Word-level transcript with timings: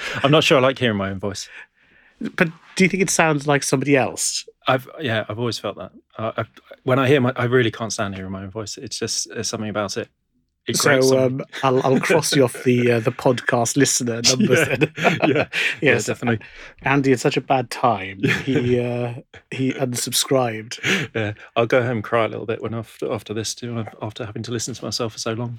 I'm 0.22 0.30
not 0.30 0.44
sure 0.44 0.58
I 0.58 0.60
like 0.60 0.78
hearing 0.78 0.96
my 0.96 1.10
own 1.10 1.18
voice. 1.18 1.48
But 2.20 2.48
do 2.76 2.84
you 2.84 2.90
think 2.90 3.02
it 3.02 3.10
sounds 3.10 3.46
like 3.46 3.62
somebody 3.62 3.96
else? 3.96 4.48
I've 4.66 4.88
yeah, 5.00 5.24
I've 5.28 5.38
always 5.38 5.58
felt 5.58 5.76
that. 5.76 5.92
Uh, 6.16 6.32
I, 6.36 6.44
when 6.82 6.98
I 6.98 7.08
hear 7.08 7.20
my, 7.20 7.32
I 7.36 7.44
really 7.44 7.70
can't 7.70 7.92
stand 7.92 8.14
hearing 8.14 8.32
my 8.32 8.42
own 8.42 8.50
voice. 8.50 8.76
It's 8.76 8.98
just 8.98 9.28
there's 9.30 9.48
something 9.48 9.70
about 9.70 9.96
it. 9.96 10.08
it 10.66 10.76
so 10.76 11.26
um, 11.26 11.42
I'll, 11.62 11.80
I'll 11.84 12.00
cross 12.00 12.34
you 12.34 12.44
off 12.44 12.64
the 12.64 12.92
uh, 12.92 13.00
the 13.00 13.12
podcast 13.12 13.76
listener 13.76 14.20
numbers. 14.28 14.68
yeah, 14.68 15.26
yeah, 15.26 15.48
yes, 15.80 15.80
yeah, 15.80 15.98
definitely. 15.98 16.46
Andy 16.82 17.10
had 17.10 17.20
such 17.20 17.36
a 17.36 17.40
bad 17.40 17.70
time. 17.70 18.20
He 18.44 18.80
uh, 18.80 19.14
he 19.50 19.72
unsubscribed. 19.72 21.10
Yeah, 21.14 21.34
I'll 21.56 21.66
go 21.66 21.82
home 21.82 21.98
and 21.98 22.04
cry 22.04 22.24
a 22.24 22.28
little 22.28 22.46
bit 22.46 22.60
when 22.60 22.74
after 22.74 23.10
after 23.12 23.32
this 23.32 23.54
too. 23.54 23.84
After 24.02 24.26
having 24.26 24.42
to 24.42 24.50
listen 24.50 24.74
to 24.74 24.84
myself 24.84 25.12
for 25.12 25.18
so 25.18 25.32
long. 25.34 25.58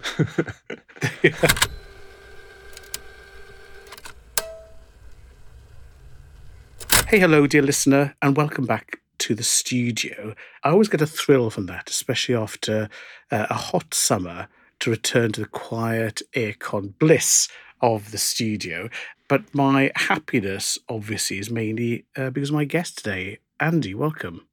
Hey, 7.09 7.17
hello, 7.17 7.47
dear 7.47 7.63
listener, 7.63 8.15
and 8.21 8.37
welcome 8.37 8.67
back 8.67 8.99
to 9.17 9.33
the 9.33 9.41
studio. 9.41 10.35
I 10.63 10.69
always 10.69 10.89
get 10.89 11.01
a 11.01 11.07
thrill 11.07 11.49
from 11.49 11.65
that, 11.65 11.89
especially 11.89 12.35
after 12.35 12.87
uh, 13.31 13.47
a 13.49 13.55
hot 13.55 13.95
summer, 13.95 14.47
to 14.81 14.91
return 14.91 15.31
to 15.31 15.41
the 15.41 15.47
quiet 15.47 16.21
aircon 16.35 16.93
bliss 16.99 17.47
of 17.81 18.11
the 18.11 18.19
studio. 18.19 18.89
But 19.27 19.55
my 19.55 19.91
happiness, 19.95 20.77
obviously, 20.87 21.39
is 21.39 21.49
mainly 21.49 22.05
uh, 22.15 22.29
because 22.29 22.51
my 22.51 22.63
guest 22.63 22.99
today, 22.99 23.39
Andy, 23.59 23.95
welcome. 23.95 24.45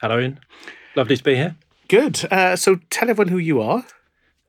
Hello, 0.00 0.20
Ian. 0.20 0.38
Lovely 0.94 1.16
to 1.16 1.24
be 1.24 1.34
here. 1.34 1.56
Good. 1.88 2.24
Uh, 2.30 2.54
so 2.54 2.76
tell 2.88 3.10
everyone 3.10 3.32
who 3.32 3.38
you 3.38 3.60
are. 3.60 3.84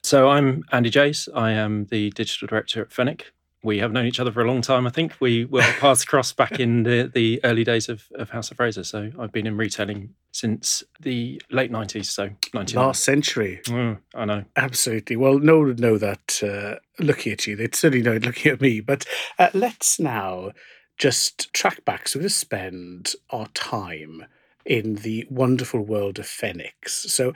So 0.04 0.30
I'm 0.30 0.64
Andy 0.72 0.92
Jace. 0.92 1.28
I 1.34 1.54
am 1.54 1.86
the 1.86 2.12
digital 2.12 2.48
director 2.48 2.84
at 2.84 2.92
Fenwick 2.92 3.34
we 3.66 3.80
have 3.80 3.92
known 3.92 4.06
each 4.06 4.20
other 4.20 4.32
for 4.32 4.42
a 4.42 4.48
long 4.48 4.62
time. 4.62 4.88
I 4.88 4.92
think 4.92 5.14
we 5.20 5.46
were 5.46 5.62
paths 5.80 6.06
crossed 6.06 6.38
back 6.38 6.60
in 6.60 6.84
the, 6.84 7.12
the 7.14 7.42
early 7.44 7.64
days 7.64 7.90
of, 7.90 8.08
of 8.16 8.30
House 8.30 8.52
of 8.52 8.58
Fraser. 8.58 8.84
So 8.84 9.12
I've 9.20 9.32
been 9.32 9.48
in 9.48 9.58
retailing 9.58 10.14
since 10.32 10.84
the 11.02 11.42
late 11.50 11.72
nineties. 11.72 12.10
So 12.10 12.30
last 12.54 13.04
century. 13.04 13.62
Mm, 13.66 14.00
I 14.14 14.26
know 14.26 14.46
absolutely. 14.56 15.16
Well, 15.16 15.40
no 15.40 15.58
one 15.58 15.68
would 15.68 15.80
know 15.80 15.98
that 15.98 16.42
uh, 16.44 16.80
looking 17.04 17.34
at 17.34 17.48
you. 17.48 17.56
They'd 17.56 17.76
certainly 17.76 18.04
know 18.04 18.14
it 18.14 18.26
looking 18.26 18.52
at 18.52 18.62
me. 18.62 18.80
But 18.80 19.06
uh, 19.40 19.50
let's 19.54 20.00
now 20.00 20.52
just 20.98 21.52
track 21.54 21.84
back. 21.84 22.08
So 22.08 22.20
we're 22.20 22.24
going 22.24 22.30
to 22.30 22.36
spend 22.36 23.14
our 23.32 23.48
time 23.48 24.26
in 24.66 24.96
the 24.96 25.26
wonderful 25.30 25.82
world 25.82 26.20
of 26.20 26.26
Fenwicks. 26.26 26.90
So 26.90 27.34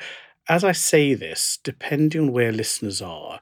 as 0.47 0.63
I 0.63 0.71
say 0.71 1.13
this, 1.13 1.59
depending 1.63 2.21
on 2.21 2.31
where 2.31 2.51
listeners 2.51 3.01
are, 3.01 3.39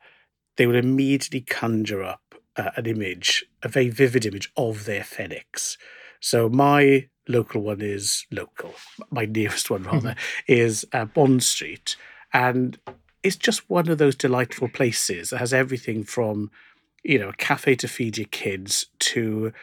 they 0.57 0.65
will 0.65 0.75
immediately 0.75 1.41
conjure 1.41 2.03
up 2.03 2.26
uh, 2.57 2.71
an 2.75 2.85
image, 2.85 3.45
a 3.63 3.67
very 3.67 3.89
vivid 3.89 4.25
image 4.25 4.51
of 4.57 4.85
their 4.85 5.01
Fenwicks. 5.01 5.77
So 6.19 6.49
my 6.49 7.07
local 7.27 7.61
one 7.61 7.81
is 7.81 8.25
local. 8.31 8.73
My 9.11 9.25
nearest 9.25 9.69
one 9.69 9.83
rather 9.83 10.15
is 10.47 10.85
uh, 10.93 11.05
Bond 11.05 11.43
Street, 11.43 11.95
and 12.33 12.77
it's 13.23 13.35
just 13.35 13.69
one 13.69 13.89
of 13.89 13.97
those 13.97 14.15
delightful 14.15 14.69
places 14.69 15.29
that 15.29 15.39
has 15.39 15.53
everything 15.53 16.03
from, 16.03 16.51
you 17.03 17.19
know, 17.19 17.29
a 17.29 17.33
cafe 17.33 17.75
to 17.75 17.87
feed 17.87 18.17
your 18.17 18.27
kids 18.27 18.87
to 18.99 19.53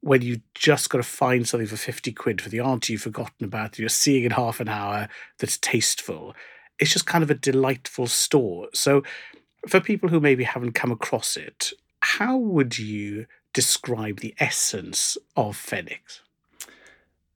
when 0.00 0.22
you 0.22 0.40
just 0.54 0.90
got 0.90 0.98
to 0.98 1.04
find 1.04 1.48
something 1.48 1.66
for 1.66 1.76
50 1.76 2.12
quid 2.12 2.40
for 2.40 2.48
the 2.48 2.60
auntie 2.60 2.92
you've 2.92 3.02
forgotten 3.02 3.44
about, 3.44 3.78
you're 3.78 3.88
seeing 3.88 4.24
in 4.24 4.30
half 4.30 4.60
an 4.60 4.68
hour 4.68 5.08
that's 5.38 5.58
tasteful. 5.58 6.34
It's 6.78 6.92
just 6.92 7.06
kind 7.06 7.24
of 7.24 7.30
a 7.30 7.34
delightful 7.34 8.06
store. 8.06 8.68
So, 8.72 9.02
for 9.66 9.80
people 9.80 10.08
who 10.08 10.20
maybe 10.20 10.44
haven't 10.44 10.72
come 10.72 10.92
across 10.92 11.36
it, 11.36 11.72
how 12.16 12.38
would 12.38 12.78
you 12.78 13.26
describe 13.52 14.20
the 14.20 14.34
essence 14.38 15.18
of 15.36 15.56
Fenwicks? 15.56 16.20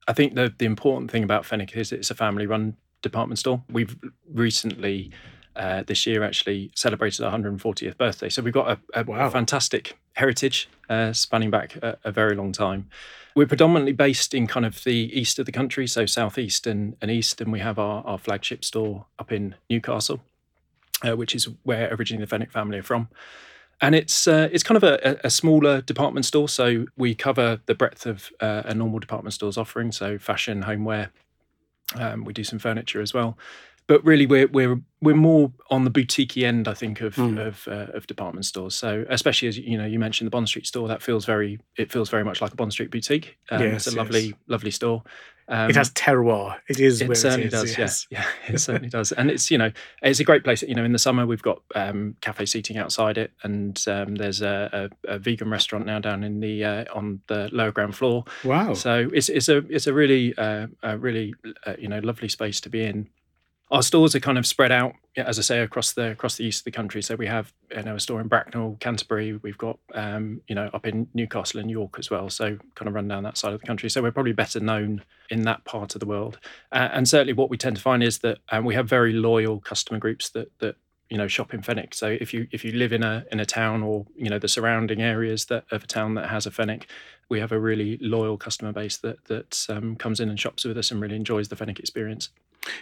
I 0.07 0.13
think 0.13 0.33
the, 0.33 0.51
the 0.57 0.65
important 0.65 1.11
thing 1.11 1.23
about 1.23 1.45
Fenwick 1.45 1.77
is 1.77 1.91
it's 1.91 2.09
a 2.09 2.15
family 2.15 2.47
run 2.47 2.75
department 3.03 3.37
store. 3.37 3.61
We've 3.69 3.95
recently, 4.27 5.11
uh, 5.55 5.83
this 5.85 6.07
year, 6.07 6.23
actually 6.23 6.71
celebrated 6.73 7.23
our 7.23 7.37
140th 7.37 7.97
birthday. 7.97 8.29
So 8.29 8.41
we've 8.41 8.53
got 8.53 8.79
a, 8.95 9.01
a, 9.01 9.03
wow. 9.03 9.29
fantastic 9.29 9.95
heritage 10.13 10.67
uh, 10.89 11.13
spanning 11.13 11.51
back 11.51 11.75
a, 11.75 11.99
a, 12.03 12.11
very 12.11 12.35
long 12.35 12.51
time. 12.51 12.89
We're 13.35 13.45
predominantly 13.45 13.93
based 13.93 14.33
in 14.33 14.47
kind 14.47 14.65
of 14.65 14.83
the 14.83 15.11
east 15.13 15.37
of 15.37 15.45
the 15.45 15.51
country, 15.51 15.85
so 15.85 16.07
southeast 16.07 16.65
and, 16.65 16.97
and 16.99 17.11
east, 17.11 17.39
and 17.39 17.51
we 17.51 17.59
have 17.59 17.77
our, 17.77 18.03
our 18.07 18.17
flagship 18.17 18.65
store 18.65 19.05
up 19.19 19.31
in 19.31 19.53
Newcastle, 19.69 20.21
uh, 21.07 21.15
which 21.15 21.35
is 21.35 21.47
where 21.61 21.93
originally 21.93 22.23
the 22.23 22.29
Fenwick 22.29 22.51
family 22.51 22.79
are 22.79 22.83
from 22.83 23.07
and 23.81 23.95
it's 23.95 24.27
uh, 24.27 24.49
it's 24.51 24.63
kind 24.63 24.77
of 24.77 24.83
a, 24.83 25.19
a, 25.23 25.29
smaller 25.29 25.81
department 25.81 26.25
store. 26.25 26.47
So 26.47 26.85
we 26.97 27.15
cover 27.15 27.59
the 27.65 27.75
breadth 27.75 28.05
of 28.05 28.31
uh, 28.39 28.63
a 28.65 28.73
normal 28.73 28.99
department 28.99 29.33
store's 29.33 29.57
offering. 29.57 29.91
So 29.91 30.17
fashion, 30.17 30.63
homeware. 30.63 31.11
Um, 31.95 32.23
we 32.23 32.33
do 32.33 32.43
some 32.43 32.59
furniture 32.59 33.01
as 33.01 33.13
well, 33.13 33.37
but 33.87 34.03
really 34.03 34.25
we're 34.25 34.47
we're 34.47 34.81
we're 35.01 35.15
more 35.15 35.51
on 35.69 35.83
the 35.83 35.89
boutique 35.89 36.37
end, 36.37 36.67
I 36.67 36.73
think, 36.73 37.01
of 37.01 37.15
mm. 37.15 37.37
of, 37.37 37.67
uh, 37.67 37.91
of 37.93 38.07
department 38.07 38.45
stores. 38.45 38.75
So 38.75 39.05
especially 39.09 39.47
as 39.49 39.57
you 39.57 39.77
know, 39.77 39.85
you 39.85 39.99
mentioned 39.99 40.27
the 40.27 40.31
Bond 40.31 40.47
Street 40.47 40.65
store. 40.65 40.87
That 40.87 41.01
feels 41.01 41.25
very 41.25 41.59
it 41.77 41.91
feels 41.91 42.09
very 42.09 42.23
much 42.23 42.41
like 42.41 42.53
a 42.53 42.55
Bond 42.55 42.71
Street 42.71 42.91
boutique. 42.91 43.37
Um, 43.51 43.61
yes, 43.61 43.87
it's 43.87 43.95
a 43.95 43.97
lovely 43.97 44.21
yes. 44.21 44.33
lovely 44.47 44.71
store. 44.71 45.03
Um, 45.49 45.69
it 45.69 45.75
has 45.75 45.91
terroir. 45.91 46.57
It 46.69 46.79
is. 46.79 47.01
It 47.01 47.17
certainly 47.17 47.47
it 47.47 47.53
is, 47.53 47.61
does. 47.61 47.77
Yes. 47.77 48.07
Yeah, 48.09 48.25
yeah, 48.47 48.55
it 48.55 48.59
certainly 48.59 48.89
does. 48.89 49.11
And 49.11 49.29
it's 49.29 49.51
you 49.51 49.57
know 49.57 49.71
it's 50.01 50.21
a 50.21 50.23
great 50.23 50.43
place. 50.43 50.61
You 50.61 50.75
know, 50.75 50.85
in 50.85 50.93
the 50.93 50.99
summer 50.99 51.25
we've 51.25 51.41
got 51.41 51.61
um, 51.75 52.15
cafe 52.21 52.45
seating 52.45 52.77
outside 52.77 53.17
it, 53.17 53.31
and 53.43 53.83
um, 53.87 54.15
there's 54.15 54.41
a, 54.41 54.89
a, 55.05 55.15
a, 55.15 55.19
vegan 55.19 55.49
restaurant 55.49 55.85
now 55.85 55.99
down 55.99 56.23
in 56.23 56.39
the 56.39 56.63
uh, 56.63 56.85
on 56.93 57.19
the 57.27 57.49
lower 57.51 57.71
ground 57.71 57.95
floor. 57.95 58.23
Wow. 58.45 58.73
So 58.73 59.09
it's 59.13 59.27
it's 59.27 59.49
a 59.49 59.57
it's 59.69 59.87
a 59.87 59.93
really 59.93 60.33
uh, 60.37 60.67
a 60.81 60.97
really 60.97 61.33
uh, 61.65 61.75
you 61.77 61.89
know 61.89 61.99
lovely 61.99 62.29
space 62.29 62.61
to 62.61 62.69
be 62.69 62.83
in 62.85 63.09
our 63.71 63.81
stores 63.81 64.13
are 64.13 64.19
kind 64.19 64.37
of 64.37 64.45
spread 64.45 64.71
out, 64.71 64.93
as 65.15 65.39
I 65.39 65.41
say, 65.41 65.59
across 65.59 65.93
the 65.93 66.11
across 66.11 66.37
the 66.37 66.45
east 66.45 66.61
of 66.61 66.65
the 66.65 66.71
country. 66.71 67.01
So 67.01 67.15
we 67.15 67.27
have 67.27 67.53
you 67.75 67.83
know 67.83 67.95
a 67.95 67.99
store 67.99 68.21
in 68.21 68.27
Bracknell, 68.27 68.77
Canterbury. 68.79 69.33
We've 69.41 69.57
got 69.57 69.79
um, 69.93 70.41
you 70.47 70.55
know 70.55 70.69
up 70.73 70.85
in 70.85 71.07
Newcastle 71.13 71.59
and 71.59 71.71
York 71.71 71.97
as 71.97 72.09
well. 72.09 72.29
So 72.29 72.57
kind 72.75 72.87
of 72.87 72.93
run 72.93 73.07
down 73.07 73.23
that 73.23 73.37
side 73.37 73.53
of 73.53 73.61
the 73.61 73.67
country. 73.67 73.89
So 73.89 74.01
we're 74.01 74.11
probably 74.11 74.33
better 74.33 74.59
known 74.59 75.03
in 75.29 75.43
that 75.43 75.63
part 75.65 75.95
of 75.95 75.99
the 75.99 76.05
world. 76.05 76.39
Uh, 76.71 76.89
and 76.91 77.07
certainly, 77.07 77.33
what 77.33 77.49
we 77.49 77.57
tend 77.57 77.77
to 77.77 77.81
find 77.81 78.03
is 78.03 78.19
that 78.19 78.39
um, 78.51 78.65
we 78.65 78.75
have 78.75 78.87
very 78.87 79.13
loyal 79.13 79.59
customer 79.59 79.99
groups 79.99 80.29
that 80.29 80.51
that 80.59 80.75
you 81.13 81.19
know 81.19 81.27
shop 81.27 81.53
in 81.53 81.61
Fenwick. 81.61 81.93
So 81.93 82.07
if 82.07 82.33
you 82.33 82.47
if 82.49 82.65
you 82.65 82.71
live 82.71 82.91
in 82.91 83.03
a 83.03 83.23
in 83.31 83.39
a 83.39 83.45
town 83.45 83.83
or 83.83 84.07
you 84.15 84.31
know 84.31 84.39
the 84.39 84.47
surrounding 84.47 84.99
areas 84.99 85.45
that 85.45 85.63
of 85.69 85.83
a 85.83 85.87
town 85.87 86.15
that 86.15 86.31
has 86.31 86.47
a 86.47 86.51
Fenwick, 86.51 86.87
we 87.29 87.39
have 87.39 87.51
a 87.51 87.59
really 87.59 87.99
loyal 88.01 88.35
customer 88.35 88.73
base 88.73 88.97
that 88.97 89.23
that 89.25 89.63
um, 89.69 89.95
comes 89.95 90.19
in 90.19 90.27
and 90.27 90.39
shops 90.39 90.65
with 90.65 90.75
us 90.75 90.89
and 90.89 90.99
really 90.99 91.15
enjoys 91.15 91.49
the 91.49 91.55
Fenwick 91.55 91.77
experience. 91.77 92.29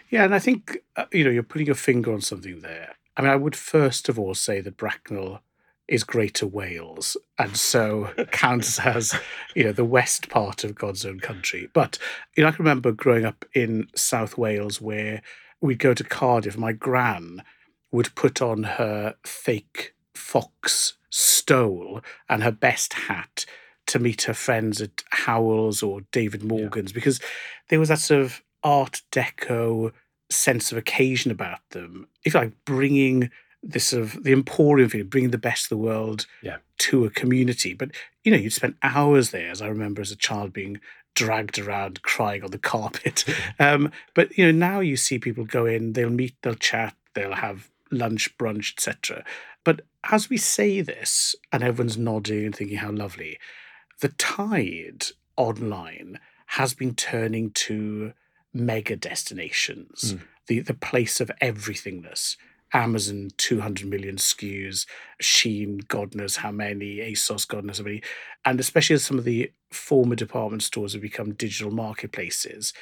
Yeah, 0.09 0.23
and 0.23 0.33
I 0.33 0.39
think 0.39 0.77
uh, 0.95 1.07
you 1.11 1.25
know 1.25 1.29
you're 1.29 1.43
putting 1.43 1.67
your 1.67 1.75
finger 1.75 2.13
on 2.13 2.21
something 2.21 2.61
there. 2.61 2.95
I 3.17 3.21
mean, 3.21 3.31
I 3.31 3.35
would 3.35 3.53
first 3.53 4.07
of 4.07 4.17
all 4.17 4.33
say 4.33 4.61
that 4.61 4.77
Bracknell 4.77 5.41
is 5.89 6.05
Greater 6.05 6.47
Wales, 6.47 7.17
and 7.37 7.57
so 7.57 8.13
counts 8.31 8.79
as 8.79 9.13
you 9.55 9.65
know 9.65 9.73
the 9.73 9.83
west 9.83 10.29
part 10.29 10.63
of 10.63 10.73
God's 10.73 11.05
own 11.05 11.19
country. 11.19 11.67
But 11.73 11.97
you 12.37 12.43
know, 12.43 12.47
I 12.47 12.53
can 12.53 12.63
remember 12.63 12.93
growing 12.93 13.25
up 13.25 13.43
in 13.53 13.89
South 13.93 14.37
Wales 14.37 14.79
where 14.79 15.21
we'd 15.59 15.79
go 15.79 15.93
to 15.93 16.03
Cardiff. 16.05 16.57
My 16.57 16.71
gran 16.71 17.43
would 17.91 18.13
put 18.15 18.41
on 18.41 18.63
her 18.63 19.15
fake 19.25 19.93
fox 20.13 20.93
stole 21.09 22.01
and 22.29 22.43
her 22.43 22.51
best 22.51 22.93
hat 22.93 23.45
to 23.87 23.99
meet 23.99 24.23
her 24.23 24.33
friends 24.33 24.81
at 24.81 25.03
Howells 25.09 25.83
or 25.83 26.01
David 26.11 26.43
Morgan's 26.43 26.91
yeah. 26.91 26.95
because 26.95 27.19
there 27.69 27.79
was 27.79 27.89
that 27.89 27.99
sort 27.99 28.21
of 28.21 28.41
Art 28.63 29.01
Deco 29.11 29.91
sense 30.29 30.71
of 30.71 30.77
occasion 30.77 31.31
about 31.31 31.59
them. 31.71 32.07
If 32.23 32.35
like 32.35 32.53
bringing 32.65 33.31
this 33.63 33.87
sort 33.87 34.03
of 34.03 34.23
the 34.23 34.31
emporium 34.31 34.89
feeling, 34.89 35.07
bringing 35.07 35.31
the 35.31 35.37
best 35.37 35.65
of 35.65 35.69
the 35.69 35.83
world 35.83 36.25
yeah. 36.41 36.57
to 36.79 37.05
a 37.05 37.09
community. 37.09 37.73
But 37.73 37.91
you 38.23 38.31
know, 38.31 38.37
you'd 38.37 38.53
spend 38.53 38.75
hours 38.81 39.31
there, 39.31 39.51
as 39.51 39.61
I 39.61 39.67
remember 39.67 40.01
as 40.01 40.11
a 40.11 40.15
child 40.15 40.53
being 40.53 40.79
dragged 41.13 41.59
around 41.59 42.01
crying 42.01 42.43
on 42.43 42.51
the 42.51 42.57
carpet. 42.73 43.25
um, 43.59 43.91
but 44.13 44.37
you 44.37 44.45
know, 44.45 44.51
now 44.51 44.79
you 44.79 44.97
see 44.97 45.19
people 45.19 45.45
go 45.45 45.65
in, 45.65 45.93
they'll 45.93 46.09
meet, 46.09 46.35
they'll 46.41 46.55
chat, 46.55 46.95
they'll 47.13 47.35
have 47.35 47.69
lunch, 47.91 48.37
brunch, 48.37 48.73
etc. 48.73 49.23
But 49.63 49.81
as 50.09 50.29
we 50.29 50.37
say 50.37 50.81
this, 50.81 51.35
and 51.51 51.63
everyone's 51.63 51.97
nodding 51.97 52.45
and 52.45 52.55
thinking 52.55 52.77
how 52.77 52.91
lovely, 52.91 53.37
the 53.99 54.09
tide 54.09 55.05
online 55.37 56.19
has 56.47 56.73
been 56.73 56.95
turning 56.95 57.51
to 57.51 58.13
mega 58.53 58.95
destinations, 58.95 60.15
mm. 60.15 60.21
the, 60.47 60.59
the 60.59 60.73
place 60.73 61.21
of 61.21 61.31
everythingness. 61.41 62.35
Amazon, 62.73 63.29
200 63.35 63.87
million 63.87 64.15
SKUs, 64.15 64.85
Shein, 65.21 65.85
God 65.87 66.15
knows 66.15 66.37
how 66.37 66.51
many, 66.51 66.97
ASOS, 66.97 67.45
God 67.45 67.65
knows 67.65 67.79
how 67.79 67.83
many. 67.83 68.01
And 68.45 68.61
especially 68.61 68.93
as 68.93 69.03
some 69.03 69.17
of 69.17 69.25
the 69.25 69.51
former 69.71 70.15
department 70.15 70.63
stores 70.63 70.93
have 70.93 71.01
become 71.01 71.33
digital 71.33 71.71
marketplaces, 71.71 72.73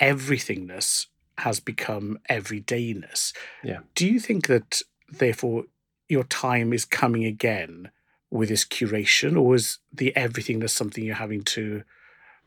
everythingness 0.00 1.06
has 1.38 1.60
become 1.60 2.18
everydayness. 2.28 3.32
Yeah. 3.62 3.80
Do 3.94 4.06
you 4.06 4.20
think 4.20 4.46
that, 4.46 4.82
therefore, 5.08 5.64
your 6.08 6.24
time 6.24 6.72
is 6.72 6.84
coming 6.84 7.24
again 7.24 7.90
with 8.30 8.48
this 8.48 8.64
curation, 8.64 9.40
or 9.40 9.54
is 9.54 9.78
the 9.92 10.14
everything 10.16 10.60
that's 10.60 10.72
something 10.72 11.04
you're 11.04 11.14
having 11.14 11.42
to 11.42 11.82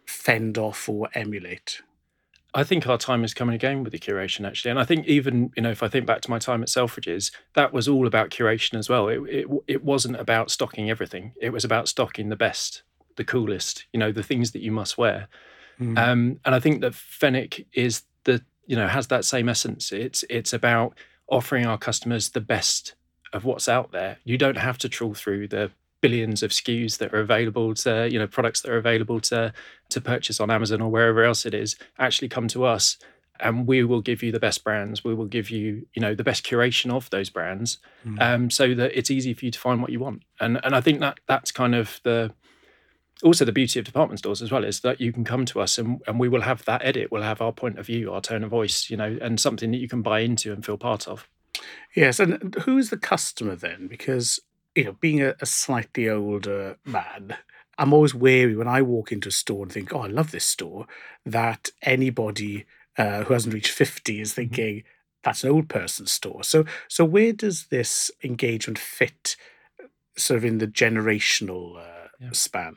fend 0.05 0.57
off 0.57 0.89
or 0.89 1.09
emulate? 1.13 1.81
I 2.53 2.63
think 2.63 2.87
our 2.87 2.97
time 2.97 3.25
is 3.25 3.33
coming 3.33 3.53
again 3.53 3.83
with 3.83 3.91
the 3.91 3.99
curation 3.99 4.47
actually, 4.47 4.71
and 4.71 4.79
I 4.79 4.85
think 4.85 5.05
even 5.07 5.51
you 5.55 5.61
know 5.61 5.71
if 5.71 5.83
I 5.83 5.89
think 5.89 6.05
back 6.05 6.21
to 6.21 6.31
my 6.31 6.39
time 6.39 6.63
at 6.63 6.69
Selfridges, 6.69 7.31
that 7.53 7.73
was 7.73 7.87
all 7.87 8.07
about 8.07 8.29
curation 8.29 8.79
as 8.79 8.87
well. 8.87 9.09
It 9.09 9.19
it, 9.27 9.47
it 9.67 9.83
wasn't 9.83 10.15
about 10.15 10.49
stocking 10.49 10.89
everything; 10.89 11.33
it 11.39 11.51
was 11.51 11.65
about 11.65 11.89
stocking 11.89 12.29
the 12.29 12.37
best, 12.37 12.83
the 13.17 13.25
coolest, 13.25 13.85
you 13.91 13.99
know, 13.99 14.11
the 14.11 14.23
things 14.23 14.51
that 14.51 14.61
you 14.61 14.71
must 14.71 14.97
wear. 14.97 15.27
Mm. 15.79 15.97
Um, 15.97 16.39
and 16.45 16.55
I 16.55 16.59
think 16.59 16.79
that 16.81 16.95
Fenwick 16.95 17.67
is 17.73 18.03
you 18.65 18.75
know 18.75 18.87
has 18.87 19.07
that 19.07 19.25
same 19.25 19.49
essence. 19.49 19.91
It's 19.91 20.23
it's 20.29 20.53
about 20.53 20.95
offering 21.27 21.65
our 21.65 21.77
customers 21.77 22.29
the 22.29 22.41
best 22.41 22.95
of 23.33 23.45
what's 23.45 23.67
out 23.67 23.91
there. 23.91 24.17
You 24.23 24.37
don't 24.37 24.57
have 24.57 24.77
to 24.79 24.89
trawl 24.89 25.13
through 25.13 25.49
the 25.49 25.71
billions 26.01 26.43
of 26.43 26.51
SKUs 26.51 26.99
that 26.99 27.13
are 27.13 27.19
available 27.19 27.73
to 27.73 28.07
you 28.11 28.19
know 28.19 28.27
products 28.27 28.61
that 28.61 28.71
are 28.71 28.77
available 28.77 29.19
to 29.19 29.53
to 29.89 30.01
purchase 30.01 30.39
on 30.39 30.51
Amazon 30.51 30.81
or 30.81 30.91
wherever 30.91 31.23
else 31.23 31.45
it 31.45 31.53
is 31.53 31.75
actually 31.97 32.29
come 32.29 32.47
to 32.49 32.63
us 32.63 32.97
and 33.39 33.67
we 33.67 33.83
will 33.83 34.01
give 34.01 34.23
you 34.23 34.31
the 34.31 34.39
best 34.39 34.63
brands 34.63 35.03
we 35.03 35.13
will 35.13 35.25
give 35.25 35.49
you 35.49 35.87
you 35.95 36.01
know 36.01 36.13
the 36.13 36.23
best 36.23 36.45
curation 36.45 36.91
of 36.91 37.09
those 37.09 37.29
brands 37.29 37.79
mm. 38.05 38.21
um, 38.21 38.49
so 38.49 38.73
that 38.75 38.97
it's 38.97 39.11
easy 39.11 39.33
for 39.33 39.45
you 39.45 39.51
to 39.51 39.59
find 39.59 39.81
what 39.81 39.91
you 39.91 39.99
want 39.99 40.21
and 40.39 40.59
and 40.63 40.75
I 40.75 40.81
think 40.81 40.99
that 40.99 41.19
that's 41.27 41.51
kind 41.51 41.73
of 41.73 41.99
the 42.03 42.31
also 43.25 43.43
the 43.43 43.51
beauty 43.51 43.79
of 43.79 43.85
department 43.85 44.19
stores 44.19 44.41
as 44.41 44.51
well 44.51 44.63
is 44.63 44.79
that 44.81 45.01
you 45.01 45.11
can 45.11 45.25
come 45.25 45.45
to 45.45 45.59
us 45.59 45.77
and, 45.77 46.01
and 46.07 46.19
we 46.19 46.29
will 46.29 46.41
have 46.41 46.63
that 46.65 46.85
edit 46.85 47.11
we'll 47.11 47.21
have 47.21 47.41
our 47.41 47.51
point 47.51 47.77
of 47.77 47.87
view 47.87 48.13
our 48.13 48.21
tone 48.21 48.43
of 48.43 48.49
voice 48.49 48.89
you 48.89 48.95
know 48.95 49.17
and 49.21 49.39
something 49.39 49.71
that 49.71 49.77
you 49.77 49.87
can 49.87 50.01
buy 50.01 50.19
into 50.19 50.53
and 50.53 50.65
feel 50.65 50.77
part 50.77 51.07
of 51.07 51.27
yes 51.95 52.19
and 52.19 52.55
who's 52.61 52.89
the 52.89 52.97
customer 52.97 53.55
then 53.55 53.87
because 53.87 54.39
you 54.75 54.83
know, 54.83 54.91
being 54.99 55.21
a, 55.23 55.33
a 55.41 55.45
slightly 55.45 56.09
older 56.09 56.77
man, 56.85 57.37
I'm 57.77 57.93
always 57.93 58.13
wary 58.13 58.55
when 58.55 58.67
I 58.67 58.81
walk 58.81 59.11
into 59.11 59.29
a 59.29 59.31
store 59.31 59.63
and 59.63 59.71
think, 59.71 59.93
oh, 59.93 60.01
I 60.01 60.07
love 60.07 60.31
this 60.31 60.45
store, 60.45 60.85
that 61.25 61.69
anybody 61.81 62.65
uh, 62.97 63.23
who 63.23 63.33
hasn't 63.33 63.53
reached 63.53 63.71
50 63.71 64.21
is 64.21 64.31
mm-hmm. 64.31 64.35
thinking, 64.35 64.83
that's 65.23 65.43
an 65.43 65.49
old 65.49 65.69
person's 65.69 66.11
store. 66.11 66.43
So, 66.43 66.65
so 66.87 67.03
where 67.03 67.33
does 67.33 67.67
this 67.67 68.11
engagement 68.23 68.77
fit 68.77 69.35
sort 70.17 70.37
of 70.37 70.45
in 70.45 70.59
the 70.59 70.67
generational 70.67 71.77
uh, 71.77 72.09
yeah. 72.19 72.29
span? 72.31 72.75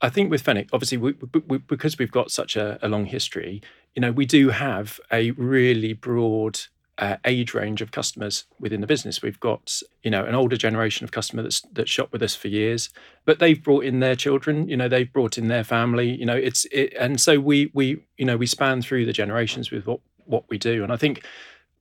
I 0.00 0.10
think 0.10 0.30
with 0.30 0.42
Fenwick, 0.42 0.68
obviously, 0.72 0.98
we, 0.98 1.14
we, 1.46 1.58
because 1.58 1.98
we've 1.98 2.12
got 2.12 2.30
such 2.30 2.54
a, 2.56 2.78
a 2.82 2.88
long 2.88 3.06
history, 3.06 3.62
you 3.94 4.02
know, 4.02 4.12
we 4.12 4.26
do 4.26 4.50
have 4.50 5.00
a 5.10 5.30
really 5.32 5.94
broad 5.94 6.60
uh, 6.98 7.16
age 7.24 7.52
range 7.52 7.82
of 7.82 7.90
customers 7.90 8.44
within 8.58 8.80
the 8.80 8.86
business. 8.86 9.20
We've 9.20 9.40
got 9.40 9.82
you 10.02 10.10
know 10.10 10.24
an 10.24 10.34
older 10.34 10.56
generation 10.56 11.04
of 11.04 11.12
customer 11.12 11.42
that's 11.42 11.60
that 11.72 11.88
shop 11.88 12.10
with 12.12 12.22
us 12.22 12.34
for 12.34 12.48
years, 12.48 12.88
but 13.24 13.38
they've 13.38 13.62
brought 13.62 13.84
in 13.84 14.00
their 14.00 14.16
children. 14.16 14.68
You 14.68 14.76
know 14.76 14.88
they've 14.88 15.12
brought 15.12 15.36
in 15.36 15.48
their 15.48 15.64
family. 15.64 16.10
You 16.10 16.24
know 16.24 16.36
it's 16.36 16.64
it, 16.66 16.94
and 16.98 17.20
so 17.20 17.38
we 17.38 17.70
we 17.74 18.02
you 18.16 18.24
know 18.24 18.36
we 18.36 18.46
span 18.46 18.80
through 18.80 19.04
the 19.04 19.12
generations 19.12 19.70
with 19.70 19.86
what 19.86 20.00
what 20.24 20.44
we 20.48 20.58
do. 20.58 20.82
And 20.82 20.92
I 20.92 20.96
think 20.96 21.22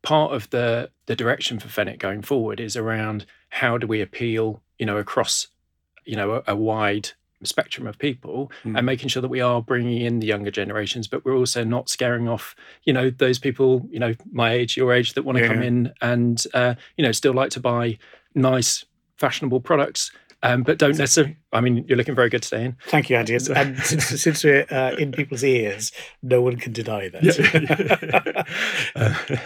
part 0.01 0.33
of 0.33 0.49
the 0.49 0.89
the 1.05 1.15
direction 1.15 1.59
for 1.59 1.69
Fenwick 1.69 1.99
going 1.99 2.21
forward 2.21 2.59
is 2.59 2.75
around 2.75 3.25
how 3.49 3.77
do 3.77 3.87
we 3.87 4.01
appeal 4.01 4.61
you 4.77 4.85
know 4.85 4.97
across 4.97 5.47
you 6.03 6.17
know 6.17 6.35
a, 6.35 6.43
a 6.47 6.55
wide 6.55 7.11
spectrum 7.43 7.85
of 7.85 7.97
people 7.97 8.51
mm. 8.63 8.77
and 8.77 8.85
making 8.85 9.09
sure 9.09 9.21
that 9.21 9.29
we 9.29 9.41
are 9.41 9.61
bringing 9.61 10.01
in 10.01 10.19
the 10.19 10.27
younger 10.27 10.51
generations 10.51 11.07
but 11.07 11.23
we're 11.25 11.35
also 11.35 11.63
not 11.63 11.89
scaring 11.89 12.27
off 12.27 12.55
you 12.83 12.93
know 12.93 13.09
those 13.09 13.37
people 13.39 13.85
you 13.89 13.99
know 13.99 14.13
my 14.31 14.51
age 14.51 14.77
your 14.77 14.93
age 14.93 15.13
that 15.13 15.23
want 15.23 15.37
to 15.37 15.43
yeah. 15.43 15.49
come 15.49 15.61
in 15.61 15.93
and 16.01 16.45
uh, 16.53 16.75
you 16.97 17.03
know 17.03 17.11
still 17.11 17.33
like 17.33 17.49
to 17.51 17.59
buy 17.59 17.97
nice 18.33 18.85
fashionable 19.17 19.59
products 19.59 20.11
um, 20.43 20.61
but 20.61 20.77
don't 20.77 20.95
necessarily. 20.95 21.37
I 21.51 21.61
mean, 21.61 21.85
you're 21.87 21.97
looking 21.97 22.13
very 22.13 22.29
good 22.29 22.43
today. 22.43 22.63
Ian. 22.63 22.77
Thank 22.87 23.09
you, 23.09 23.15
Andy. 23.15 23.33
And 23.33 23.79
since, 23.83 24.05
since 24.21 24.43
we're 24.43 24.67
uh, 24.69 24.91
in 24.91 25.11
people's 25.11 25.43
ears, 25.43 25.91
no 26.21 26.41
one 26.41 26.57
can 26.57 26.71
deny 26.71 27.09
that. 27.09 28.45
Yeah. 28.95 28.95
uh, 28.95 29.37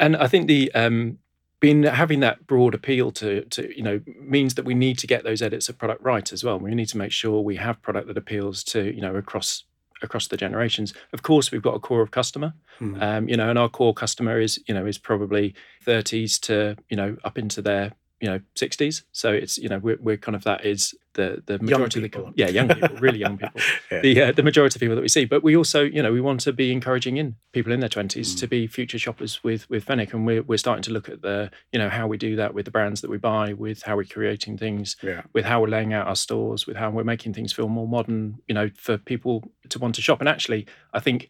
and 0.00 0.16
I 0.16 0.26
think 0.26 0.48
the 0.48 0.72
um, 0.74 1.18
being 1.62 1.84
having 1.84 2.18
that 2.18 2.44
broad 2.44 2.74
appeal 2.74 3.12
to 3.12 3.44
to 3.44 3.74
you 3.74 3.84
know 3.84 4.00
means 4.20 4.56
that 4.56 4.64
we 4.64 4.74
need 4.74 4.98
to 4.98 5.06
get 5.06 5.22
those 5.22 5.40
edits 5.40 5.68
of 5.68 5.78
product 5.78 6.02
right 6.02 6.32
as 6.32 6.42
well. 6.42 6.58
We 6.58 6.74
need 6.74 6.88
to 6.88 6.98
make 6.98 7.12
sure 7.12 7.40
we 7.40 7.54
have 7.56 7.80
product 7.80 8.08
that 8.08 8.18
appeals 8.18 8.64
to 8.64 8.92
you 8.92 9.00
know 9.00 9.14
across 9.14 9.62
across 10.02 10.26
the 10.26 10.36
generations. 10.36 10.92
Of 11.12 11.22
course, 11.22 11.52
we've 11.52 11.62
got 11.62 11.76
a 11.76 11.78
core 11.78 12.02
of 12.02 12.10
customer, 12.10 12.52
mm. 12.80 13.00
um, 13.00 13.28
you 13.28 13.36
know, 13.36 13.48
and 13.48 13.56
our 13.60 13.68
core 13.68 13.94
customer 13.94 14.40
is 14.40 14.60
you 14.66 14.74
know 14.74 14.84
is 14.84 14.98
probably 14.98 15.54
30s 15.86 16.40
to 16.40 16.76
you 16.90 16.96
know 16.96 17.16
up 17.22 17.38
into 17.38 17.62
their 17.62 17.92
you 18.22 18.30
know 18.30 18.40
60s 18.54 19.02
so 19.10 19.32
it's 19.32 19.58
you 19.58 19.68
know 19.68 19.78
we're, 19.78 19.98
we're 20.00 20.16
kind 20.16 20.36
of 20.36 20.44
that 20.44 20.64
is 20.64 20.94
the 21.14 21.42
the 21.46 21.58
majority 21.58 22.02
of 22.02 22.10
the 22.10 22.32
yeah 22.36 22.48
young 22.48 22.68
people 22.68 22.88
really 23.00 23.18
young 23.18 23.36
people 23.36 23.60
yeah. 23.90 24.00
the 24.00 24.22
uh, 24.22 24.32
the 24.32 24.44
majority 24.44 24.76
of 24.76 24.80
people 24.80 24.94
that 24.94 25.02
we 25.02 25.08
see 25.08 25.24
but 25.24 25.42
we 25.42 25.56
also 25.56 25.82
you 25.82 26.00
know 26.00 26.12
we 26.12 26.20
want 26.20 26.40
to 26.40 26.52
be 26.52 26.70
encouraging 26.70 27.16
in 27.16 27.34
people 27.52 27.72
in 27.72 27.80
their 27.80 27.88
20s 27.88 28.14
mm. 28.14 28.38
to 28.38 28.46
be 28.46 28.68
future 28.68 28.98
shoppers 28.98 29.42
with 29.42 29.68
with 29.68 29.82
Fenwick 29.84 30.14
and 30.14 30.24
we're, 30.24 30.42
we're 30.42 30.56
starting 30.56 30.82
to 30.82 30.92
look 30.92 31.08
at 31.08 31.20
the 31.20 31.50
you 31.72 31.78
know 31.80 31.88
how 31.88 32.06
we 32.06 32.16
do 32.16 32.36
that 32.36 32.54
with 32.54 32.64
the 32.64 32.70
brands 32.70 33.00
that 33.00 33.10
we 33.10 33.18
buy 33.18 33.52
with 33.52 33.82
how 33.82 33.96
we're 33.96 34.04
creating 34.04 34.56
things 34.56 34.96
yeah. 35.02 35.22
with 35.32 35.44
how 35.44 35.60
we're 35.60 35.66
laying 35.66 35.92
out 35.92 36.06
our 36.06 36.16
stores 36.16 36.64
with 36.64 36.76
how 36.76 36.88
we're 36.90 37.02
making 37.02 37.34
things 37.34 37.52
feel 37.52 37.68
more 37.68 37.88
modern 37.88 38.38
you 38.46 38.54
know 38.54 38.70
for 38.76 38.96
people 38.96 39.42
to 39.68 39.80
want 39.80 39.96
to 39.96 40.00
shop 40.00 40.20
and 40.20 40.28
actually 40.28 40.64
I 40.94 41.00
think 41.00 41.28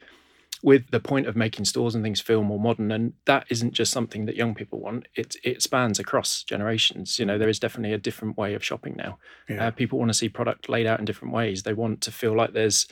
with 0.62 0.90
the 0.92 1.00
point 1.00 1.26
of 1.26 1.34
making 1.34 1.64
stores 1.64 1.94
and 1.94 2.04
things 2.04 2.20
feel 2.20 2.42
more 2.42 2.60
modern. 2.60 2.92
And 2.92 3.14
that 3.26 3.46
isn't 3.50 3.72
just 3.72 3.92
something 3.92 4.26
that 4.26 4.36
young 4.36 4.54
people 4.54 4.80
want. 4.80 5.08
It 5.14 5.36
it 5.42 5.62
spans 5.62 5.98
across 5.98 6.44
generations. 6.44 7.18
You 7.18 7.26
know, 7.26 7.36
there 7.36 7.48
is 7.48 7.58
definitely 7.58 7.92
a 7.92 7.98
different 7.98 8.38
way 8.38 8.54
of 8.54 8.64
shopping 8.64 8.94
now. 8.96 9.18
Yeah. 9.48 9.66
Uh, 9.66 9.70
people 9.72 9.98
want 9.98 10.10
to 10.10 10.14
see 10.14 10.28
product 10.28 10.68
laid 10.68 10.86
out 10.86 11.00
in 11.00 11.04
different 11.04 11.34
ways. 11.34 11.64
They 11.64 11.74
want 11.74 12.00
to 12.02 12.12
feel 12.12 12.34
like 12.36 12.52
there's 12.52 12.86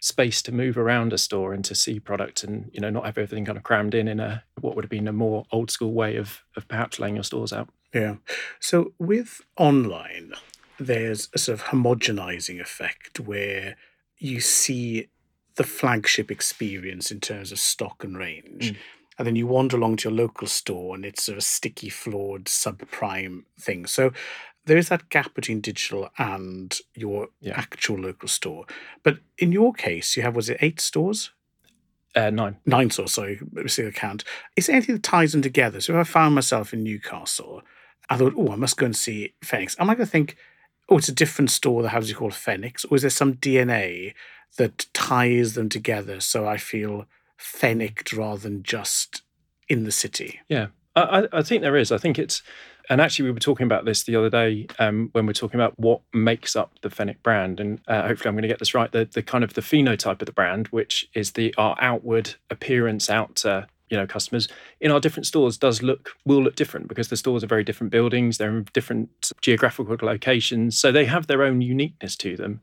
space 0.00 0.42
to 0.42 0.52
move 0.52 0.78
around 0.78 1.12
a 1.12 1.18
store 1.18 1.52
and 1.52 1.64
to 1.64 1.74
see 1.74 1.98
product 1.98 2.44
and 2.44 2.70
you 2.72 2.80
know 2.80 2.90
not 2.90 3.04
have 3.04 3.18
everything 3.18 3.44
kind 3.44 3.58
of 3.58 3.64
crammed 3.64 3.94
in 3.94 4.06
in 4.06 4.20
a 4.20 4.44
what 4.60 4.76
would 4.76 4.84
have 4.84 4.90
been 4.90 5.08
a 5.08 5.12
more 5.12 5.44
old 5.50 5.72
school 5.72 5.92
way 5.92 6.14
of 6.14 6.44
of 6.56 6.68
perhaps 6.68 7.00
laying 7.00 7.16
your 7.16 7.24
stores 7.24 7.52
out 7.52 7.68
yeah 7.92 8.14
so 8.60 8.92
with 9.00 9.40
online 9.56 10.32
there's 10.78 11.28
a 11.34 11.38
sort 11.38 11.58
of 11.58 11.66
homogenizing 11.66 12.60
effect 12.60 13.18
where 13.18 13.74
you 14.18 14.40
see 14.40 15.08
the 15.58 15.64
flagship 15.64 16.30
experience 16.30 17.10
in 17.10 17.20
terms 17.20 17.52
of 17.52 17.58
stock 17.58 18.02
and 18.04 18.16
range. 18.16 18.72
Mm. 18.72 18.76
And 19.18 19.26
then 19.26 19.36
you 19.36 19.48
wander 19.48 19.76
along 19.76 19.96
to 19.98 20.08
your 20.08 20.16
local 20.16 20.46
store 20.46 20.94
and 20.94 21.04
it's 21.04 21.28
a 21.28 21.40
sticky 21.40 21.88
floored 21.88 22.44
subprime 22.44 23.42
thing. 23.60 23.84
So 23.86 24.12
there 24.64 24.78
is 24.78 24.88
that 24.88 25.08
gap 25.08 25.34
between 25.34 25.60
digital 25.60 26.10
and 26.16 26.78
your 26.94 27.28
yeah. 27.40 27.54
actual 27.56 27.98
local 27.98 28.28
store. 28.28 28.66
But 29.02 29.18
in 29.36 29.50
your 29.50 29.72
case, 29.72 30.16
you 30.16 30.22
have, 30.22 30.36
was 30.36 30.48
it 30.48 30.58
eight 30.60 30.80
stores? 30.80 31.32
Uh, 32.14 32.30
nine. 32.30 32.58
Nine 32.64 32.90
stores, 32.90 33.12
sorry, 33.12 33.40
see 33.66 33.82
the 33.82 33.90
count. 33.90 34.22
Is 34.54 34.66
there 34.66 34.76
anything 34.76 34.94
that 34.94 35.02
ties 35.02 35.32
them 35.32 35.42
together? 35.42 35.80
So 35.80 35.94
if 35.94 35.98
I 35.98 36.10
found 36.10 36.36
myself 36.36 36.72
in 36.72 36.84
Newcastle, 36.84 37.62
I 38.08 38.16
thought, 38.16 38.34
oh, 38.36 38.52
I 38.52 38.56
must 38.56 38.76
go 38.76 38.86
and 38.86 38.96
see 38.96 39.34
Fenwicks. 39.44 39.76
Am 39.80 39.90
I 39.90 39.96
going 39.96 40.06
to 40.06 40.10
think, 40.10 40.36
oh, 40.88 40.98
it's 40.98 41.08
a 41.08 41.14
different 41.14 41.50
store 41.50 41.82
that 41.82 41.90
has 41.90 42.08
you 42.08 42.14
called 42.14 42.32
Fenwicks? 42.32 42.86
Or 42.88 42.94
is 42.94 43.02
there 43.02 43.10
some 43.10 43.34
DNA 43.34 44.14
that 44.56 44.86
ties 44.92 45.54
them 45.54 45.68
together 45.68 46.20
so 46.20 46.46
I 46.46 46.56
feel 46.56 47.06
Fenwicked 47.36 48.12
rather 48.12 48.40
than 48.40 48.64
just 48.64 49.22
in 49.68 49.84
the 49.84 49.92
city. 49.92 50.40
Yeah, 50.48 50.68
I, 50.96 51.28
I 51.32 51.42
think 51.42 51.62
there 51.62 51.76
is. 51.76 51.92
I 51.92 51.98
think 51.98 52.18
it's, 52.18 52.42
and 52.90 53.00
actually 53.00 53.26
we 53.26 53.32
were 53.32 53.38
talking 53.38 53.64
about 53.64 53.84
this 53.84 54.02
the 54.02 54.16
other 54.16 54.30
day 54.30 54.66
um, 54.78 55.10
when 55.12 55.26
we 55.26 55.30
are 55.30 55.34
talking 55.34 55.60
about 55.60 55.78
what 55.78 56.00
makes 56.12 56.56
up 56.56 56.72
the 56.82 56.90
Fenwick 56.90 57.22
brand, 57.22 57.60
and 57.60 57.80
uh, 57.86 58.08
hopefully 58.08 58.28
I'm 58.28 58.34
going 58.34 58.42
to 58.42 58.48
get 58.48 58.58
this 58.58 58.74
right. 58.74 58.90
The 58.90 59.04
the 59.04 59.22
kind 59.22 59.44
of 59.44 59.54
the 59.54 59.60
phenotype 59.60 60.20
of 60.20 60.26
the 60.26 60.32
brand, 60.32 60.68
which 60.68 61.08
is 61.14 61.32
the 61.32 61.54
our 61.56 61.76
outward 61.80 62.34
appearance 62.50 63.08
out 63.08 63.36
to 63.36 63.68
you 63.88 63.96
know 63.96 64.06
customers 64.06 64.48
in 64.80 64.90
our 64.90 65.00
different 65.00 65.26
stores 65.26 65.56
does 65.56 65.82
look 65.82 66.10
will 66.24 66.42
look 66.42 66.56
different 66.56 66.88
because 66.88 67.08
the 67.08 67.16
stores 67.16 67.42
are 67.42 67.46
very 67.46 67.64
different 67.64 67.90
buildings 67.90 68.36
they're 68.36 68.50
in 68.50 68.66
different 68.74 69.32
geographical 69.40 69.96
locations 70.02 70.78
so 70.78 70.92
they 70.92 71.06
have 71.06 71.26
their 71.26 71.42
own 71.42 71.62
uniqueness 71.62 72.14
to 72.14 72.36
them 72.36 72.60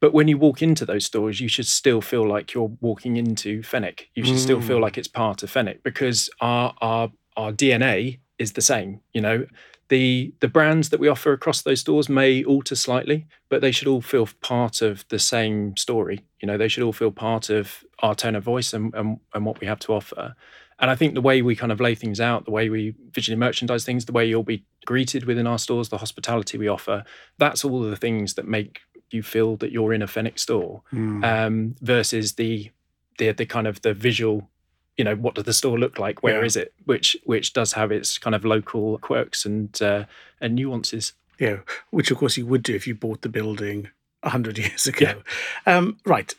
but 0.00 0.12
when 0.12 0.28
you 0.28 0.38
walk 0.38 0.62
into 0.62 0.86
those 0.86 1.04
stores, 1.04 1.40
you 1.40 1.48
should 1.48 1.66
still 1.66 2.00
feel 2.00 2.26
like 2.26 2.54
you're 2.54 2.72
walking 2.80 3.16
into 3.16 3.62
Fenwick. 3.62 4.10
You 4.14 4.24
should 4.24 4.36
mm. 4.36 4.40
still 4.42 4.60
feel 4.60 4.78
mm. 4.78 4.82
like 4.82 4.96
it's 4.96 5.08
part 5.08 5.42
of 5.42 5.50
Fenwick 5.50 5.82
because 5.82 6.30
our 6.40 6.74
our 6.80 7.10
our 7.36 7.52
DNA 7.52 8.20
is 8.38 8.52
the 8.52 8.60
same. 8.60 9.00
You 9.12 9.20
know, 9.20 9.46
the 9.88 10.32
the 10.40 10.48
brands 10.48 10.90
that 10.90 11.00
we 11.00 11.08
offer 11.08 11.32
across 11.32 11.62
those 11.62 11.80
stores 11.80 12.08
may 12.08 12.44
alter 12.44 12.76
slightly, 12.76 13.26
but 13.48 13.60
they 13.60 13.72
should 13.72 13.88
all 13.88 14.02
feel 14.02 14.28
part 14.40 14.82
of 14.82 15.04
the 15.08 15.18
same 15.18 15.76
story. 15.76 16.24
You 16.40 16.46
know, 16.46 16.56
they 16.56 16.68
should 16.68 16.84
all 16.84 16.92
feel 16.92 17.10
part 17.10 17.50
of 17.50 17.84
our 18.00 18.14
tone 18.14 18.36
of 18.36 18.44
voice 18.44 18.72
and 18.72 18.94
and, 18.94 19.18
and 19.34 19.44
what 19.44 19.60
we 19.60 19.66
have 19.66 19.80
to 19.80 19.94
offer. 19.94 20.34
And 20.80 20.90
I 20.90 20.94
think 20.94 21.14
the 21.14 21.20
way 21.20 21.42
we 21.42 21.56
kind 21.56 21.72
of 21.72 21.80
lay 21.80 21.96
things 21.96 22.20
out, 22.20 22.44
the 22.44 22.52
way 22.52 22.68
we 22.68 22.94
visually 23.12 23.36
merchandise 23.36 23.84
things, 23.84 24.04
the 24.04 24.12
way 24.12 24.26
you'll 24.26 24.44
be 24.44 24.64
greeted 24.86 25.24
within 25.24 25.46
our 25.46 25.58
stores, 25.58 25.88
the 25.88 25.98
hospitality 25.98 26.56
we 26.56 26.68
offer, 26.68 27.02
that's 27.36 27.64
all 27.64 27.80
the 27.80 27.96
things 27.96 28.34
that 28.34 28.46
make 28.46 28.80
you 29.10 29.22
feel 29.22 29.56
that 29.56 29.72
you're 29.72 29.92
in 29.92 30.02
a 30.02 30.06
Fenwick 30.06 30.38
store 30.38 30.82
mm. 30.92 31.24
um, 31.24 31.74
versus 31.80 32.34
the, 32.34 32.70
the 33.18 33.32
the 33.32 33.46
kind 33.46 33.66
of 33.66 33.82
the 33.82 33.94
visual 33.94 34.48
you 34.96 35.04
know 35.04 35.14
what 35.14 35.34
does 35.34 35.44
the 35.44 35.52
store 35.52 35.78
look 35.78 35.98
like 35.98 36.22
Where 36.22 36.40
yeah. 36.40 36.46
is 36.46 36.56
it 36.56 36.72
which 36.84 37.16
which 37.24 37.52
does 37.52 37.72
have 37.74 37.92
its 37.92 38.18
kind 38.18 38.34
of 38.34 38.44
local 38.44 38.98
quirks 38.98 39.44
and 39.44 39.80
uh, 39.80 40.04
and 40.40 40.54
nuances 40.54 41.12
yeah 41.38 41.58
which 41.90 42.10
of 42.10 42.18
course 42.18 42.36
you 42.36 42.46
would 42.46 42.62
do 42.62 42.74
if 42.74 42.86
you 42.86 42.94
bought 42.94 43.22
the 43.22 43.28
building 43.28 43.88
hundred 44.24 44.58
years 44.64 44.86
ago. 44.86 45.22
Yeah. 45.66 45.76
Um, 45.76 45.98
right. 46.04 46.34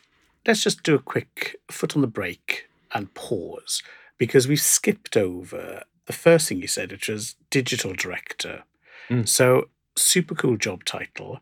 Let's 0.46 0.62
just 0.62 0.82
do 0.82 0.94
a 0.94 1.00
quick 1.00 1.56
foot 1.70 1.94
on 1.94 2.02
the 2.02 2.08
brake 2.08 2.68
and 2.92 3.12
pause 3.14 3.82
because 4.18 4.48
we've 4.48 4.60
skipped 4.60 5.16
over 5.16 5.82
the 6.06 6.12
first 6.12 6.48
thing 6.48 6.60
you 6.60 6.66
said, 6.66 6.92
which 6.92 7.08
was 7.08 7.36
digital 7.50 7.92
director. 7.92 8.64
Mm. 9.08 9.28
So 9.28 9.68
super 9.96 10.34
cool 10.34 10.56
job 10.56 10.84
title. 10.84 11.40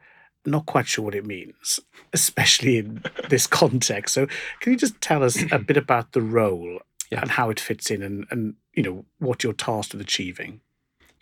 Not 0.50 0.66
quite 0.66 0.86
sure 0.86 1.04
what 1.04 1.14
it 1.14 1.26
means, 1.26 1.80
especially 2.12 2.78
in 2.78 3.02
this 3.28 3.46
context. 3.60 4.14
So, 4.14 4.26
can 4.60 4.72
you 4.72 4.78
just 4.78 5.00
tell 5.00 5.22
us 5.22 5.42
a 5.52 5.58
bit 5.58 5.76
about 5.76 6.12
the 6.12 6.22
role 6.22 6.80
yeah. 7.10 7.20
and 7.20 7.30
how 7.30 7.50
it 7.50 7.60
fits 7.60 7.90
in, 7.90 8.02
and, 8.02 8.26
and 8.30 8.54
you 8.74 8.82
know 8.82 9.04
what 9.18 9.44
you're 9.44 9.52
tasked 9.52 9.92
with 9.92 10.00
achieving? 10.00 10.60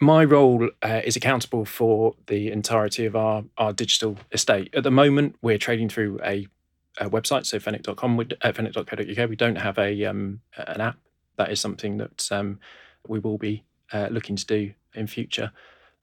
my 0.01 0.25
role 0.25 0.69
uh, 0.83 1.01
is 1.05 1.17
accountable 1.17 1.65
for 1.65 2.15
the 2.27 2.51
entirety 2.51 3.07
of 3.07 3.17
our, 3.17 3.45
our 3.57 3.73
digital 3.73 4.19
estate. 4.33 4.69
At 4.75 4.83
the 4.83 4.91
moment, 4.91 5.37
we're 5.43 5.59
trading 5.59 5.89
through 5.89 6.21
a, 6.23 6.47
a 6.99 7.09
website, 7.09 7.47
so 7.47 7.59
fenwick.com, 7.59 8.21
uh, 8.43 8.53
fenwick.co.uk. 8.53 9.29
We 9.29 9.37
don't 9.37 9.57
have 9.57 9.79
a 9.79 10.05
um, 10.05 10.41
an 10.57 10.81
app. 10.81 10.99
That 11.37 11.51
is 11.51 11.61
something 11.61 11.99
that 11.99 12.29
um, 12.31 12.61
we 13.09 13.19
will 13.19 13.39
be 13.39 13.65
uh, 13.93 14.09
looking 14.11 14.37
to 14.37 14.47
do 14.47 14.73
in 14.95 15.07
future. 15.07 15.53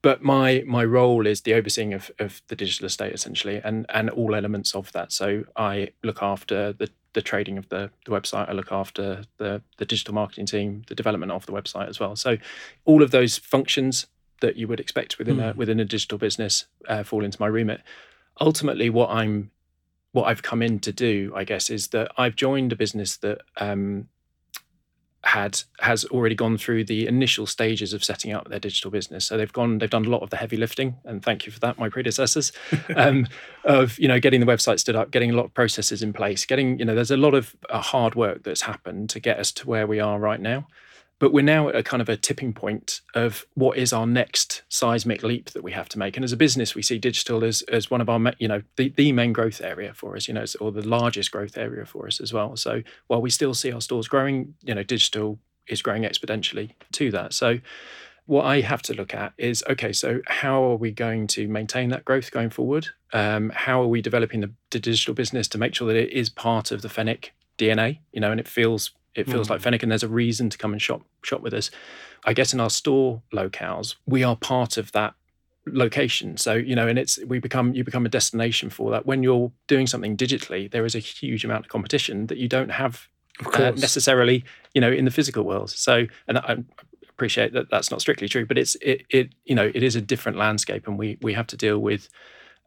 But 0.04 0.22
my 0.22 0.62
my 0.66 0.84
role 0.84 1.26
is 1.26 1.40
the 1.40 1.54
overseeing 1.54 1.94
of, 1.94 2.10
of 2.18 2.42
the 2.48 2.56
digital 2.56 2.84
estate 2.84 3.14
essentially, 3.14 3.62
and 3.64 3.86
and 3.88 4.10
all 4.10 4.34
elements 4.34 4.74
of 4.74 4.92
that. 4.92 5.12
So 5.12 5.44
I 5.56 5.92
look 6.02 6.22
after 6.22 6.74
the 6.74 6.90
the 7.14 7.22
trading 7.22 7.56
of 7.56 7.70
the, 7.70 7.90
the 8.04 8.10
website. 8.10 8.50
I 8.50 8.52
look 8.52 8.70
after 8.70 9.22
the 9.38 9.62
the 9.78 9.86
digital 9.86 10.12
marketing 10.12 10.44
team, 10.44 10.82
the 10.88 10.94
development 10.94 11.32
of 11.32 11.46
the 11.46 11.52
website 11.52 11.88
as 11.88 11.98
well. 11.98 12.16
So 12.16 12.36
all 12.84 13.02
of 13.02 13.12
those 13.12 13.38
functions 13.38 14.06
that 14.42 14.56
you 14.56 14.68
would 14.68 14.78
expect 14.78 15.18
within 15.18 15.38
mm. 15.38 15.48
a 15.48 15.52
hmm. 15.52 15.58
within 15.58 15.80
a 15.80 15.86
digital 15.86 16.18
business 16.18 16.66
uh, 16.86 17.02
fall 17.02 17.24
into 17.24 17.40
my 17.40 17.46
remit. 17.46 17.80
Ultimately, 18.38 18.90
what 18.90 19.08
I'm 19.08 19.52
what 20.12 20.24
I've 20.24 20.42
come 20.42 20.60
in 20.60 20.80
to 20.80 20.92
do, 20.92 21.32
I 21.34 21.44
guess, 21.44 21.70
is 21.70 21.88
that 21.88 22.12
I've 22.18 22.36
joined 22.36 22.74
a 22.74 22.76
business 22.76 23.16
that 23.16 23.40
um, 23.56 24.08
had 25.24 25.62
has 25.80 26.04
already 26.06 26.34
gone 26.34 26.58
through 26.58 26.84
the 26.84 27.06
initial 27.06 27.46
stages 27.46 27.92
of 27.92 28.04
setting 28.04 28.32
up 28.32 28.48
their 28.48 28.58
digital 28.58 28.90
business. 28.90 29.24
So 29.24 29.36
they've 29.36 29.52
gone, 29.52 29.78
they've 29.78 29.90
done 29.90 30.04
a 30.04 30.10
lot 30.10 30.22
of 30.22 30.30
the 30.30 30.36
heavy 30.36 30.56
lifting, 30.56 30.96
and 31.04 31.22
thank 31.22 31.46
you 31.46 31.52
for 31.52 31.60
that, 31.60 31.78
my 31.78 31.88
predecessors, 31.88 32.52
um, 32.96 33.26
of 33.64 33.98
you 33.98 34.08
know 34.08 34.20
getting 34.20 34.40
the 34.40 34.46
website 34.46 34.80
stood 34.80 34.96
up, 34.96 35.10
getting 35.10 35.30
a 35.30 35.34
lot 35.34 35.46
of 35.46 35.54
processes 35.54 36.02
in 36.02 36.12
place, 36.12 36.44
getting 36.44 36.78
you 36.78 36.84
know 36.84 36.94
there's 36.94 37.10
a 37.10 37.16
lot 37.16 37.34
of 37.34 37.56
uh, 37.70 37.80
hard 37.80 38.14
work 38.14 38.42
that's 38.42 38.62
happened 38.62 39.10
to 39.10 39.20
get 39.20 39.38
us 39.38 39.50
to 39.52 39.66
where 39.66 39.86
we 39.86 40.00
are 40.00 40.18
right 40.18 40.40
now. 40.40 40.66
But 41.18 41.32
we're 41.32 41.44
now 41.44 41.68
at 41.68 41.76
a 41.76 41.82
kind 41.82 42.02
of 42.02 42.08
a 42.08 42.16
tipping 42.16 42.52
point 42.52 43.00
of 43.14 43.46
what 43.54 43.78
is 43.78 43.92
our 43.92 44.06
next 44.06 44.62
seismic 44.68 45.22
leap 45.22 45.50
that 45.50 45.62
we 45.62 45.72
have 45.72 45.88
to 45.90 45.98
make. 45.98 46.16
And 46.16 46.24
as 46.24 46.32
a 46.32 46.36
business, 46.36 46.74
we 46.74 46.82
see 46.82 46.98
digital 46.98 47.44
as, 47.44 47.62
as 47.62 47.90
one 47.90 48.00
of 48.00 48.08
our, 48.08 48.20
you 48.38 48.48
know, 48.48 48.62
the, 48.76 48.90
the 48.96 49.12
main 49.12 49.32
growth 49.32 49.60
area 49.60 49.94
for 49.94 50.16
us, 50.16 50.28
you 50.28 50.34
know, 50.34 50.44
or 50.60 50.72
the 50.72 50.86
largest 50.86 51.30
growth 51.30 51.56
area 51.56 51.86
for 51.86 52.06
us 52.06 52.20
as 52.20 52.32
well. 52.32 52.56
So 52.56 52.82
while 53.06 53.22
we 53.22 53.30
still 53.30 53.54
see 53.54 53.72
our 53.72 53.80
stores 53.80 54.08
growing, 54.08 54.54
you 54.62 54.74
know, 54.74 54.82
digital 54.82 55.38
is 55.68 55.82
growing 55.82 56.02
exponentially 56.02 56.72
to 56.92 57.10
that. 57.12 57.32
So 57.32 57.60
what 58.26 58.44
I 58.44 58.60
have 58.62 58.82
to 58.82 58.94
look 58.94 59.14
at 59.14 59.34
is 59.36 59.62
okay, 59.68 59.92
so 59.92 60.20
how 60.26 60.62
are 60.64 60.76
we 60.76 60.90
going 60.90 61.26
to 61.28 61.46
maintain 61.46 61.90
that 61.90 62.04
growth 62.04 62.30
going 62.30 62.50
forward? 62.50 62.88
Um, 63.12 63.50
how 63.54 63.82
are 63.82 63.86
we 63.86 64.00
developing 64.00 64.40
the, 64.40 64.50
the, 64.70 64.80
digital 64.80 65.14
business 65.14 65.46
to 65.48 65.58
make 65.58 65.74
sure 65.74 65.86
that 65.88 65.96
it 65.96 66.10
is 66.10 66.30
part 66.30 66.70
of 66.70 66.82
the 66.82 66.88
Fenwick 66.88 67.32
DNA, 67.58 67.98
you 68.12 68.20
know, 68.20 68.30
and 68.30 68.40
it 68.40 68.48
feels 68.48 68.92
it 69.14 69.28
feels 69.28 69.46
mm. 69.46 69.50
like 69.50 69.60
Fenwick, 69.60 69.82
and 69.82 69.90
there's 69.90 70.02
a 70.02 70.08
reason 70.08 70.50
to 70.50 70.58
come 70.58 70.72
and 70.72 70.80
shop 70.80 71.02
shop 71.22 71.40
with 71.40 71.54
us. 71.54 71.70
I 72.24 72.32
guess 72.32 72.52
in 72.52 72.60
our 72.60 72.70
store 72.70 73.22
locales, 73.32 73.96
we 74.06 74.24
are 74.24 74.36
part 74.36 74.76
of 74.76 74.92
that 74.92 75.14
location. 75.66 76.36
So 76.36 76.54
you 76.54 76.74
know, 76.74 76.86
and 76.86 76.98
it's 76.98 77.18
we 77.26 77.38
become 77.38 77.74
you 77.74 77.84
become 77.84 78.06
a 78.06 78.08
destination 78.08 78.70
for 78.70 78.90
that. 78.90 79.06
When 79.06 79.22
you're 79.22 79.52
doing 79.66 79.86
something 79.86 80.16
digitally, 80.16 80.70
there 80.70 80.84
is 80.84 80.94
a 80.94 80.98
huge 81.00 81.44
amount 81.44 81.66
of 81.66 81.70
competition 81.70 82.26
that 82.28 82.38
you 82.38 82.48
don't 82.48 82.70
have 82.70 83.08
uh, 83.52 83.72
necessarily, 83.76 84.44
you 84.74 84.80
know, 84.80 84.90
in 84.90 85.04
the 85.04 85.10
physical 85.10 85.44
world. 85.44 85.70
So, 85.70 86.06
and 86.28 86.38
I 86.38 86.58
appreciate 87.08 87.52
that 87.52 87.70
that's 87.70 87.90
not 87.90 88.00
strictly 88.00 88.28
true, 88.28 88.46
but 88.46 88.58
it's 88.58 88.74
it 88.76 89.02
it 89.10 89.34
you 89.44 89.54
know 89.54 89.70
it 89.74 89.82
is 89.82 89.96
a 89.96 90.00
different 90.00 90.38
landscape, 90.38 90.86
and 90.86 90.98
we 90.98 91.18
we 91.22 91.34
have 91.34 91.46
to 91.48 91.56
deal 91.56 91.78
with 91.78 92.08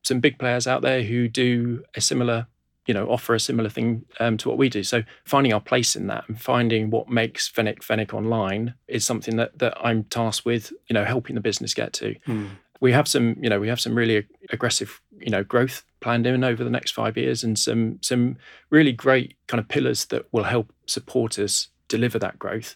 some 0.03 0.19
big 0.19 0.39
players 0.39 0.67
out 0.67 0.81
there 0.81 1.03
who 1.03 1.27
do 1.27 1.83
a 1.95 2.01
similar 2.01 2.47
you 2.87 2.93
know 2.93 3.07
offer 3.09 3.35
a 3.35 3.39
similar 3.39 3.69
thing 3.69 4.03
um, 4.19 4.37
to 4.37 4.49
what 4.49 4.57
we 4.57 4.69
do. 4.69 4.81
So 4.83 5.03
finding 5.25 5.53
our 5.53 5.59
place 5.59 5.95
in 5.95 6.07
that 6.07 6.23
and 6.27 6.41
finding 6.41 6.89
what 6.89 7.09
makes 7.09 7.47
Fenwick 7.47 7.83
Fenwick 7.83 8.13
online 8.13 8.73
is 8.87 9.05
something 9.05 9.35
that 9.35 9.59
that 9.59 9.77
I'm 9.79 10.05
tasked 10.05 10.45
with, 10.45 10.71
you 10.87 10.93
know, 10.93 11.03
helping 11.03 11.35
the 11.35 11.41
business 11.41 11.73
get 11.73 11.93
to. 11.93 12.15
Mm. 12.25 12.49
We 12.79 12.91
have 12.93 13.07
some, 13.07 13.35
you 13.41 13.49
know, 13.49 13.59
we 13.59 13.67
have 13.69 13.79
some 13.79 13.95
really 13.95 14.27
aggressive, 14.51 15.01
you 15.19 15.31
know, 15.31 15.43
growth 15.43 15.83
planned 15.99 16.27
in 16.27 16.43
over 16.43 16.63
the 16.63 16.69
next 16.69 16.91
five 16.91 17.17
years, 17.17 17.43
and 17.43 17.59
some 17.59 17.99
some 18.01 18.37
really 18.69 18.93
great 18.93 19.35
kind 19.47 19.59
of 19.59 19.67
pillars 19.67 20.05
that 20.05 20.31
will 20.31 20.43
help 20.43 20.71
support 20.85 21.37
us 21.37 21.67
deliver 21.87 22.19
that 22.19 22.39
growth. 22.39 22.75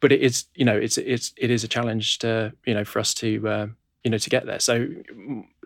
But 0.00 0.12
it 0.12 0.20
is, 0.20 0.46
you 0.54 0.64
know, 0.64 0.76
it's 0.76 0.96
it's 0.96 1.34
it 1.36 1.50
is 1.50 1.64
a 1.64 1.68
challenge 1.68 2.18
to, 2.20 2.52
you 2.66 2.74
know, 2.74 2.84
for 2.84 3.00
us 3.00 3.14
to, 3.14 3.48
uh, 3.48 3.66
you 4.04 4.10
know, 4.10 4.18
to 4.18 4.30
get 4.30 4.46
there. 4.46 4.60
So 4.60 4.88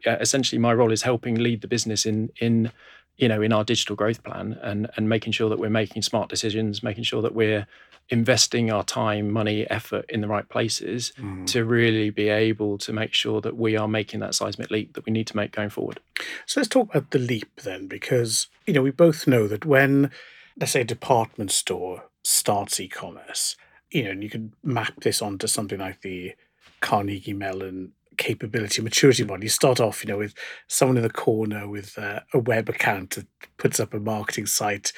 essentially, 0.06 0.58
my 0.58 0.74
role 0.74 0.92
is 0.92 1.02
helping 1.02 1.36
lead 1.36 1.60
the 1.60 1.68
business 1.68 2.04
in 2.06 2.30
in 2.40 2.72
you 3.16 3.28
know 3.28 3.42
in 3.42 3.52
our 3.52 3.64
digital 3.64 3.96
growth 3.96 4.22
plan 4.22 4.58
and 4.62 4.88
and 4.96 5.08
making 5.08 5.32
sure 5.32 5.48
that 5.48 5.58
we're 5.58 5.70
making 5.70 6.02
smart 6.02 6.28
decisions 6.28 6.82
making 6.82 7.04
sure 7.04 7.22
that 7.22 7.34
we're 7.34 7.66
investing 8.08 8.70
our 8.70 8.84
time 8.84 9.30
money 9.30 9.68
effort 9.68 10.04
in 10.08 10.20
the 10.20 10.28
right 10.28 10.48
places 10.48 11.12
mm. 11.18 11.44
to 11.46 11.64
really 11.64 12.08
be 12.10 12.28
able 12.28 12.78
to 12.78 12.92
make 12.92 13.12
sure 13.12 13.40
that 13.40 13.56
we 13.56 13.76
are 13.76 13.88
making 13.88 14.20
that 14.20 14.34
seismic 14.34 14.70
leap 14.70 14.94
that 14.94 15.04
we 15.04 15.12
need 15.12 15.26
to 15.26 15.36
make 15.36 15.50
going 15.52 15.70
forward 15.70 15.98
so 16.46 16.60
let's 16.60 16.68
talk 16.68 16.88
about 16.90 17.10
the 17.10 17.18
leap 17.18 17.60
then 17.62 17.86
because 17.86 18.46
you 18.66 18.72
know 18.72 18.82
we 18.82 18.90
both 18.90 19.26
know 19.26 19.48
that 19.48 19.64
when 19.64 20.10
let's 20.58 20.72
say 20.72 20.82
a 20.82 20.84
department 20.84 21.50
store 21.50 22.04
starts 22.22 22.78
e-commerce 22.78 23.56
you 23.90 24.04
know 24.04 24.10
and 24.10 24.22
you 24.22 24.30
can 24.30 24.52
map 24.62 25.00
this 25.00 25.20
onto 25.20 25.46
something 25.46 25.80
like 25.80 26.02
the 26.02 26.34
carnegie 26.80 27.32
mellon 27.32 27.92
capability 28.16 28.82
maturity 28.82 29.24
model. 29.24 29.44
You 29.44 29.50
start 29.50 29.80
off, 29.80 30.04
you 30.04 30.08
know, 30.08 30.18
with 30.18 30.34
someone 30.68 30.96
in 30.96 31.02
the 31.02 31.10
corner 31.10 31.68
with 31.68 31.98
uh, 31.98 32.20
a 32.32 32.38
web 32.38 32.68
account 32.68 33.10
that 33.10 33.26
puts 33.58 33.80
up 33.80 33.94
a 33.94 34.00
marketing 34.00 34.46
site, 34.46 34.92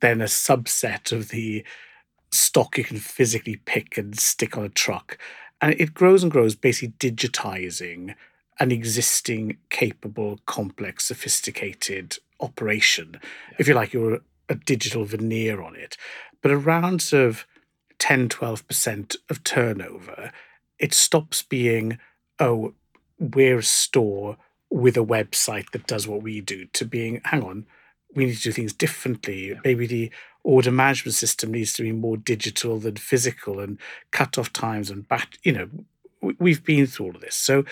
then 0.00 0.20
a 0.20 0.24
subset 0.24 1.12
of 1.12 1.28
the 1.28 1.64
stock 2.30 2.78
you 2.78 2.84
can 2.84 2.98
physically 2.98 3.56
pick 3.56 3.98
and 3.98 4.18
stick 4.18 4.56
on 4.56 4.64
a 4.64 4.68
truck. 4.68 5.18
And 5.60 5.74
it 5.78 5.94
grows 5.94 6.22
and 6.22 6.32
grows, 6.32 6.54
basically 6.54 6.94
digitizing 6.98 8.14
an 8.58 8.70
existing, 8.70 9.56
capable, 9.70 10.38
complex, 10.46 11.06
sophisticated 11.06 12.18
operation. 12.40 13.12
Yeah. 13.12 13.56
If 13.58 13.68
you 13.68 13.74
like, 13.74 13.92
you're 13.92 14.20
a 14.48 14.54
digital 14.54 15.04
veneer 15.04 15.62
on 15.62 15.76
it. 15.76 15.96
But 16.42 16.52
around 16.52 17.02
sort 17.02 17.26
of 17.26 17.46
10, 17.98 18.28
12% 18.28 19.16
of 19.28 19.44
turnover, 19.44 20.32
it 20.78 20.94
stops 20.94 21.42
being 21.42 21.98
oh, 22.40 22.74
we're 23.18 23.58
a 23.58 23.62
store 23.62 24.36
with 24.70 24.96
a 24.96 25.04
website 25.04 25.70
that 25.72 25.86
does 25.86 26.08
what 26.08 26.22
we 26.22 26.40
do 26.40 26.64
to 26.72 26.84
being, 26.84 27.20
hang 27.24 27.42
on, 27.42 27.66
we 28.14 28.24
need 28.24 28.36
to 28.36 28.42
do 28.42 28.52
things 28.52 28.72
differently. 28.72 29.50
Yeah. 29.50 29.60
Maybe 29.64 29.86
the 29.86 30.10
order 30.42 30.72
management 30.72 31.14
system 31.14 31.52
needs 31.52 31.72
to 31.74 31.82
be 31.82 31.92
more 31.92 32.16
digital 32.16 32.78
than 32.78 32.96
physical 32.96 33.60
and 33.60 33.78
cut 34.10 34.38
off 34.38 34.52
times 34.52 34.90
and 34.90 35.06
bat, 35.06 35.38
you 35.42 35.52
know, 35.52 35.68
we've 36.38 36.64
been 36.64 36.86
through 36.86 37.06
all 37.06 37.14
of 37.14 37.20
this. 37.20 37.36
So 37.36 37.64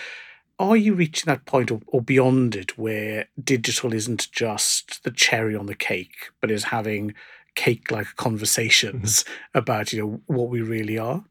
are 0.59 0.75
you 0.75 0.93
reaching 0.93 1.25
that 1.27 1.45
point 1.45 1.71
or, 1.71 1.81
or 1.87 2.01
beyond 2.01 2.55
it 2.55 2.77
where 2.77 3.27
digital 3.41 3.93
isn't 3.93 4.31
just 4.31 5.03
the 5.03 5.11
cherry 5.11 5.55
on 5.55 5.67
the 5.67 5.75
cake, 5.75 6.31
but 6.41 6.51
is 6.51 6.65
having 6.65 7.13
cake 7.55 7.91
like 7.91 8.07
conversations 8.17 9.23
mm-hmm. 9.23 9.57
about, 9.57 9.93
you 9.93 10.01
know, 10.01 10.21
what 10.27 10.49
we 10.49 10.61
really 10.61 10.97
are? 10.97 11.23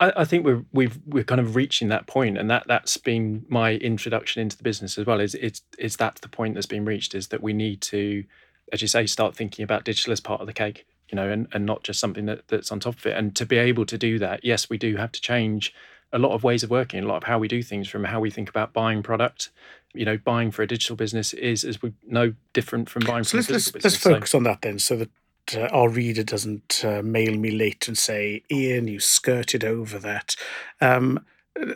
I, 0.00 0.12
I 0.16 0.24
think 0.24 0.44
we're 0.44 0.64
we've 0.72 0.98
we're 1.06 1.24
kind 1.24 1.40
of 1.40 1.54
reaching 1.54 1.88
that 1.88 2.06
point, 2.06 2.36
and 2.38 2.50
that 2.50 2.64
that's 2.66 2.96
been 2.96 3.44
my 3.48 3.74
introduction 3.74 4.42
into 4.42 4.56
the 4.56 4.62
business 4.62 4.98
as 4.98 5.06
well. 5.06 5.20
Is 5.20 5.34
it's 5.34 5.62
is 5.78 5.96
that 5.96 6.16
the 6.16 6.28
point 6.28 6.54
that's 6.54 6.66
been 6.66 6.84
reached? 6.84 7.14
Is 7.14 7.28
that 7.28 7.42
we 7.42 7.52
need 7.52 7.80
to, 7.82 8.24
as 8.72 8.82
you 8.82 8.88
say, 8.88 9.06
start 9.06 9.36
thinking 9.36 9.62
about 9.62 9.84
digital 9.84 10.12
as 10.12 10.20
part 10.20 10.40
of 10.40 10.46
the 10.46 10.52
cake, 10.52 10.86
you 11.08 11.16
know, 11.16 11.30
and, 11.30 11.48
and 11.52 11.64
not 11.64 11.84
just 11.84 12.00
something 12.00 12.26
that, 12.26 12.48
that's 12.48 12.72
on 12.72 12.80
top 12.80 12.96
of 12.96 13.06
it. 13.06 13.16
And 13.16 13.34
to 13.36 13.46
be 13.46 13.56
able 13.56 13.86
to 13.86 13.96
do 13.96 14.18
that, 14.18 14.44
yes, 14.44 14.68
we 14.68 14.78
do 14.78 14.96
have 14.96 15.12
to 15.12 15.20
change 15.20 15.72
a 16.12 16.18
lot 16.18 16.32
of 16.32 16.44
ways 16.44 16.62
of 16.62 16.70
working, 16.70 17.02
a 17.02 17.06
lot 17.06 17.18
of 17.18 17.24
how 17.24 17.38
we 17.38 17.48
do 17.48 17.62
things, 17.62 17.88
from 17.88 18.04
how 18.04 18.20
we 18.20 18.30
think 18.30 18.48
about 18.48 18.72
buying 18.72 19.02
product. 19.02 19.50
You 19.94 20.04
know, 20.04 20.16
buying 20.16 20.50
for 20.50 20.62
a 20.62 20.66
digital 20.66 20.96
business 20.96 21.32
is, 21.34 21.62
as 21.62 21.80
we 21.80 21.92
know, 22.04 22.34
different 22.52 22.90
from 22.90 23.04
buying 23.04 23.22
so 23.22 23.30
for 23.30 23.36
let's, 23.36 23.48
a 23.48 23.52
physical 23.52 23.78
let's, 23.78 23.84
business. 23.84 24.04
Let's 24.06 24.16
focus 24.16 24.30
so, 24.30 24.38
on 24.38 24.44
that 24.44 24.62
then, 24.62 24.78
so 24.80 24.96
that 24.96 25.10
uh, 25.54 25.68
our 25.72 25.88
reader 25.88 26.22
doesn't 26.22 26.82
uh, 26.84 27.02
mail 27.02 27.36
me 27.36 27.50
late 27.50 27.88
and 27.88 27.98
say, 27.98 28.42
Ian, 28.50 28.88
you 28.88 29.00
skirted 29.00 29.64
over 29.64 29.98
that. 29.98 30.36
Um, 30.80 31.24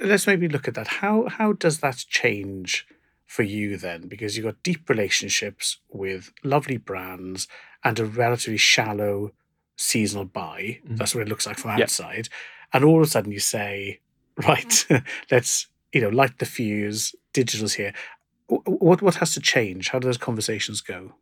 let's 0.03 0.27
maybe 0.27 0.49
look 0.49 0.69
at 0.69 0.75
that. 0.75 0.89
How 0.89 1.29
how 1.29 1.53
does 1.53 1.81
that 1.81 1.97
change 2.09 2.87
for 3.27 3.43
you 3.43 3.77
then? 3.77 4.09
Because 4.09 4.37
you've 4.37 4.47
got 4.47 4.63
deep 4.63 4.89
relationships 4.89 5.79
with 5.91 6.33
lovely 6.43 6.77
brands 6.77 7.49
and 7.85 7.99
a 7.99 8.05
relatively 8.05 8.57
shallow 8.57 9.33
seasonal 9.77 10.25
buy. 10.25 10.81
Mm-hmm. 10.85 10.97
That's 10.97 11.15
what 11.15 11.23
it 11.23 11.29
looks 11.29 11.47
like 11.47 11.59
from 11.59 11.73
outside. 11.73 12.29
And 12.73 12.85
all 12.85 13.01
of 13.01 13.07
a 13.07 13.11
sudden 13.11 13.33
you 13.33 13.41
say, 13.41 14.01
right, 14.47 14.87
let's 15.31 15.69
you 15.93 16.01
know 16.01 16.11
light 16.11 16.39
the 16.39 16.47
fuse, 16.47 17.15
digital's 17.33 17.75
here. 17.75 17.93
What 18.47 19.03
what 19.03 19.17
has 19.17 19.35
to 19.35 19.41
change? 19.41 19.91
How 19.91 19.99
do 19.99 20.07
those 20.07 20.19
conversations 20.19 20.81
go? 20.81 21.15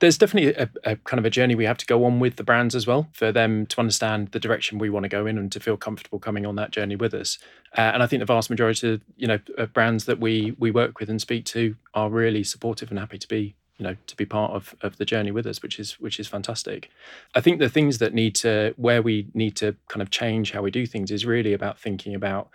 There's 0.00 0.18
definitely 0.18 0.54
a, 0.54 0.68
a, 0.84 0.96
kind 0.96 1.18
of 1.18 1.24
a 1.24 1.30
journey 1.30 1.54
we 1.54 1.64
have 1.64 1.76
to 1.76 1.86
go 1.86 2.04
on 2.04 2.20
with 2.20 2.36
the 2.36 2.42
brands 2.42 2.74
as 2.74 2.86
well 2.86 3.08
for 3.12 3.30
them 3.30 3.66
to 3.66 3.78
understand 3.78 4.28
the 4.28 4.40
direction 4.40 4.78
we 4.78 4.90
want 4.90 5.04
to 5.04 5.08
go 5.08 5.26
in 5.26 5.38
and 5.38 5.52
to 5.52 5.60
feel 5.60 5.76
comfortable 5.76 6.18
coming 6.18 6.44
on 6.46 6.56
that 6.56 6.70
journey 6.70 6.96
with 6.96 7.14
us. 7.14 7.38
Uh, 7.76 7.82
and 7.82 8.02
I 8.02 8.06
think 8.06 8.20
the 8.20 8.26
vast 8.26 8.50
majority 8.50 8.94
of 8.94 9.00
you 9.16 9.28
know 9.28 9.38
of 9.56 9.72
brands 9.72 10.06
that 10.06 10.18
we 10.18 10.56
we 10.58 10.70
work 10.70 10.98
with 10.98 11.08
and 11.08 11.20
speak 11.20 11.44
to 11.46 11.76
are 11.94 12.10
really 12.10 12.42
supportive 12.42 12.90
and 12.90 12.98
happy 12.98 13.18
to 13.18 13.28
be 13.28 13.54
you 13.78 13.84
know 13.84 13.96
to 14.06 14.16
be 14.16 14.24
part 14.24 14.52
of 14.52 14.74
of 14.80 14.96
the 14.96 15.04
journey 15.04 15.30
with 15.30 15.46
us, 15.46 15.62
which 15.62 15.78
is 15.78 15.92
which 16.00 16.18
is 16.18 16.26
fantastic. 16.26 16.90
I 17.34 17.40
think 17.40 17.58
the 17.58 17.68
things 17.68 17.98
that 17.98 18.14
need 18.14 18.34
to 18.36 18.74
where 18.76 19.02
we 19.02 19.28
need 19.34 19.54
to 19.56 19.76
kind 19.88 20.02
of 20.02 20.10
change 20.10 20.52
how 20.52 20.62
we 20.62 20.70
do 20.70 20.86
things 20.86 21.10
is 21.10 21.26
really 21.26 21.52
about 21.52 21.78
thinking 21.78 22.14
about 22.14 22.48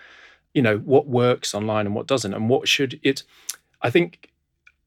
you 0.53 0.63
know 0.63 0.79
what 0.79 1.07
works 1.07 1.53
online 1.53 1.85
and 1.85 1.93
what 1.93 2.07
doesn't 2.07 2.33
and 2.33 2.49
what 2.49 2.67
should 2.67 2.99
it. 3.03 3.23
I 3.83 3.91
think 3.91 4.31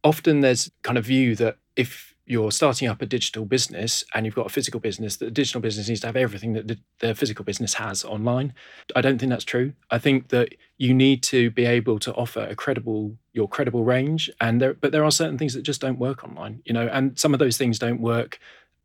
often 0.03 0.41
there's 0.41 0.71
kind 0.83 0.99
of 0.99 1.05
view 1.05 1.37
that 1.37 1.59
if 1.77 2.15
you're 2.29 2.53
starting 2.53 2.89
up 2.89 3.01
a 3.01 3.07
digital 3.07 3.47
business 3.47 4.05
and 4.15 4.27
you've 4.27 4.35
got 4.35 4.47
a 4.47 4.51
physical 4.51 4.81
business, 4.81 5.17
the 5.17 5.31
digital 5.31 5.63
business 5.63 5.89
needs 5.89 6.03
to 6.03 6.07
have 6.09 6.17
everything 6.17 6.53
that 6.53 6.69
the, 6.69 6.79
the, 6.99 7.15
physical 7.15 7.43
business 7.45 7.75
has 7.75 8.05
online. 8.05 8.53
I 8.95 9.01
don't 9.01 9.19
think 9.19 9.31
that's 9.31 9.45
true. 9.45 9.73
I 9.91 9.99
think 9.99 10.29
that 10.29 10.55
you 10.77 10.93
need 10.93 11.23
to 11.25 11.51
be 11.51 11.65
able 11.65 11.99
to 12.01 12.13
offer 12.15 12.41
a 12.41 12.55
credible 12.55 13.17
your 13.33 13.49
credible 13.49 13.85
range 13.85 14.29
and 14.41 14.61
there 14.61 14.75
but 14.75 14.91
there 14.91 15.05
are 15.05 15.11
certain 15.11 15.39
things 15.39 15.55
that 15.55 15.63
just 15.63 15.81
don't 15.81 15.99
work 15.99 16.23
online, 16.23 16.61
you 16.65 16.75
know, 16.75 16.89
and 16.89 17.19
some 17.19 17.33
of 17.33 17.39
those 17.39 17.57
things 17.57 17.79
don't 17.79 18.01
work 18.01 18.39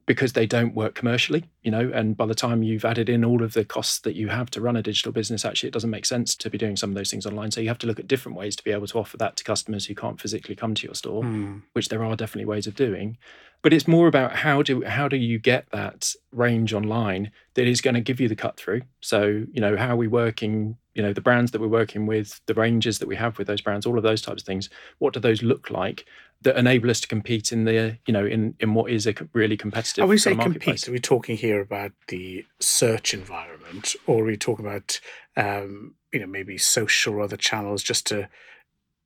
because 0.06 0.34
they 0.34 0.46
don't 0.46 0.76
work 0.76 0.96
commercially, 0.96 1.46
you 1.62 1.72
know, 1.72 1.90
and 1.94 2.18
by 2.18 2.26
the 2.26 2.36
time 2.36 2.62
you've 2.62 2.84
added 2.84 3.08
in 3.08 3.24
all 3.24 3.42
of 3.42 3.54
the 3.54 3.64
costs 3.64 4.00
that 4.00 4.16
you 4.16 4.28
have 4.28 4.50
to 4.52 4.62
run 4.62 4.76
a 4.76 4.84
digital 4.84 5.12
business, 5.12 5.46
actually 5.46 5.68
it 5.68 5.74
doesn't 5.74 5.90
make 5.90 6.06
sense 6.06 6.36
to 6.36 6.50
be 6.50 6.58
doing 6.58 6.76
some 6.76 6.90
of 6.90 6.96
those 6.96 7.10
things 7.10 7.26
online. 7.26 7.52
So 7.52 7.62
you 7.62 7.70
have 7.70 7.78
to 7.80 7.88
look 7.88 8.00
at 8.00 8.08
different 8.08 8.38
ways 8.38 8.56
to 8.58 8.64
be 8.64 8.72
able 8.72 8.88
to 8.88 9.00
offer 9.00 9.18
that 9.18 9.38
to 9.38 9.44
customers 9.44 9.86
who 9.86 9.96
can't 9.96 10.20
physically 10.20 10.56
come 10.56 10.74
to 10.76 10.86
your 10.86 10.96
store, 10.96 11.24
mm. 11.24 11.62
which 11.74 11.88
there 11.88 12.04
are 12.04 12.16
definitely 12.16 12.46
ways 12.46 12.68
of 12.68 12.76
doing. 12.76 13.18
But 13.62 13.72
it's 13.72 13.88
more 13.88 14.08
about 14.08 14.36
how 14.36 14.62
do 14.62 14.84
how 14.84 15.08
do 15.08 15.16
you 15.16 15.40
get 15.40 15.68
that 15.72 16.14
range 16.34 16.74
online 16.74 17.32
that 17.54 17.66
is 17.66 17.80
going 17.80 17.94
to 17.94 18.02
give 18.02 18.20
you 18.20 18.28
the 18.28 18.36
cut 18.36 18.58
through. 18.58 18.82
So, 19.00 19.46
you 19.54 19.62
know, 19.62 19.78
how 19.78 19.94
are 19.94 19.96
we 19.96 20.08
working 20.08 20.78
you 20.96 21.02
know 21.02 21.14
the 21.14 21.22
brands 21.22 21.52
that 21.52 21.62
we're 21.62 21.68
working 21.68 22.06
with 22.06 22.40
the 22.46 22.54
ranges 22.54 23.00
that 23.00 23.08
we 23.08 23.16
have 23.16 23.38
with 23.38 23.48
those 23.48 23.62
brands 23.62 23.86
all 23.86 23.98
of 23.98 24.04
those 24.04 24.22
types 24.22 24.44
of 24.44 24.46
things 24.46 24.70
what 25.00 25.14
do 25.14 25.20
those 25.20 25.42
look 25.42 25.72
like 25.72 26.06
that 26.44 26.58
enable 26.58 26.90
us 26.90 27.00
to 27.02 27.08
compete 27.08 27.52
in 27.52 27.66
the 27.66 27.98
you 28.06 28.14
know 28.14 28.26
in 28.26 28.56
in 28.60 28.74
what 28.74 28.92
is 28.92 29.08
a 29.08 29.14
really 29.34 29.58
competitive 29.58 30.04
are 30.04 30.08
we 30.08 30.18
say 30.18 30.36
compete 30.36 30.88
are 30.88 30.92
we 30.92 31.00
talking 31.00 31.36
here 31.38 31.62
about 31.62 31.92
the 32.08 32.46
search 32.60 33.14
environment 33.14 33.96
or 34.08 34.22
are 34.24 34.26
we 34.26 34.38
talking 34.38 34.66
about 34.66 35.00
um 35.38 35.96
you 36.12 36.20
know 36.20 36.28
maybe 36.28 36.58
social 36.58 37.16
or 37.16 37.22
other 37.22 37.38
channels 37.38 37.82
just 37.82 38.06
to 38.06 38.30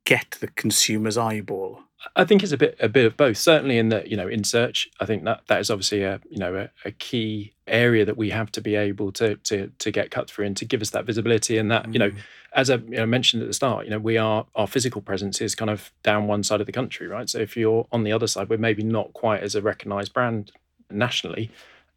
get 0.06 0.38
the 0.40 0.48
consumer's 0.48 1.18
eyeball 1.18 1.82
I 2.16 2.26
think 2.26 2.44
it's 2.44 2.52
a 2.52 2.58
bit 2.58 2.78
a 2.80 2.88
bit 2.88 3.06
of 3.06 3.18
both. 3.18 3.38
Certainly 3.38 3.78
in 3.78 3.90
the 3.90 4.08
you 4.08 4.16
know 4.16 4.28
in 4.28 4.44
search, 4.44 4.90
I 5.00 5.06
think 5.06 5.24
that 5.24 5.42
that 5.48 5.60
is 5.60 5.72
obviously 5.72 6.04
a 6.04 6.20
you 6.30 6.38
know 6.38 6.56
a, 6.56 6.70
a 6.86 6.92
key 6.92 7.54
area 7.66 8.06
that 8.06 8.18
we 8.18 8.30
have 8.30 8.52
to 8.54 8.62
be 8.62 8.76
able 8.76 9.12
to 9.14 9.36
to 9.38 9.72
to 9.80 9.92
get 9.92 10.12
cut 10.12 10.30
through 10.30 10.46
and 10.46 10.58
to 10.58 10.66
give 10.66 10.82
us 10.82 10.92
that 10.92 11.06
visibility 11.06 11.58
and 11.58 11.72
that 11.72 11.88
mm. 11.88 11.94
you 11.94 12.00
know 12.00 12.12
mm. 12.12 12.18
as 12.54 12.70
I 12.70 12.76
you 12.76 12.98
know, 12.98 13.06
mentioned 13.06 13.42
at 13.42 13.48
the 13.48 13.54
start, 13.54 13.86
you 13.86 13.92
know 13.92 14.00
we 14.00 14.18
are 14.18 14.46
our 14.56 14.68
physical 14.68 15.02
presence 15.02 15.42
is 15.42 15.56
kind 15.56 15.72
of 15.72 15.92
down 16.04 16.28
one 16.28 16.44
side 16.44 16.60
of 16.60 16.68
the 16.68 16.72
country, 16.72 17.08
right? 17.08 17.30
So 17.30 17.40
if 17.40 17.58
you're 17.58 17.88
on 17.92 18.04
the 18.04 18.12
other 18.12 18.28
side, 18.28 18.50
we're 18.50 18.58
maybe 18.58 18.84
not 18.84 19.14
quite 19.14 19.42
as 19.42 19.56
a 19.56 19.62
recognised 19.62 20.14
brand 20.14 20.52
nationally 20.92 21.50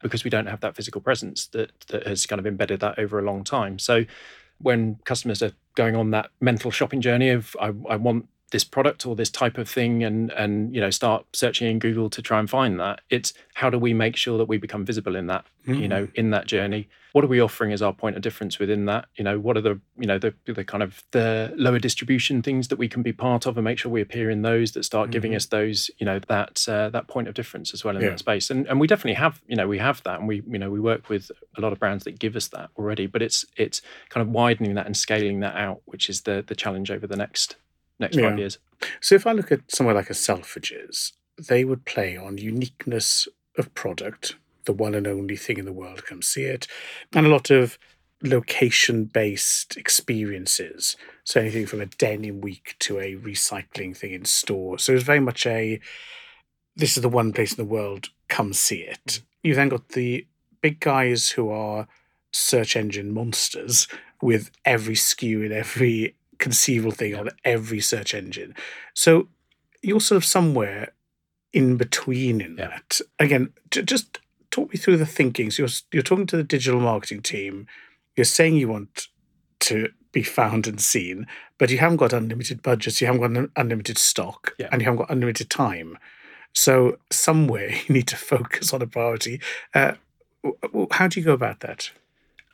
because 0.02 0.24
we 0.24 0.30
don't 0.30 0.46
have 0.46 0.60
that 0.60 0.74
physical 0.74 1.02
presence 1.02 1.46
that 1.48 1.78
that 1.88 2.06
has 2.06 2.24
kind 2.24 2.40
of 2.40 2.46
embedded 2.46 2.80
that 2.80 2.98
over 2.98 3.18
a 3.18 3.22
long 3.22 3.44
time. 3.44 3.78
So 3.78 4.06
when 4.62 4.98
customers 5.04 5.42
are 5.42 5.52
going 5.74 5.94
on 5.94 6.10
that 6.10 6.30
mental 6.40 6.70
shopping 6.70 7.02
journey 7.02 7.28
of 7.28 7.54
I, 7.60 7.66
I 7.88 7.96
want 7.96 8.26
this 8.50 8.64
product 8.64 9.06
or 9.06 9.14
this 9.16 9.30
type 9.30 9.58
of 9.58 9.68
thing 9.68 10.02
and 10.02 10.30
and 10.32 10.74
you 10.74 10.80
know 10.80 10.90
start 10.90 11.24
searching 11.32 11.68
in 11.68 11.78
google 11.78 12.10
to 12.10 12.22
try 12.22 12.38
and 12.38 12.50
find 12.50 12.78
that 12.80 13.00
it's 13.10 13.32
how 13.54 13.70
do 13.70 13.78
we 13.78 13.94
make 13.94 14.16
sure 14.16 14.38
that 14.38 14.46
we 14.46 14.58
become 14.58 14.84
visible 14.84 15.16
in 15.16 15.26
that 15.26 15.44
mm-hmm. 15.66 15.80
you 15.80 15.88
know 15.88 16.06
mm. 16.06 16.14
in 16.14 16.30
that 16.30 16.46
journey 16.46 16.88
what 17.12 17.24
are 17.24 17.28
we 17.28 17.40
offering 17.40 17.72
as 17.72 17.82
our 17.82 17.92
point 17.92 18.16
of 18.16 18.22
difference 18.22 18.58
within 18.58 18.84
that 18.86 19.06
you 19.16 19.24
know 19.24 19.38
what 19.38 19.56
are 19.56 19.60
the 19.60 19.80
you 19.98 20.06
know 20.06 20.18
the, 20.18 20.34
the 20.46 20.64
kind 20.64 20.82
of 20.82 21.02
the 21.12 21.52
lower 21.56 21.78
distribution 21.78 22.42
things 22.42 22.68
that 22.68 22.78
we 22.78 22.88
can 22.88 23.02
be 23.02 23.12
part 23.12 23.46
of 23.46 23.56
and 23.56 23.64
make 23.64 23.78
sure 23.78 23.90
we 23.90 24.00
appear 24.00 24.30
in 24.30 24.42
those 24.42 24.72
that 24.72 24.84
start 24.84 25.06
mm-hmm. 25.06 25.12
giving 25.12 25.34
us 25.34 25.46
those 25.46 25.90
you 25.98 26.06
know 26.06 26.18
that 26.28 26.64
uh, 26.68 26.88
that 26.90 27.08
point 27.08 27.28
of 27.28 27.34
difference 27.34 27.72
as 27.74 27.84
well 27.84 27.96
in 27.96 28.02
yeah. 28.02 28.10
that 28.10 28.18
space 28.18 28.50
and 28.50 28.66
and 28.68 28.80
we 28.80 28.86
definitely 28.86 29.14
have 29.14 29.40
you 29.46 29.56
know 29.56 29.68
we 29.68 29.78
have 29.78 30.02
that 30.04 30.18
and 30.18 30.28
we 30.28 30.42
you 30.48 30.58
know 30.58 30.70
we 30.70 30.80
work 30.80 31.08
with 31.08 31.30
a 31.56 31.60
lot 31.60 31.72
of 31.72 31.78
brands 31.78 32.04
that 32.04 32.18
give 32.18 32.36
us 32.36 32.48
that 32.48 32.70
already 32.76 33.06
but 33.06 33.22
it's 33.22 33.44
it's 33.56 33.82
kind 34.08 34.26
of 34.26 34.32
widening 34.32 34.74
that 34.74 34.86
and 34.86 34.96
scaling 34.96 35.40
that 35.40 35.56
out 35.56 35.82
which 35.86 36.08
is 36.08 36.22
the 36.22 36.44
the 36.46 36.54
challenge 36.54 36.90
over 36.90 37.06
the 37.06 37.16
next 37.16 37.56
next 38.00 38.16
yeah. 38.16 38.30
five 38.30 38.38
years. 38.38 38.58
So 39.00 39.14
if 39.14 39.26
I 39.26 39.32
look 39.32 39.52
at 39.52 39.70
somewhere 39.70 39.94
like 39.94 40.10
a 40.10 40.14
Selfridges, 40.14 41.12
they 41.48 41.64
would 41.64 41.84
play 41.84 42.16
on 42.16 42.38
uniqueness 42.38 43.28
of 43.56 43.72
product, 43.74 44.36
the 44.64 44.72
one 44.72 44.94
and 44.94 45.06
only 45.06 45.36
thing 45.36 45.58
in 45.58 45.64
the 45.64 45.72
world, 45.72 46.04
come 46.04 46.22
see 46.22 46.44
it, 46.44 46.66
and 47.14 47.26
a 47.26 47.30
lot 47.30 47.50
of 47.50 47.78
location 48.22 49.04
based 49.04 49.76
experiences. 49.76 50.96
So 51.24 51.40
anything 51.40 51.66
from 51.66 51.80
a 51.80 51.86
denim 51.86 52.40
week 52.40 52.76
to 52.80 52.98
a 52.98 53.16
recycling 53.16 53.96
thing 53.96 54.12
in 54.12 54.24
store. 54.24 54.78
So 54.78 54.92
it's 54.92 55.04
very 55.04 55.20
much 55.20 55.46
a 55.46 55.80
this 56.76 56.96
is 56.96 57.02
the 57.02 57.08
one 57.08 57.32
place 57.32 57.52
in 57.52 57.56
the 57.56 57.70
world, 57.70 58.08
come 58.28 58.52
see 58.52 58.78
it. 58.78 59.20
You 59.42 59.54
then 59.54 59.68
got 59.68 59.90
the 59.90 60.26
big 60.60 60.80
guys 60.80 61.30
who 61.30 61.50
are 61.50 61.88
search 62.32 62.76
engine 62.76 63.12
monsters 63.12 63.88
with 64.22 64.50
every 64.64 64.94
SKU 64.94 65.44
in 65.44 65.52
every 65.52 66.14
conceivable 66.40 66.90
thing 66.90 67.14
on 67.14 67.28
every 67.44 67.80
search 67.80 68.14
engine. 68.14 68.54
So 68.94 69.28
you're 69.82 70.00
sort 70.00 70.16
of 70.16 70.24
somewhere 70.24 70.92
in 71.52 71.76
between 71.76 72.40
in 72.40 72.56
yeah. 72.56 72.68
that. 72.68 73.00
Again, 73.18 73.52
just 73.70 74.18
talk 74.50 74.72
me 74.72 74.78
through 74.78 74.96
the 74.96 75.06
thinking. 75.06 75.50
So 75.50 75.62
you're 75.62 75.70
you're 75.92 76.02
talking 76.02 76.26
to 76.26 76.36
the 76.36 76.44
digital 76.44 76.80
marketing 76.80 77.22
team. 77.22 77.66
You're 78.16 78.24
saying 78.24 78.56
you 78.56 78.68
want 78.68 79.08
to 79.60 79.90
be 80.12 80.22
found 80.22 80.66
and 80.66 80.80
seen, 80.80 81.26
but 81.58 81.70
you 81.70 81.78
haven't 81.78 81.98
got 81.98 82.12
unlimited 82.12 82.62
budgets. 82.62 83.00
You 83.00 83.06
haven't 83.06 83.20
got 83.20 83.50
unlimited 83.56 83.98
stock, 83.98 84.54
yeah. 84.58 84.68
and 84.72 84.80
you 84.80 84.86
haven't 84.86 84.98
got 84.98 85.10
unlimited 85.10 85.50
time. 85.50 85.98
So 86.52 86.98
somewhere 87.10 87.70
you 87.86 87.94
need 87.94 88.08
to 88.08 88.16
focus 88.16 88.72
on 88.72 88.82
a 88.82 88.86
priority. 88.86 89.40
Uh, 89.74 89.92
how 90.92 91.06
do 91.06 91.20
you 91.20 91.26
go 91.26 91.32
about 91.32 91.60
that? 91.60 91.90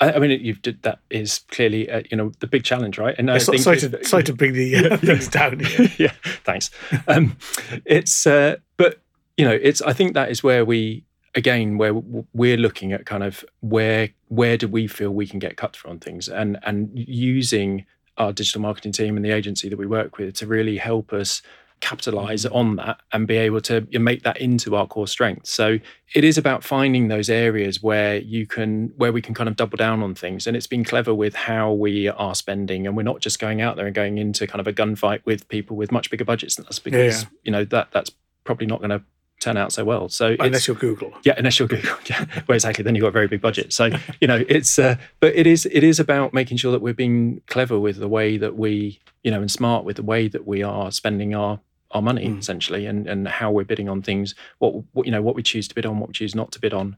I, 0.01 0.13
I 0.13 0.19
mean, 0.19 0.31
you've 0.43 0.63
did 0.63 0.83
that 0.83 1.01
is 1.11 1.41
clearly 1.51 1.91
uh, 1.91 2.03
you 2.11 2.17
know 2.17 2.33
the 2.41 2.47
big 2.47 2.65
challenge, 2.65 2.99
right? 2.99 3.15
And 3.19 3.31
I 3.31 3.39
think 3.39 3.61
sorry, 3.61 3.79
to, 3.81 4.05
sorry 4.05 4.25
to 4.25 4.35
bring 4.35 4.53
the 4.53 4.77
uh, 4.77 4.97
things 4.99 5.29
down. 5.29 5.61
Here. 5.61 5.93
yeah, 5.99 6.13
thanks. 6.45 6.71
Um, 7.09 7.37
it's 7.85 8.27
uh, 8.27 8.57
but 8.77 9.01
you 9.37 9.45
know, 9.45 9.59
it's 9.61 9.83
I 9.83 9.93
think 9.93 10.15
that 10.15 10.31
is 10.31 10.43
where 10.43 10.65
we 10.65 11.05
again 11.35 11.79
where 11.79 11.95
we're 12.33 12.57
looking 12.57 12.93
at 12.93 13.07
kind 13.07 13.23
of 13.23 13.45
where 13.61 14.11
where 14.29 14.57
do 14.57 14.69
we 14.69 14.87
feel 14.87 15.11
we 15.11 15.27
can 15.27 15.39
get 15.39 15.57
cut 15.57 15.77
on 15.85 15.99
things 15.99 16.29
and 16.29 16.59
and 16.63 16.91
using 16.95 17.85
our 18.17 18.33
digital 18.33 18.63
marketing 18.63 18.93
team 18.93 19.17
and 19.17 19.25
the 19.25 19.31
agency 19.31 19.69
that 19.69 19.77
we 19.77 19.87
work 19.87 20.17
with 20.17 20.35
to 20.35 20.47
really 20.47 20.79
help 20.79 21.13
us 21.13 21.43
capitalize 21.81 22.45
mm-hmm. 22.45 22.57
on 22.57 22.77
that 22.77 23.01
and 23.13 23.27
be 23.27 23.37
able 23.37 23.61
to 23.61 23.87
make 23.93 24.23
that 24.23 24.37
into 24.39 24.75
our 24.75 24.87
core 24.87 25.07
strength 25.07 25.47
so 25.47 25.79
it 26.15 26.25
is 26.25 26.39
about 26.39 26.65
finding 26.65 27.09
those 27.09 27.29
areas 27.29 27.83
where 27.83 28.17
you 28.19 28.47
can 28.47 28.93
where 28.97 29.13
we 29.13 29.21
can 29.21 29.35
kind 29.35 29.49
of 29.49 29.57
double 29.57 29.77
down 29.77 30.03
on 30.03 30.15
things 30.15 30.47
and 30.47 30.57
it's 30.57 30.67
been 30.67 30.85
clever 30.85 31.15
with 31.15 31.35
how 31.35 31.73
we 31.73 32.09
are 32.09 32.35
spending 32.35 32.87
and 32.87 32.97
we're 32.97 33.03
not 33.03 33.21
just 33.21 33.39
going 33.39 33.61
out 33.61 33.77
there 33.77 33.87
and 33.87 33.95
going 33.95 34.19
into 34.19 34.47
kind 34.47 34.61
of 34.61 34.67
a 34.67 34.73
gunfight 34.73 35.21
with 35.25 35.49
people 35.49 35.77
with 35.77 35.93
much 35.93 36.11
bigger 36.11 36.25
budgets 36.25 36.57
than 36.57 36.67
us 36.67 36.79
because 36.79 37.23
yeah. 37.23 37.29
you 37.45 37.53
know 37.53 37.65
that 37.65 37.89
that's 37.93 38.11
probably 38.45 38.67
not 38.67 38.79
going 38.79 38.91
to 38.91 39.03
turn 39.41 39.57
out 39.57 39.73
so 39.73 39.85
well. 39.85 40.09
So 40.09 40.37
unless 40.41 40.67
you're 40.67 40.77
Google, 40.77 41.13
yeah, 41.23 41.35
unless 41.37 41.59
you're 41.59 41.69
Google, 41.69 41.97
yeah. 42.07 42.25
Well, 42.47 42.55
exactly. 42.55 42.83
Then 42.83 42.95
you've 42.95 43.03
got 43.03 43.09
a 43.09 43.13
very 43.13 43.29
big 43.29 43.41
budget. 43.41 43.73
So 43.73 43.91
you 44.21 44.29
know, 44.29 44.45
it's 44.49 44.79
uh, 44.79 44.97
but 45.21 45.35
it 45.35 45.47
is 45.47 45.67
it 45.67 45.85
is 45.85 46.01
about 46.01 46.33
making 46.33 46.57
sure 46.57 46.73
that 46.73 46.81
we're 46.81 46.95
being 46.95 47.43
clever 47.47 47.79
with 47.79 47.97
the 47.97 48.09
way 48.09 48.37
that 48.39 48.57
we 48.57 49.01
you 49.23 49.31
know 49.31 49.41
and 49.41 49.51
smart 49.51 49.85
with 49.85 49.97
the 49.97 50.03
way 50.03 50.29
that 50.29 50.47
we 50.47 50.63
are 50.63 50.91
spending 50.91 51.35
our 51.35 51.61
our 51.93 52.03
money 52.03 52.27
mm. 52.27 52.39
essentially 52.39 52.87
and 52.87 53.07
and 53.07 53.29
how 53.29 53.51
we're 53.51 53.65
bidding 53.65 53.89
on 53.89 54.03
things 54.03 54.35
what, 54.59 54.75
what 54.93 55.07
you 55.07 55.13
know 55.13 55.23
what 55.23 55.35
we 55.35 55.43
choose 55.43 55.69
to 55.69 55.75
bid 55.75 55.87
on 55.87 55.99
what 55.99 56.09
we 56.09 56.13
choose 56.13 56.35
not 56.35 56.53
to 56.53 56.61
bid 56.61 56.75
on. 56.75 56.97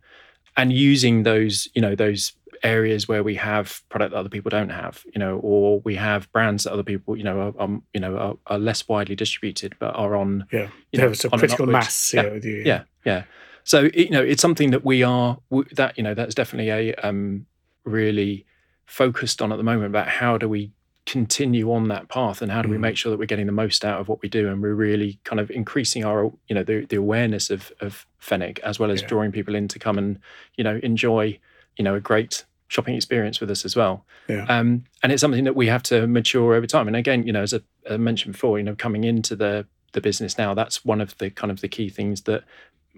And 0.57 0.73
using 0.73 1.23
those 1.23 1.69
you 1.75 1.83
know 1.83 1.95
those 1.95 2.33
areas 2.63 3.07
where 3.07 3.23
we 3.23 3.37
have 3.37 3.83
product 3.89 4.13
that 4.13 4.19
other 4.19 4.29
people 4.29 4.51
don't 4.51 4.71
have 4.71 5.05
you 5.15 5.19
know 5.19 5.39
or 5.39 5.81
we 5.81 5.95
have 5.95 6.31
brands 6.33 6.65
that 6.65 6.73
other 6.73 6.83
people 6.83 7.17
you 7.17 7.23
know 7.23 7.55
are, 7.57 7.63
um, 7.63 7.83
you 7.95 8.01
know 8.01 8.17
are, 8.17 8.35
are, 8.49 8.59
less 8.59 8.89
widely 8.89 9.15
distributed 9.15 9.75
but 9.79 9.95
are 9.95 10.17
on 10.17 10.45
yeah. 10.51 10.69
you 10.91 10.99
know, 10.99 11.13
a 11.33 11.39
critical 11.39 11.67
mass 11.67 12.13
yeah, 12.13 12.35
you, 12.35 12.51
yeah, 12.51 12.65
yeah. 12.65 12.83
Yeah. 13.05 13.23
So 13.65 13.89
you 13.95 14.11
know 14.11 14.23
it's 14.23 14.43
something 14.43 14.71
that 14.73 14.85
we 14.85 15.03
are 15.03 15.39
that 15.73 15.97
you 15.97 16.03
know 16.03 16.15
that's 16.15 16.35
definitely 16.35 16.71
a 16.71 16.95
um 16.97 17.47
really 17.85 18.47
focused 18.87 19.43
on 19.43 19.53
at 19.53 19.57
the 19.57 19.63
moment 19.63 19.87
about 19.87 20.09
how 20.09 20.39
do 20.39 20.49
we 20.49 20.73
continue 21.09 21.73
on 21.73 21.89
that 21.89 22.07
path 22.11 22.43
and 22.43 22.53
how 22.53 22.61
do 22.61 22.69
we 22.69 22.77
mm. 22.77 22.81
make 22.81 22.95
sure 22.95 23.09
that 23.09 23.19
we're 23.19 23.25
getting 23.25 23.47
the 23.47 23.53
most 23.53 23.83
out 23.83 23.99
of 23.99 24.09
what 24.09 24.21
we 24.21 24.29
do 24.29 24.47
and 24.47 24.61
we're 24.61 24.75
really 24.75 25.19
kind 25.25 25.41
of 25.41 25.51
increasing 25.51 26.05
our 26.05 26.31
you 26.49 26.55
know 26.55 26.63
the, 26.63 26.85
the 26.85 26.97
awareness 26.97 27.49
of 27.49 27.73
of 27.81 28.07
Fenwick 28.19 28.61
as 28.61 28.79
well 28.79 28.91
as 28.91 29.01
yeah. 29.01 29.09
drawing 29.09 29.33
people 29.33 29.55
in 29.55 29.69
to 29.69 29.79
come 29.79 29.97
and 29.97 30.19
you 30.57 30.63
know 30.63 30.79
enjoy 30.83 31.39
you 31.79 31.83
know 31.83 31.95
a 31.95 32.01
great 32.01 32.45
shopping 32.69 32.95
experience 32.95 33.41
with 33.41 33.51
us 33.51 33.65
as 33.65 33.75
well. 33.75 34.05
Yeah. 34.29 34.45
Um, 34.47 34.85
and 35.03 35.11
it's 35.11 35.23
something 35.23 35.45
that 35.45 35.57
we 35.57 35.69
have 35.69 35.83
to 35.85 36.07
mature 36.07 36.55
over 36.55 36.67
time. 36.67 36.87
And 36.87 36.97
again, 36.97 37.27
you 37.27 37.33
know, 37.33 37.41
as 37.41 37.55
I 37.91 37.97
mentioned 37.97 38.35
before, 38.35 38.59
you 38.59 38.65
know, 38.65 38.75
coming 38.75 39.05
into 39.05 39.35
the 39.35 39.67
the 39.93 40.03
business 40.03 40.37
now, 40.37 40.53
that's 40.53 40.85
one 40.85 41.01
of 41.01 41.17
the 41.17 41.31
kind 41.31 41.51
of 41.51 41.63
the 41.63 41.69
key 41.69 41.89
things 41.89 42.23
that 42.23 42.45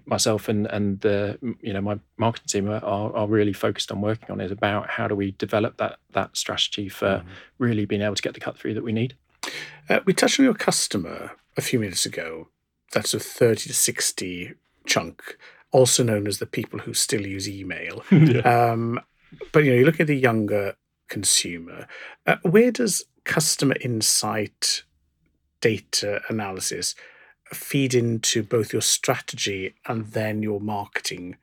myself 0.05 0.49
and 0.49 0.67
and 0.67 0.99
the 1.01 1.37
you 1.61 1.73
know 1.73 1.81
my 1.81 1.99
marketing 2.17 2.47
team 2.47 2.69
are, 2.69 2.83
are 2.83 3.27
really 3.27 3.53
focused 3.53 3.91
on 3.91 4.01
working 4.01 4.29
on 4.29 4.41
is 4.41 4.51
about 4.51 4.89
how 4.89 5.07
do 5.07 5.15
we 5.15 5.31
develop 5.31 5.77
that 5.77 5.97
that 6.11 6.35
strategy 6.35 6.89
for 6.89 7.19
mm. 7.19 7.25
really 7.57 7.85
being 7.85 8.01
able 8.01 8.15
to 8.15 8.21
get 8.21 8.33
the 8.33 8.39
cut 8.39 8.57
through 8.57 8.73
that 8.73 8.83
we 8.83 8.91
need. 8.91 9.15
Uh, 9.89 9.99
we 10.05 10.13
touched 10.13 10.39
on 10.39 10.45
your 10.45 10.53
customer 10.53 11.31
a 11.57 11.61
few 11.61 11.79
minutes 11.79 12.05
ago. 12.05 12.47
That's 12.93 13.13
a 13.13 13.19
thirty 13.19 13.69
to 13.69 13.73
sixty 13.73 14.53
chunk, 14.85 15.37
also 15.71 16.03
known 16.03 16.27
as 16.27 16.39
the 16.39 16.45
people 16.45 16.79
who 16.79 16.93
still 16.93 17.25
use 17.25 17.47
email. 17.47 18.03
yeah. 18.11 18.39
um, 18.39 18.99
but 19.51 19.63
you 19.63 19.71
know, 19.71 19.77
you 19.77 19.85
look 19.85 19.99
at 19.99 20.07
the 20.07 20.17
younger 20.17 20.75
consumer. 21.09 21.87
Uh, 22.25 22.37
where 22.43 22.71
does 22.71 23.03
customer 23.23 23.75
insight 23.81 24.83
data 25.61 26.21
analysis 26.27 26.95
feed 27.53 27.93
into 27.93 28.43
both 28.43 28.73
your 28.73 28.81
strategy 28.81 29.73
and 29.87 30.07
then 30.07 30.41
your 30.41 30.59
marketing 30.59 31.37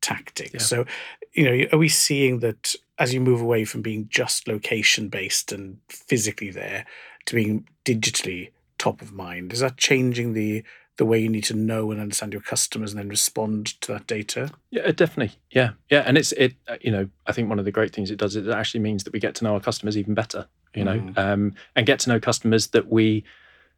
tactics? 0.00 0.52
Yeah. 0.54 0.60
So, 0.60 0.84
you 1.32 1.44
know, 1.44 1.66
are 1.72 1.78
we 1.78 1.88
seeing 1.88 2.40
that 2.40 2.74
as 2.98 3.14
you 3.14 3.20
move 3.20 3.40
away 3.40 3.64
from 3.64 3.82
being 3.82 4.08
just 4.08 4.48
location 4.48 5.08
based 5.08 5.52
and 5.52 5.78
physically 5.88 6.50
there 6.50 6.86
to 7.26 7.34
being 7.34 7.68
digitally 7.84 8.50
top 8.78 9.02
of 9.02 9.12
mind? 9.12 9.52
Is 9.52 9.60
that 9.60 9.76
changing 9.76 10.32
the 10.32 10.64
the 10.96 11.06
way 11.06 11.18
you 11.20 11.28
need 11.28 11.44
to 11.44 11.54
know 11.54 11.92
and 11.92 12.00
understand 12.00 12.32
your 12.32 12.42
customers 12.42 12.92
and 12.92 12.98
then 12.98 13.08
respond 13.08 13.80
to 13.80 13.92
that 13.92 14.06
data? 14.08 14.50
Yeah, 14.70 14.90
definitely. 14.90 15.38
Yeah, 15.50 15.70
yeah, 15.90 16.02
and 16.04 16.18
it's 16.18 16.32
it. 16.32 16.54
Uh, 16.66 16.76
you 16.80 16.90
know, 16.90 17.08
I 17.26 17.32
think 17.32 17.48
one 17.48 17.58
of 17.58 17.64
the 17.64 17.70
great 17.70 17.94
things 17.94 18.10
it 18.10 18.18
does 18.18 18.36
is 18.36 18.46
it 18.46 18.52
actually 18.52 18.80
means 18.80 19.04
that 19.04 19.12
we 19.12 19.20
get 19.20 19.36
to 19.36 19.44
know 19.44 19.54
our 19.54 19.60
customers 19.60 19.96
even 19.96 20.14
better. 20.14 20.48
You 20.74 20.84
know, 20.84 21.00
mm. 21.00 21.18
um, 21.18 21.54
and 21.74 21.86
get 21.86 21.98
to 22.00 22.10
know 22.10 22.20
customers 22.20 22.68
that 22.68 22.88
we 22.88 23.24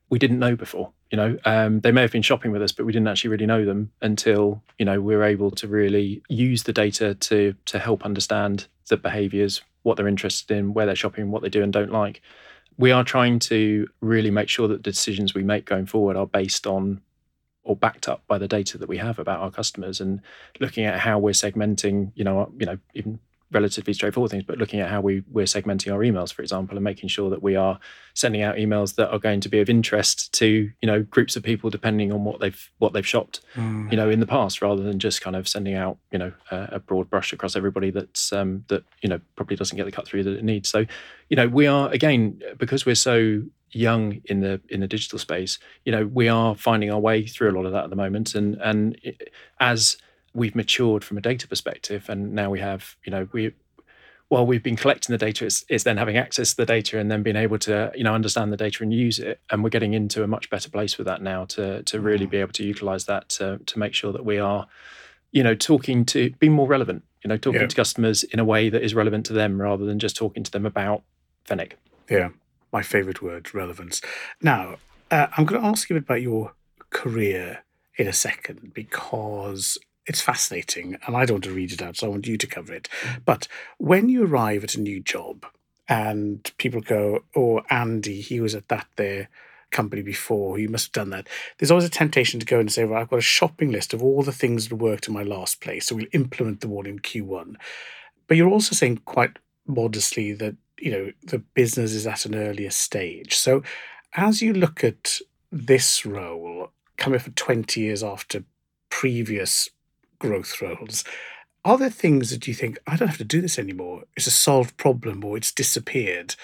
we 0.09 0.19
didn't 0.19 0.39
know 0.39 0.57
before. 0.57 0.93
You 1.11 1.17
know, 1.17 1.39
um, 1.45 1.81
they 1.81 1.91
may 1.91 2.03
have 2.03 2.13
been 2.13 2.23
shopping 2.23 2.53
with 2.53 2.63
us, 2.63 2.71
but 2.71 2.87
we 2.87 2.93
didn't 2.93 3.09
actually 3.09 3.31
really 3.31 3.47
know 3.47 3.65
them 3.65 3.91
until 4.01 4.63
you 4.79 4.85
know 4.85 5.01
we 5.01 5.17
were 5.17 5.25
able 5.25 5.51
to 5.53 5.67
really 5.67 6.23
use 6.29 6.63
the 6.63 6.73
data 6.73 7.15
to 7.15 7.55
to 7.67 7.79
help 7.79 8.05
understand 8.05 8.69
the 8.89 8.97
behaviours, 8.97 9.63
what 9.83 9.97
they're 9.97 10.09
interested 10.09 10.57
in, 10.57 10.73
where 10.75 10.87
they're 10.87 10.95
shopping, 10.95 11.31
what 11.31 11.43
they 11.43 11.49
do 11.49 11.63
and 11.63 11.73
don't 11.73 11.93
like. 11.93 12.23
We 12.79 12.93
are 12.93 13.05
trying 13.05 13.41
to 13.41 13.89
really 14.01 14.31
make 14.31 14.49
sure 14.49 14.69
that 14.69 14.85
the 14.85 14.91
decisions 14.91 15.35
we 15.35 15.43
make 15.43 15.65
going 15.67 15.87
forward 15.87 16.17
are 16.17 16.27
based 16.27 16.67
on 16.67 17.01
or 17.63 17.77
backed 17.77 18.09
up 18.09 18.23
by 18.27 18.39
the 18.39 18.49
data 18.49 18.79
that 18.79 18.89
we 18.89 18.97
have 18.97 19.19
about 19.19 19.41
our 19.41 19.51
customers 19.51 20.01
and 20.01 20.21
looking 20.61 20.85
at 20.85 20.99
how 20.99 21.19
we're 21.19 21.31
segmenting 21.31 22.11
you 22.15 22.25
know 22.25 22.51
you 22.59 22.67
know 22.67 22.79
even 22.95 23.19
relatively 23.53 23.93
straightforward 23.93 24.31
things 24.31 24.45
but 24.45 24.59
looking 24.59 24.81
at 24.81 24.89
how 24.89 25.01
we 25.01 25.23
we're 25.31 25.45
segmenting 25.45 25.93
our 25.93 26.01
emails 26.01 26.33
for 26.33 26.43
example 26.43 26.77
and 26.77 26.85
making 26.85 27.09
sure 27.09 27.31
that 27.31 27.43
we 27.43 27.57
are 27.57 27.79
sending 28.15 28.43
out 28.43 28.57
emails 28.57 28.95
that 28.95 29.11
are 29.11 29.19
going 29.19 29.41
to 29.41 29.49
be 29.49 29.61
of 29.61 29.69
interest 29.69 30.33
to 30.33 30.71
you 30.81 30.87
know 30.87 31.03
groups 31.03 31.37
of 31.37 31.43
people 31.43 31.71
depending 31.71 32.13
on 32.13 32.25
what 32.25 32.41
they've 32.41 32.71
what 32.79 32.93
they've 32.93 33.07
shopped 33.07 33.41
mm. 33.55 33.91
you 33.91 33.97
know 33.97 34.09
in 34.09 34.21
the 34.21 34.27
past 34.27 34.63
rather 34.63 34.83
than 34.83 34.99
just 34.99 35.21
kind 35.21 35.37
of 35.37 35.49
sending 35.49 35.75
out 35.75 35.99
you 36.13 36.19
know 36.19 36.33
a, 36.51 36.69
a 36.73 36.79
broad 36.79 37.09
brush 37.11 37.33
across 37.33 37.57
everybody 37.57 37.91
that's 37.91 38.33
um, 38.33 38.65
that 38.69 38.85
you 39.03 39.09
know 39.09 39.21
probably 39.37 39.57
doesn't 39.57 39.77
get 39.77 39.85
the 39.85 39.93
cut 39.93 40.07
through 40.07 40.23
that 40.23 40.37
it 40.37 40.45
needs 40.45 40.69
so 40.69 40.85
you 41.29 41.37
know 41.37 41.49
we 41.49 41.67
are 41.67 41.91
again 41.91 42.41
because 42.59 42.87
we're 42.87 42.95
so 42.95 43.43
young 43.73 44.21
in 44.25 44.41
the 44.41 44.61
in 44.69 44.81
the 44.81 44.87
digital 44.87 45.19
space, 45.19 45.59
you 45.85 45.93
know, 45.93 46.07
we 46.07 46.29
are 46.29 46.55
finding 46.55 46.91
our 46.91 46.99
way 46.99 47.27
through 47.27 47.51
a 47.51 47.55
lot 47.55 47.67
of 47.67 47.73
that 47.73 47.85
at 47.85 47.91
the 47.91 47.97
moment. 47.97 48.35
And 48.35 48.57
and 48.57 48.99
as 49.61 49.97
we've 50.35 50.55
matured 50.55 51.05
from 51.05 51.19
a 51.19 51.21
data 51.21 51.49
perspective, 51.49 52.09
and 52.09 52.33
now 52.33 52.51
we 52.51 52.61
have, 52.61 52.97
you 53.05 53.11
know, 53.11 53.29
we 53.33 53.53
while 54.29 54.47
we've 54.47 54.63
been 54.63 54.77
collecting 54.77 55.13
the 55.13 55.19
data, 55.19 55.45
it's, 55.45 55.65
it's 55.69 55.83
then 55.83 55.97
having 55.97 56.17
access 56.17 56.51
to 56.51 56.59
the 56.59 56.67
data 56.67 57.01
and 57.01 57.11
then 57.11 57.21
being 57.21 57.35
able 57.35 57.59
to, 57.59 57.91
you 57.97 58.05
know, 58.05 58.15
understand 58.15 58.53
the 58.53 58.57
data 58.57 58.85
and 58.85 58.95
use 58.95 59.19
it. 59.19 59.41
And 59.51 59.65
we're 59.65 59.71
getting 59.71 59.93
into 59.93 60.23
a 60.23 60.29
much 60.29 60.49
better 60.51 60.71
place 60.71 60.97
with 60.97 61.09
that 61.09 61.21
now 61.21 61.47
to 61.47 61.83
to 61.83 62.01
really 62.01 62.27
mm. 62.27 62.31
be 62.31 62.37
able 62.37 62.53
to 62.53 62.65
utilize 62.65 63.07
that 63.07 63.29
to 63.31 63.59
to 63.67 63.79
make 63.79 63.93
sure 63.95 64.13
that 64.13 64.25
we 64.25 64.39
are, 64.39 64.69
you 65.33 65.43
know, 65.43 65.55
talking 65.55 66.05
to 66.07 66.31
being 66.39 66.53
more 66.53 66.69
relevant. 66.69 67.05
You 67.25 67.29
know, 67.29 67.37
talking 67.37 67.61
yeah. 67.61 67.67
to 67.67 67.77
customers 67.77 68.23
in 68.23 68.39
a 68.39 68.45
way 68.45 68.71
that 68.71 68.83
is 68.83 68.95
relevant 68.95 69.27
to 69.27 69.35
them 69.35 69.61
rather 69.61 69.85
than 69.85 69.99
just 69.99 70.17
talking 70.17 70.43
to 70.43 70.51
them 70.51 70.65
about 70.65 71.03
Fenwick. 71.45 71.77
Yeah 72.09 72.31
my 72.73 72.83
favorite 72.83 73.23
word, 73.23 73.55
relevance. 73.55 74.01
Now, 74.41 74.77
uh, 75.11 75.27
I'm 75.37 75.45
going 75.45 75.61
to 75.61 75.67
ask 75.67 75.91
you 75.91 75.97
about 75.97 76.23
your 76.23 76.55
career 76.91 77.65
in 77.97 78.07
a 78.07 78.13
second 78.13 78.73
because 78.75 79.79
it's 80.07 80.21
fascinating 80.21 80.97
and 81.07 81.17
I 81.17 81.25
don't 81.25 81.37
want 81.37 81.45
to 81.45 81.53
read 81.53 81.73
it 81.73 81.83
out, 81.83 81.97
so 81.97 82.07
I 82.07 82.11
want 82.11 82.27
you 82.27 82.37
to 82.37 82.47
cover 82.47 82.73
it. 82.73 82.89
But 83.25 83.49
when 83.79 84.09
you 84.09 84.25
arrive 84.25 84.65
at 84.65 84.75
a 84.75 84.81
new 84.81 85.01
job 85.01 85.47
and 85.89 86.51
people 86.59 86.81
go, 86.81 87.25
Oh, 87.37 87.63
Andy, 87.71 88.21
he 88.21 88.41
was 88.41 88.55
at 88.55 88.69
that 88.69 88.87
there 88.97 89.29
company 89.71 90.03
before, 90.03 90.59
you 90.59 90.69
must 90.69 90.89
have 90.89 91.05
done 91.05 91.11
that. 91.11 91.29
There's 91.59 91.71
always 91.71 91.85
a 91.85 91.91
temptation 91.91 92.41
to 92.41 92.47
go 92.47 92.59
and 92.59 92.73
say, 92.73 92.85
Well, 92.85 93.01
I've 93.01 93.11
got 93.11 93.19
a 93.19 93.23
shopping 93.23 93.71
list 93.71 93.95
of 93.95 94.03
all 94.03 94.23
the 94.23 94.33
things 94.33 94.69
that 94.69 94.77
worked 94.77 95.09
in 95.09 95.15
my 95.15 95.23
last 95.23 95.61
place, 95.61 95.87
so 95.87 95.97
we'll 95.97 96.07
implement 96.13 96.61
them 96.61 96.73
all 96.73 96.87
in 96.87 96.99
Q1. 96.99 97.57
But 98.27 98.37
you're 98.37 98.49
also 98.51 98.75
saying 98.75 99.03
quite 99.05 99.39
modestly 99.67 100.33
that 100.33 100.57
you 100.79 100.91
know 100.91 101.13
the 101.23 101.39
business 101.39 101.93
is 101.93 102.07
at 102.07 102.25
an 102.25 102.35
earlier 102.35 102.71
stage. 102.71 103.37
So 103.37 103.63
as 104.15 104.43
you 104.43 104.53
look 104.53 104.83
at 104.83 105.19
this 105.53 106.05
role 106.07 106.71
coming 106.97 107.19
for 107.19 107.31
20 107.31 107.81
years 107.81 108.03
after 108.03 108.45
previous 108.89 109.69
growth 110.21 110.63
roles, 110.63 111.05
are 111.65 111.77
there 111.77 111.91
things 111.91 112.31
that 112.31 112.47
you 112.47 112.55
think, 112.55 112.79
I 112.87 112.97
don't 112.97 113.09
have 113.09 113.19
to 113.19 113.25
do 113.25 113.41
this 113.41 113.59
anymore? 113.59 114.05
It's 114.17 114.27
a 114.27 114.31
solved 114.31 114.77
problem 114.77 115.25
or 115.25 115.37
it's 115.37 115.53
disappeared? 115.53 116.37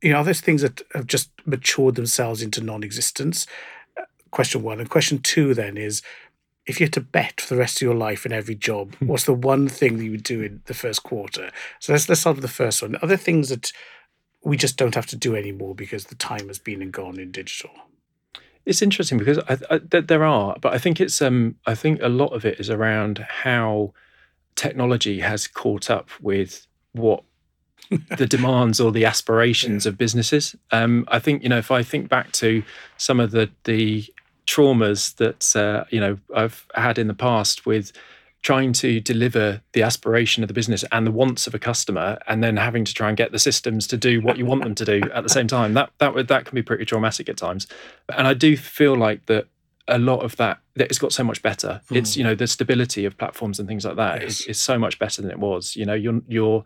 You 0.00 0.12
know, 0.12 0.18
are 0.18 0.24
there 0.24 0.34
things 0.34 0.62
that 0.62 0.82
have 0.94 1.06
just 1.06 1.30
matured 1.44 1.96
themselves 1.96 2.42
into 2.42 2.60
non 2.60 2.82
existence? 2.82 3.46
Uh, 3.98 4.04
question 4.30 4.62
one. 4.62 4.80
And 4.80 4.88
question 4.88 5.18
two 5.18 5.54
then 5.54 5.76
is 5.76 6.02
if 6.66 6.80
you 6.80 6.86
had 6.86 6.92
to 6.94 7.00
bet 7.00 7.40
for 7.40 7.54
the 7.54 7.58
rest 7.58 7.78
of 7.78 7.82
your 7.82 7.94
life 7.94 8.24
in 8.24 8.32
every 8.32 8.54
job, 8.54 8.94
hmm. 8.96 9.06
what's 9.06 9.24
the 9.24 9.34
one 9.34 9.68
thing 9.68 9.98
that 9.98 10.04
you 10.04 10.12
would 10.12 10.22
do 10.22 10.42
in 10.42 10.62
the 10.66 10.74
first 10.74 11.02
quarter? 11.02 11.50
So 11.80 11.92
let's 11.92 12.08
let's 12.08 12.22
start 12.22 12.36
with 12.36 12.42
the 12.42 12.48
first 12.48 12.82
one. 12.82 12.96
Are 12.96 13.08
there 13.08 13.16
things 13.16 13.48
that 13.50 13.72
we 14.44 14.56
just 14.56 14.76
don't 14.76 14.94
have 14.94 15.06
to 15.06 15.16
do 15.16 15.36
anymore 15.36 15.74
because 15.74 16.06
the 16.06 16.14
time 16.14 16.48
has 16.48 16.58
been 16.58 16.82
and 16.82 16.92
gone 16.92 17.20
in 17.20 17.30
digital? 17.30 17.70
It's 18.64 18.82
interesting 18.82 19.18
because 19.18 19.38
I, 19.38 19.58
I, 19.70 19.78
there 19.78 20.24
are, 20.24 20.56
but 20.60 20.72
I 20.72 20.78
think 20.78 21.00
it's 21.00 21.20
um 21.20 21.56
I 21.66 21.74
think 21.74 22.00
a 22.02 22.08
lot 22.08 22.32
of 22.32 22.44
it 22.44 22.60
is 22.60 22.70
around 22.70 23.18
how 23.18 23.92
technology 24.54 25.20
has 25.20 25.46
caught 25.46 25.90
up 25.90 26.08
with 26.20 26.66
what 26.92 27.24
the 28.16 28.26
demands 28.26 28.80
or 28.80 28.92
the 28.92 29.04
aspirations 29.04 29.84
yeah. 29.84 29.90
of 29.90 29.98
businesses. 29.98 30.54
Um, 30.70 31.04
I 31.08 31.18
think 31.18 31.42
you 31.42 31.48
know 31.48 31.58
if 31.58 31.70
I 31.70 31.82
think 31.82 32.08
back 32.08 32.32
to 32.32 32.62
some 32.96 33.20
of 33.20 33.30
the 33.32 33.50
the 33.64 34.06
traumas 34.46 35.16
that 35.16 35.56
uh, 35.60 35.84
you 35.90 36.00
know 36.00 36.18
I've 36.34 36.66
had 36.74 36.98
in 36.98 37.06
the 37.06 37.14
past 37.14 37.66
with 37.66 37.92
trying 38.42 38.72
to 38.72 39.00
deliver 39.00 39.62
the 39.72 39.82
aspiration 39.82 40.42
of 40.42 40.48
the 40.48 40.54
business 40.54 40.84
and 40.90 41.06
the 41.06 41.12
wants 41.12 41.46
of 41.46 41.54
a 41.54 41.58
customer 41.58 42.18
and 42.26 42.42
then 42.42 42.56
having 42.56 42.84
to 42.84 42.92
try 42.92 43.08
and 43.08 43.16
get 43.16 43.30
the 43.30 43.38
systems 43.38 43.86
to 43.86 43.96
do 43.96 44.20
what 44.20 44.36
you 44.36 44.44
want 44.44 44.62
them 44.64 44.74
to 44.74 44.84
do 44.84 45.00
at 45.14 45.22
the 45.22 45.28
same 45.28 45.46
time 45.46 45.74
that 45.74 45.90
that 45.98 46.14
would 46.14 46.28
that 46.28 46.44
can 46.44 46.54
be 46.54 46.62
pretty 46.62 46.84
traumatic 46.84 47.28
at 47.28 47.36
times 47.36 47.66
and 48.16 48.26
i 48.26 48.34
do 48.34 48.56
feel 48.56 48.96
like 48.96 49.24
that 49.26 49.46
a 49.88 49.98
lot 49.98 50.20
of 50.20 50.36
that 50.36 50.58
that 50.74 50.86
it's 50.86 50.98
got 50.98 51.12
so 51.12 51.24
much 51.24 51.42
better 51.42 51.80
mm. 51.88 51.96
it's 51.96 52.16
you 52.16 52.24
know 52.24 52.34
the 52.34 52.46
stability 52.46 53.04
of 53.04 53.16
platforms 53.16 53.58
and 53.58 53.68
things 53.68 53.84
like 53.84 53.96
that 53.96 54.20
yes. 54.20 54.40
is, 54.40 54.46
is 54.46 54.60
so 54.60 54.78
much 54.78 54.98
better 54.98 55.22
than 55.22 55.30
it 55.30 55.38
was 55.38 55.76
you 55.76 55.84
know 55.84 55.94
you're 55.94 56.20
you're 56.28 56.64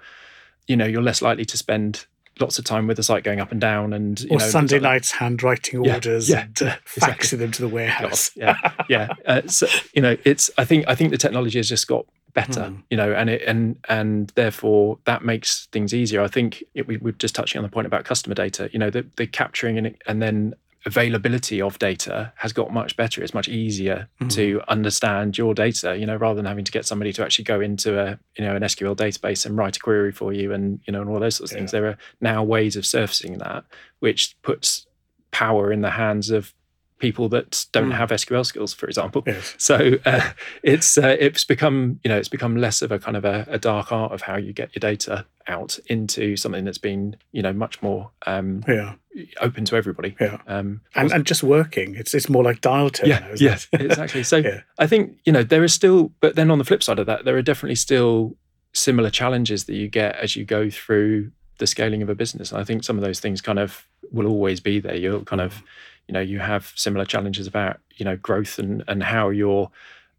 you 0.67 0.77
know 0.77 0.87
you're 0.87 1.03
less 1.03 1.23
likely 1.23 1.45
to 1.45 1.57
spend 1.57 2.07
lots 2.41 2.59
of 2.59 2.65
time 2.65 2.87
with 2.87 2.97
the 2.97 3.03
site 3.03 3.25
going 3.25 3.41
up 3.41 3.51
and 3.51 3.61
down 3.61 3.93
and 3.93 4.21
you 4.21 4.29
or 4.31 4.39
know, 4.39 4.47
Sunday 4.47 4.79
nights 4.79 5.11
handwriting 5.11 5.85
yeah, 5.85 5.95
orders 5.95 6.29
yeah, 6.29 6.43
and 6.43 6.63
uh, 6.63 6.77
exactly. 6.97 7.01
faxing 7.01 7.39
them 7.39 7.51
to 7.53 7.63
the 7.63 7.69
warehouse. 7.69 8.31
yeah, 8.37 8.57
yeah. 8.89 9.09
Uh, 9.25 9.43
so 9.47 9.67
you 9.95 10.03
know, 10.03 10.17
it's 10.25 10.51
I 10.59 10.65
think 10.65 10.85
I 10.89 10.95
think 10.95 11.11
the 11.11 11.19
technology 11.19 11.59
has 11.59 11.69
just 11.69 11.87
got 11.87 12.07
better, 12.35 12.61
mm. 12.61 12.83
you 12.91 12.97
know, 12.97 13.13
and 13.13 13.31
it 13.31 13.43
and 13.47 13.79
and 13.89 14.31
therefore 14.35 14.99
that 15.05 15.25
makes 15.25 15.67
things 15.73 15.95
easier. 15.95 16.21
I 16.21 16.29
think 16.29 16.63
it, 16.75 16.87
we 16.87 16.99
were 16.99 17.13
just 17.13 17.35
touching 17.35 17.59
on 17.59 17.63
the 17.63 17.71
point 17.71 17.87
about 17.87 18.05
customer 18.05 18.35
data. 18.35 18.69
You 18.73 18.79
know, 18.79 18.91
the 18.91 19.07
the 19.17 19.27
capturing 19.27 19.79
and 19.79 19.97
and 20.07 20.23
then 20.23 20.55
availability 20.87 21.61
of 21.61 21.79
data 21.81 22.33
has 22.37 22.53
got 22.53 22.73
much 22.73 22.97
better. 22.97 23.23
It's 23.23 23.35
much 23.35 23.49
easier 23.49 24.09
mm-hmm. 24.21 24.29
to 24.29 24.63
understand 24.69 25.37
your 25.37 25.53
data, 25.53 25.97
you 25.97 26.07
know, 26.07 26.17
rather 26.17 26.37
than 26.37 26.47
having 26.47 26.65
to 26.65 26.73
get 26.73 26.87
somebody 26.87 27.13
to 27.15 27.25
actually 27.25 27.45
go 27.45 27.61
into 27.61 28.01
a, 28.01 28.19
you 28.39 28.45
know, 28.45 28.55
an 28.55 28.63
SQL 28.63 28.97
database 28.97 29.45
and 29.45 29.59
write 29.59 29.77
a 29.77 29.81
query 29.81 30.13
for 30.13 30.33
you 30.33 30.53
and, 30.53 30.81
you 30.87 30.93
know, 30.93 31.01
and 31.01 31.11
all 31.11 31.19
those 31.19 31.37
sorts 31.37 31.51
of 31.51 31.57
yeah. 31.57 31.61
things. 31.61 31.73
There 31.73 31.87
are 31.87 31.99
now 32.21 32.45
ways 32.45 32.77
of 32.77 32.87
surfacing 32.87 33.39
that, 33.39 33.65
which 33.99 34.37
puts 34.43 34.87
power 35.33 35.73
in 35.73 35.83
the 35.83 35.91
hands 35.91 36.31
of 36.31 36.55
people 36.99 37.29
that 37.29 37.67
don't 37.73 37.91
mm. 37.91 37.97
have 37.97 38.11
SQL 38.11 38.45
skills, 38.45 38.73
for 38.73 38.87
example. 38.87 39.23
Yes. 39.27 39.55
So 39.59 39.99
uh, 40.05 40.31
it's 40.63 40.97
uh, 40.97 41.17
it's 41.19 41.45
become 41.45 42.01
you 42.05 42.09
know 42.09 42.19
it's 42.19 42.29
become 42.29 42.57
less 42.57 42.83
of 42.83 42.93
a 42.93 42.99
kind 42.99 43.17
of 43.17 43.25
a, 43.25 43.47
a, 43.49 43.59
dark 43.59 43.93
art 43.93 44.13
of 44.13 44.23
how 44.23 44.37
you 44.37 44.53
get 44.53 44.75
your 44.75 44.81
data 44.81 45.27
out 45.49 45.79
into 45.87 46.37
something 46.37 46.65
that's 46.65 46.79
been 46.79 47.17
you 47.33 47.43
know 47.43 47.53
much 47.53 47.83
more 47.83 48.11
um, 48.27 48.65
yeah 48.67 48.95
open 49.41 49.65
to 49.67 49.77
everybody. 49.77 50.17
Yeah, 50.21 50.39
um, 50.47 50.81
and 50.95 51.13
and 51.13 51.27
just 51.27 51.43
working. 51.43 51.95
It's 51.95 52.15
it's 52.15 52.29
more 52.29 52.43
like 52.43 52.61
dial 52.61 52.91
tone. 52.91 53.11
Yeah, 53.11 53.21
now, 53.21 53.35
yes, 53.37 53.69
exactly. 53.73 54.23
So 54.23 54.37
yeah. 54.45 54.61
I 54.79 54.87
think 54.87 55.19
you 55.25 55.33
know 55.33 55.43
there 55.43 55.65
is 55.65 55.75
still, 55.75 56.13
but 56.21 56.37
then 56.37 56.51
on 56.51 56.59
the 56.59 56.65
flip 56.65 56.83
side 56.83 56.99
of 56.99 57.07
that, 57.07 57.25
there 57.25 57.37
are 57.37 57.43
definitely 57.43 57.77
still 57.77 58.37
similar 58.73 59.11
challenges 59.11 59.65
that 59.65 59.75
you 59.75 59.89
get 59.89 60.17
as 60.17 60.37
you 60.37 60.45
go 60.45 60.69
through 60.71 61.31
the 61.59 61.67
scaling 61.67 62.03
of 62.03 62.09
a 62.09 62.15
business. 62.15 62.53
And 62.53 62.61
I 62.61 62.65
think 62.65 62.85
some 62.85 62.97
of 62.97 63.03
those 63.03 63.21
things 63.21 63.41
kind 63.41 63.59
of 63.59 63.87
will 64.13 64.27
always 64.27 64.61
be 64.61 64.81
there. 64.81 64.95
You'll 64.95 65.25
kind 65.25 65.41
of, 65.41 65.63
you 66.09 66.13
know, 66.13 66.21
you 66.21 66.39
have 66.39 66.73
similar 66.77 67.05
challenges 67.05 67.47
about, 67.47 67.81
you 67.97 68.05
know, 68.05 68.17
growth 68.17 68.59
and 68.59 68.85
and 68.89 69.03
how 69.03 69.31
you're 69.31 69.71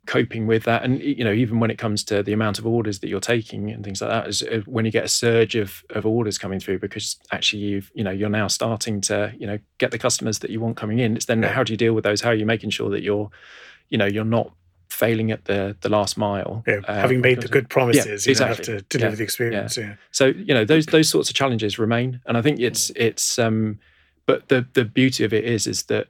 coping 0.07 0.47
with 0.47 0.63
that 0.63 0.83
and 0.83 1.01
you 1.01 1.23
know 1.23 1.33
even 1.33 1.59
when 1.59 1.69
it 1.69 1.77
comes 1.77 2.01
to 2.01 2.23
the 2.23 2.31
amount 2.31 2.57
of 2.57 2.65
orders 2.65 2.99
that 2.99 3.09
you're 3.09 3.19
taking 3.19 3.69
and 3.69 3.83
things 3.83 4.01
like 4.01 4.09
that 4.09 4.27
is 4.27 4.41
uh, 4.41 4.61
when 4.65 4.85
you 4.85 4.91
get 4.91 5.03
a 5.03 5.09
surge 5.09 5.53
of, 5.53 5.83
of 5.89 6.05
orders 6.05 6.37
coming 6.37 6.59
through 6.59 6.79
because 6.79 7.17
actually 7.31 7.61
you've 7.61 7.91
you 7.93 8.03
know 8.03 8.09
you're 8.09 8.29
now 8.29 8.47
starting 8.47 9.01
to 9.01 9.33
you 9.37 9.45
know 9.45 9.59
get 9.77 9.91
the 9.91 9.99
customers 9.99 10.39
that 10.39 10.49
you 10.49 10.61
want 10.61 10.77
coming 10.77 10.99
in 10.99 11.17
it's 11.17 11.25
then 11.25 11.43
yeah. 11.43 11.49
how 11.49 11.61
do 11.61 11.73
you 11.73 11.77
deal 11.77 11.93
with 11.93 12.05
those 12.05 12.21
how 12.21 12.29
are 12.29 12.35
you 12.35 12.45
making 12.45 12.69
sure 12.69 12.89
that 12.89 13.03
you're 13.03 13.29
you 13.89 13.97
know 13.97 14.05
you're 14.05 14.23
not 14.23 14.51
failing 14.89 15.29
at 15.29 15.43
the 15.45 15.75
the 15.81 15.89
last 15.89 16.17
mile 16.17 16.63
yeah, 16.65 16.79
uh, 16.87 16.93
having 16.93 17.19
made 17.19 17.41
the 17.41 17.47
good 17.49 17.69
promises 17.69 18.25
yeah, 18.25 18.29
you 18.29 18.31
exactly. 18.31 18.55
have 18.55 18.65
to 18.65 18.81
deliver 18.97 19.11
yeah, 19.11 19.17
the 19.17 19.23
experience 19.23 19.77
yeah. 19.77 19.95
so 20.11 20.27
you 20.27 20.53
know 20.53 20.63
those 20.63 20.85
those 20.87 21.09
sorts 21.09 21.29
of 21.29 21.35
challenges 21.35 21.77
remain 21.77 22.21
and 22.25 22.37
i 22.37 22.41
think 22.41 22.59
it's 22.59 22.91
it's 22.95 23.37
um 23.37 23.77
but 24.27 24.49
the 24.49 24.67
the 24.73 24.85
beauty 24.85 25.23
of 25.23 25.33
it 25.33 25.43
is 25.43 25.65
is 25.65 25.83
that 25.83 26.09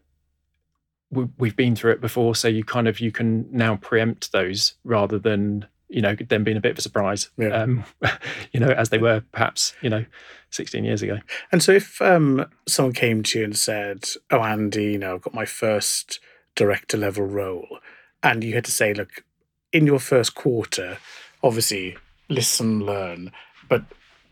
we've 1.09 1.55
been 1.55 1.75
through 1.75 1.93
it 1.93 2.01
before, 2.01 2.35
so 2.35 2.47
you 2.47 2.63
kind 2.63 2.87
of 2.87 2.99
you 2.99 3.11
can 3.11 3.47
now 3.51 3.77
preempt 3.77 4.31
those 4.33 4.73
rather 4.83 5.17
than 5.17 5.65
you 5.87 6.01
know 6.01 6.15
them 6.15 6.43
being 6.43 6.57
a 6.57 6.61
bit 6.61 6.71
of 6.71 6.79
a 6.79 6.81
surprise. 6.81 7.29
Yeah. 7.37 7.49
Um, 7.49 7.85
you 8.51 8.59
know, 8.59 8.69
as 8.69 8.89
they 8.89 8.97
were 8.97 9.23
perhaps 9.31 9.73
you 9.81 9.89
know 9.89 10.05
16 10.49 10.83
years 10.83 11.01
ago. 11.01 11.19
And 11.51 11.63
so, 11.63 11.71
if 11.71 12.01
um, 12.01 12.45
someone 12.67 12.93
came 12.93 13.23
to 13.23 13.39
you 13.39 13.45
and 13.45 13.57
said, 13.57 14.05
"Oh, 14.31 14.41
Andy, 14.41 14.91
you 14.93 14.97
know, 14.97 15.15
I've 15.15 15.21
got 15.21 15.33
my 15.33 15.45
first 15.45 16.19
director 16.55 16.97
level 16.97 17.25
role," 17.25 17.79
and 18.21 18.43
you 18.43 18.55
had 18.55 18.65
to 18.65 18.71
say, 18.71 18.93
"Look, 18.93 19.23
in 19.71 19.85
your 19.85 19.99
first 19.99 20.35
quarter, 20.35 20.97
obviously 21.43 21.97
listen, 22.29 22.85
learn, 22.85 23.31
but." 23.69 23.83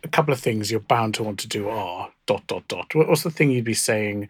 A 0.05 0.07
couple 0.07 0.33
of 0.33 0.39
things 0.39 0.71
you're 0.71 0.79
bound 0.79 1.15
to 1.15 1.23
want 1.23 1.39
to 1.39 1.47
do 1.47 1.67
are 1.67 2.11
dot 2.25 2.47
dot 2.47 2.67
dot. 2.69 2.93
What's 2.93 3.23
the 3.23 3.31
thing 3.31 3.51
you'd 3.51 3.65
be 3.65 3.73
saying? 3.73 4.29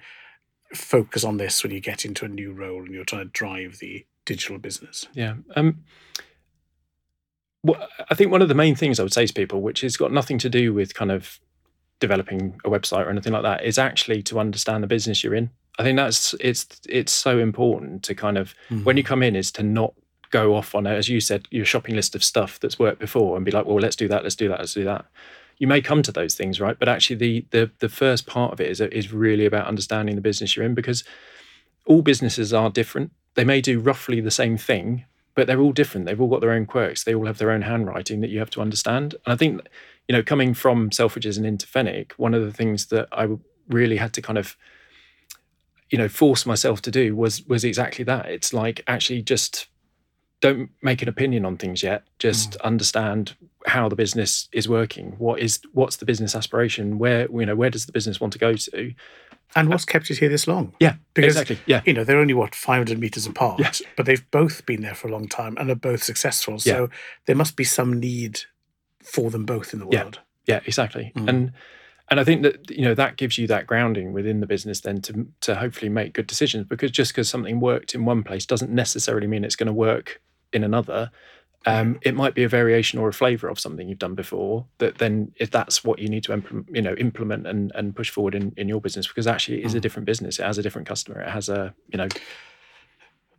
focus 0.73 1.23
on 1.23 1.37
this 1.37 1.63
when 1.63 1.71
you 1.71 1.79
get 1.79 2.05
into 2.05 2.25
a 2.25 2.27
new 2.27 2.51
role 2.51 2.83
and 2.83 2.93
you're 2.93 3.05
trying 3.05 3.25
to 3.25 3.31
drive 3.31 3.77
the 3.79 4.05
digital 4.25 4.57
business? 4.57 5.07
Yeah. 5.13 5.35
Um, 5.55 5.83
well, 7.63 7.87
I 8.09 8.15
think 8.15 8.31
one 8.31 8.41
of 8.41 8.47
the 8.47 8.55
main 8.55 8.75
things 8.75 8.99
I 8.99 9.03
would 9.03 9.13
say 9.13 9.25
to 9.25 9.33
people, 9.33 9.61
which 9.61 9.81
has 9.81 9.97
got 9.97 10.11
nothing 10.11 10.37
to 10.39 10.49
do 10.49 10.73
with 10.73 10.93
kind 10.93 11.11
of 11.11 11.39
developing 11.99 12.59
a 12.63 12.69
website 12.69 13.05
or 13.05 13.09
anything 13.09 13.33
like 13.33 13.43
that, 13.43 13.63
is 13.63 13.79
actually 13.79 14.21
to 14.23 14.39
understand 14.39 14.83
the 14.83 14.87
business 14.87 15.23
you're 15.23 15.35
in. 15.35 15.49
I 15.79 15.83
think 15.83 15.97
that's 15.97 16.33
it's 16.39 16.67
it's 16.87 17.11
so 17.11 17.39
important 17.39 18.03
to 18.03 18.15
kind 18.15 18.37
of 18.37 18.53
mm-hmm. 18.69 18.83
when 18.83 18.97
you 18.97 19.03
come 19.03 19.21
in 19.21 19.35
is 19.35 19.51
to 19.53 19.63
not 19.63 19.93
go 20.31 20.55
off 20.55 20.73
on 20.73 20.87
as 20.87 21.09
you 21.09 21.19
said 21.19 21.47
your 21.51 21.65
shopping 21.65 21.95
list 21.95 22.15
of 22.15 22.23
stuff 22.23 22.59
that's 22.59 22.79
worked 22.79 22.99
before 22.99 23.35
and 23.35 23.45
be 23.45 23.51
like, 23.51 23.65
well, 23.65 23.79
let's 23.79 23.95
do 23.95 24.07
that, 24.07 24.23
let's 24.23 24.35
do 24.35 24.47
that, 24.47 24.59
let's 24.59 24.73
do 24.73 24.83
that 24.83 25.05
you 25.57 25.67
may 25.67 25.81
come 25.81 26.01
to 26.03 26.11
those 26.11 26.35
things, 26.35 26.59
right? 26.59 26.77
But 26.77 26.89
actually, 26.89 27.15
the 27.17 27.45
the 27.51 27.71
the 27.79 27.89
first 27.89 28.25
part 28.25 28.53
of 28.53 28.59
it 28.59 28.69
is 28.69 28.81
is 28.81 29.13
really 29.13 29.45
about 29.45 29.67
understanding 29.67 30.15
the 30.15 30.21
business 30.21 30.55
you're 30.55 30.65
in 30.65 30.75
because 30.75 31.03
all 31.85 32.01
businesses 32.01 32.53
are 32.53 32.69
different. 32.69 33.11
They 33.35 33.43
may 33.43 33.61
do 33.61 33.79
roughly 33.79 34.21
the 34.21 34.31
same 34.31 34.57
thing, 34.57 35.05
but 35.35 35.47
they're 35.47 35.59
all 35.59 35.71
different. 35.73 36.07
They've 36.07 36.19
all 36.19 36.29
got 36.29 36.41
their 36.41 36.51
own 36.51 36.65
quirks. 36.65 37.03
They 37.03 37.13
all 37.13 37.27
have 37.27 37.37
their 37.37 37.51
own 37.51 37.61
handwriting 37.61 38.21
that 38.21 38.29
you 38.29 38.39
have 38.39 38.49
to 38.51 38.61
understand. 38.61 39.15
And 39.25 39.33
I 39.33 39.35
think, 39.35 39.61
you 40.07 40.13
know, 40.13 40.23
coming 40.23 40.53
from 40.53 40.89
Selfridges 40.89 41.37
and 41.37 41.45
into 41.45 41.67
Fenwick, 41.67 42.13
one 42.17 42.33
of 42.33 42.43
the 42.43 42.53
things 42.53 42.87
that 42.87 43.07
I 43.11 43.27
really 43.69 43.97
had 43.97 44.13
to 44.13 44.21
kind 44.21 44.37
of, 44.37 44.55
you 45.89 45.97
know, 45.97 46.07
force 46.07 46.45
myself 46.45 46.81
to 46.83 46.91
do 46.91 47.15
was 47.15 47.45
was 47.45 47.63
exactly 47.63 48.03
that. 48.05 48.25
It's 48.27 48.53
like 48.53 48.83
actually 48.87 49.21
just 49.21 49.67
don't 50.41 50.69
make 50.81 51.01
an 51.01 51.09
opinion 51.09 51.45
on 51.45 51.57
things 51.57 51.81
yet. 51.81 52.03
Just 52.19 52.51
mm. 52.51 52.61
understand 52.61 53.35
how 53.67 53.89
the 53.89 53.95
business 53.95 54.47
is 54.51 54.69
working. 54.69 55.15
What 55.17 55.39
is 55.39 55.59
what's 55.73 55.97
the 55.97 56.05
business 56.05 56.35
aspiration? 56.35 56.97
Where 56.99 57.27
you 57.31 57.45
know 57.45 57.55
where 57.55 57.69
does 57.69 57.85
the 57.85 57.91
business 57.91 58.19
want 58.19 58.33
to 58.33 58.39
go 58.39 58.53
to? 58.53 58.93
And 59.55 59.69
what's 59.69 59.85
kept 59.85 60.11
it 60.11 60.17
here 60.17 60.27
this 60.27 60.47
long? 60.47 60.73
Yeah, 60.79 60.95
because, 61.13 61.37
exactly. 61.37 61.59
Yeah, 61.65 61.81
you 61.85 61.93
know 61.93 62.03
they're 62.03 62.19
only 62.19 62.33
what 62.33 62.53
500 62.53 62.99
meters 62.99 63.25
apart, 63.25 63.59
yeah. 63.59 63.71
but 63.95 64.05
they've 64.05 64.29
both 64.31 64.65
been 64.65 64.81
there 64.81 64.95
for 64.95 65.07
a 65.07 65.11
long 65.11 65.27
time 65.27 65.55
and 65.57 65.69
are 65.69 65.75
both 65.75 66.03
successful. 66.03 66.59
So 66.59 66.81
yeah. 66.81 66.87
there 67.25 67.35
must 67.35 67.55
be 67.55 67.63
some 67.63 67.99
need 67.99 68.41
for 69.01 69.29
them 69.29 69.45
both 69.45 69.71
in 69.71 69.79
the 69.79 69.87
world. 69.87 70.19
Yeah, 70.45 70.55
yeah 70.55 70.61
exactly. 70.65 71.13
Mm. 71.15 71.29
And 71.29 71.51
and 72.09 72.19
I 72.19 72.23
think 72.23 72.43
that 72.43 72.69
you 72.69 72.83
know 72.83 72.93
that 72.95 73.17
gives 73.17 73.37
you 73.37 73.47
that 73.47 73.65
grounding 73.65 74.13
within 74.13 74.39
the 74.39 74.47
business 74.47 74.81
then 74.81 75.01
to 75.01 75.27
to 75.41 75.55
hopefully 75.55 75.89
make 75.89 76.13
good 76.13 76.27
decisions 76.27 76.67
because 76.67 76.91
just 76.91 77.13
because 77.13 77.29
something 77.29 77.59
worked 77.59 77.95
in 77.95 78.05
one 78.05 78.23
place 78.23 78.45
doesn't 78.45 78.71
necessarily 78.71 79.27
mean 79.27 79.43
it's 79.43 79.55
going 79.55 79.67
to 79.67 79.73
work 79.73 80.21
in 80.55 80.63
another. 80.63 81.11
Um, 81.67 81.99
it 82.03 82.13
might 82.13 82.35
be 82.35 82.43
a 82.43 82.47
variation 82.47 82.99
or 82.99 83.07
a 83.07 83.13
flavor 83.13 83.47
of 83.47 83.59
something 83.59 83.89
you've 83.89 83.97
done 83.97 84.13
before 84.13 84.67
that 84.77 84.99
then 84.99 85.31
if 85.37 85.49
that's 85.49 85.83
what 85.83 85.97
you 85.97 86.07
need 86.07 86.23
to 86.25 86.33
implement, 86.33 86.69
you 86.71 86.81
know 86.81 86.93
implement 86.95 87.47
and, 87.47 87.71
and 87.73 87.95
push 87.95 88.11
forward 88.11 88.35
in, 88.35 88.53
in 88.55 88.69
your 88.69 88.79
business 88.79 89.07
because 89.07 89.25
actually 89.25 89.61
it 89.61 89.65
is 89.65 89.73
a 89.73 89.79
different 89.79 90.05
business. 90.05 90.37
It 90.37 90.43
has 90.43 90.59
a 90.59 90.61
different 90.61 90.87
customer. 90.87 91.21
It 91.21 91.29
has 91.29 91.49
a 91.49 91.73
you 91.91 91.97
know 91.97 92.07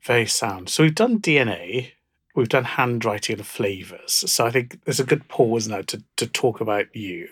very 0.03 0.27
sound. 0.27 0.69
So 0.69 0.83
we've 0.83 0.95
done 0.95 1.21
dna 1.21 1.93
we've 2.35 2.49
done 2.49 2.65
handwriting 2.65 3.39
and 3.39 3.47
flavors. 3.47 4.13
So 4.31 4.47
i 4.47 4.51
think 4.51 4.85
there's 4.85 5.01
a 5.01 5.05
good 5.05 5.29
pause 5.29 5.67
now 5.67 5.83
to, 5.83 6.03
to 6.17 6.27
talk 6.27 6.61
about 6.61 6.95
you. 6.95 7.29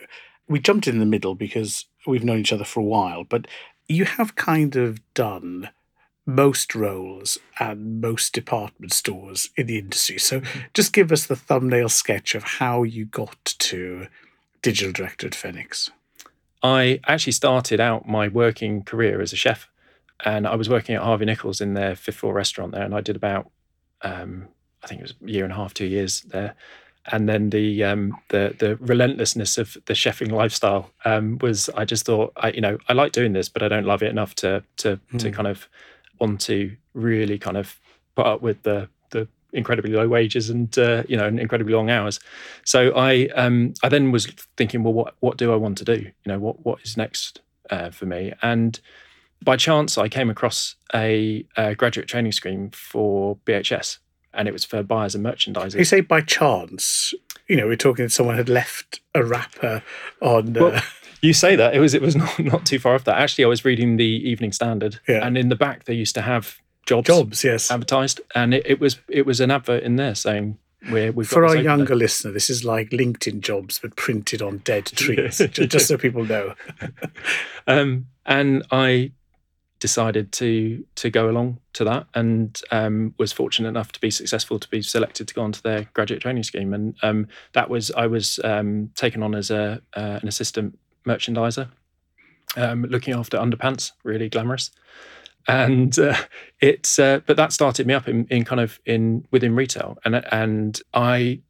We 0.48 0.58
jumped 0.58 0.88
in 0.88 0.98
the 0.98 1.06
middle 1.06 1.34
because 1.34 1.86
we've 2.06 2.24
known 2.24 2.40
each 2.40 2.52
other 2.52 2.64
for 2.64 2.80
a 2.80 2.84
while, 2.84 3.24
but 3.24 3.46
you 3.88 4.04
have 4.04 4.36
kind 4.36 4.76
of 4.76 5.00
done 5.14 5.70
most 6.26 6.74
roles 6.74 7.38
and 7.60 8.00
most 8.00 8.32
department 8.32 8.92
stores 8.92 9.50
in 9.56 9.66
the 9.66 9.78
industry. 9.78 10.18
So 10.18 10.40
mm-hmm. 10.40 10.60
just 10.72 10.92
give 10.92 11.12
us 11.12 11.26
the 11.26 11.36
thumbnail 11.36 11.88
sketch 11.88 12.34
of 12.34 12.44
how 12.44 12.82
you 12.82 13.04
got 13.04 13.54
to 13.58 14.06
digital 14.62 14.92
director 14.92 15.26
at 15.26 15.34
Fenwicks. 15.34 15.90
I 16.62 17.00
actually 17.06 17.34
started 17.34 17.78
out 17.78 18.08
my 18.08 18.28
working 18.28 18.82
career 18.84 19.20
as 19.20 19.34
a 19.34 19.36
chef, 19.36 19.68
and 20.24 20.46
I 20.46 20.54
was 20.54 20.70
working 20.70 20.94
at 20.94 21.02
Harvey 21.02 21.26
Nichols 21.26 21.60
in 21.60 21.74
their 21.74 21.94
fifth 21.94 22.16
floor 22.16 22.32
restaurant 22.32 22.72
there, 22.72 22.84
and 22.84 22.94
I 22.94 23.02
did 23.02 23.16
about, 23.16 23.50
um, 24.00 24.48
I 24.82 24.86
think 24.86 25.00
it 25.00 25.04
was 25.04 25.14
a 25.22 25.30
year 25.30 25.44
and 25.44 25.52
a 25.52 25.56
half, 25.56 25.74
two 25.74 25.84
years 25.84 26.22
there, 26.22 26.54
and 27.12 27.28
then 27.28 27.50
the 27.50 27.84
um, 27.84 28.16
the 28.30 28.56
the 28.58 28.76
relentlessness 28.76 29.58
of 29.58 29.76
the 29.84 29.92
chefing 29.92 30.32
lifestyle 30.32 30.90
um, 31.04 31.38
was 31.42 31.68
I 31.70 31.84
just 31.84 32.06
thought 32.06 32.32
I 32.36 32.50
you 32.50 32.62
know 32.62 32.78
I 32.88 32.94
like 32.94 33.12
doing 33.12 33.34
this 33.34 33.48
but 33.48 33.62
I 33.62 33.68
don't 33.68 33.84
love 33.84 34.02
it 34.02 34.10
enough 34.10 34.34
to 34.36 34.64
to 34.78 34.96
mm. 35.12 35.18
to 35.18 35.28
hmm. 35.28 35.34
kind 35.34 35.48
of 35.48 35.68
want 36.20 36.40
to 36.42 36.76
really 36.94 37.38
kind 37.38 37.56
of 37.56 37.78
put 38.14 38.26
up 38.26 38.42
with 38.42 38.62
the 38.62 38.88
the 39.10 39.28
incredibly 39.52 39.92
low 39.92 40.08
wages 40.08 40.50
and 40.50 40.78
uh, 40.78 41.02
you 41.08 41.16
know 41.16 41.26
and 41.26 41.38
incredibly 41.38 41.74
long 41.74 41.90
hours. 41.90 42.20
So 42.64 42.94
I 42.94 43.28
um, 43.34 43.74
I 43.82 43.88
then 43.88 44.12
was 44.12 44.26
thinking 44.56 44.82
well 44.82 44.92
what 44.92 45.14
what 45.20 45.36
do 45.36 45.52
I 45.52 45.56
want 45.56 45.78
to 45.78 45.84
do 45.84 46.00
you 46.00 46.12
know 46.26 46.38
what 46.38 46.64
what 46.64 46.80
is 46.82 46.96
next 46.96 47.40
uh, 47.70 47.90
for 47.90 48.06
me 48.06 48.32
and 48.42 48.78
by 49.44 49.56
chance 49.56 49.98
I 49.98 50.08
came 50.08 50.30
across 50.30 50.76
a, 50.94 51.46
a 51.56 51.74
graduate 51.74 52.08
training 52.08 52.32
scheme 52.32 52.70
for 52.70 53.36
BHS 53.44 53.98
and 54.32 54.48
it 54.48 54.52
was 54.52 54.64
for 54.64 54.82
buyers 54.82 55.14
and 55.14 55.24
merchandisers. 55.24 55.76
You 55.76 55.84
say 55.84 56.00
by 56.00 56.20
chance, 56.22 57.14
you 57.46 57.56
know, 57.56 57.66
we're 57.66 57.76
talking 57.76 58.06
that 58.06 58.10
someone 58.10 58.36
had 58.36 58.48
left 58.48 59.00
a 59.14 59.24
wrapper 59.24 59.82
on. 60.20 60.54
Well, 60.54 60.76
uh... 60.76 60.80
You 61.24 61.32
say 61.32 61.56
that 61.56 61.74
it 61.74 61.80
was 61.80 61.94
it 61.94 62.02
was 62.02 62.14
not, 62.22 62.38
not 62.38 62.66
too 62.66 62.78
far 62.78 62.94
off 62.94 63.04
that. 63.04 63.16
Actually, 63.16 63.44
I 63.44 63.48
was 63.48 63.64
reading 63.64 63.96
the 63.96 64.04
Evening 64.04 64.52
Standard, 64.52 65.00
yeah. 65.08 65.26
and 65.26 65.38
in 65.38 65.48
the 65.48 65.56
back 65.56 65.84
they 65.84 65.94
used 65.94 66.14
to 66.16 66.22
have 66.22 66.58
jobs, 66.86 67.06
jobs, 67.06 67.42
yes, 67.42 67.70
advertised, 67.70 68.20
and 68.34 68.52
it, 68.52 68.66
it 68.66 68.80
was 68.80 68.98
it 69.08 69.24
was 69.24 69.40
an 69.40 69.50
advert 69.50 69.82
in 69.82 69.96
there 69.96 70.14
saying 70.14 70.58
we're, 70.90 71.12
we've 71.12 71.26
for 71.26 71.46
our 71.46 71.56
younger 71.56 71.94
listener, 71.94 72.30
this 72.30 72.50
is 72.50 72.62
like 72.62 72.90
LinkedIn 72.90 73.40
jobs 73.40 73.78
but 73.78 73.96
printed 73.96 74.42
on 74.42 74.58
dead 74.58 74.84
trees, 74.96 75.38
just 75.50 75.88
so 75.88 75.96
people 75.96 76.26
know. 76.26 76.54
um, 77.66 78.06
and 78.26 78.62
I 78.70 79.12
decided 79.80 80.32
to 80.32 80.84
to 80.94 81.10
go 81.10 81.28
along 81.28 81.58
to 81.72 81.84
that 81.84 82.06
and 82.14 82.60
um, 82.70 83.14
was 83.18 83.32
fortunate 83.32 83.68
enough 83.68 83.92
to 83.92 84.00
be 84.00 84.10
successful 84.10 84.58
to 84.58 84.68
be 84.68 84.80
selected 84.80 85.28
to 85.28 85.34
go 85.34 85.42
onto 85.42 85.60
their 85.60 85.88
graduate 85.92 86.22
training 86.22 86.42
scheme 86.42 86.72
and 86.72 86.96
um, 87.02 87.28
that 87.52 87.68
was 87.68 87.90
I 87.90 88.06
was 88.06 88.40
um, 88.44 88.90
taken 88.94 89.22
on 89.22 89.34
as 89.34 89.50
a 89.50 89.82
uh, 89.94 90.20
an 90.22 90.28
assistant 90.28 90.78
merchandiser 91.06 91.68
um, 92.56 92.82
looking 92.84 93.14
after 93.14 93.38
underpants 93.38 93.92
really 94.02 94.28
glamorous 94.28 94.70
and 95.46 95.98
uh, 95.98 96.16
it's 96.60 96.98
uh, 96.98 97.20
but 97.26 97.36
that 97.36 97.52
started 97.52 97.86
me 97.86 97.94
up 97.94 98.08
in, 98.08 98.26
in 98.30 98.44
kind 98.44 98.60
of 98.60 98.80
in 98.86 99.26
within 99.30 99.54
retail 99.54 99.98
and 100.04 100.24
and 100.32 100.80
I 100.94 101.40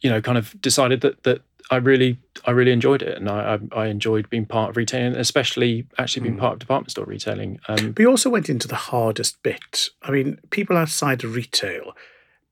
you 0.00 0.10
know 0.10 0.20
kind 0.20 0.38
of 0.38 0.60
decided 0.60 1.00
that 1.02 1.22
that 1.24 1.42
I 1.70 1.76
really 1.76 2.18
I 2.44 2.52
really 2.52 2.72
enjoyed 2.72 3.02
it, 3.02 3.16
and 3.16 3.28
I 3.28 3.58
I, 3.72 3.82
I 3.82 3.86
enjoyed 3.86 4.30
being 4.30 4.46
part 4.46 4.70
of 4.70 4.76
retailing, 4.76 5.16
especially 5.16 5.86
actually 5.98 6.22
being 6.22 6.36
mm. 6.36 6.40
part 6.40 6.54
of 6.54 6.58
department 6.60 6.90
store 6.90 7.04
retailing. 7.04 7.60
Um, 7.68 7.92
but 7.92 8.00
you 8.00 8.08
also 8.08 8.30
went 8.30 8.48
into 8.48 8.68
the 8.68 8.76
hardest 8.76 9.42
bit. 9.42 9.88
I 10.02 10.10
mean, 10.10 10.38
people 10.50 10.76
outside 10.76 11.24
of 11.24 11.34
retail 11.34 11.94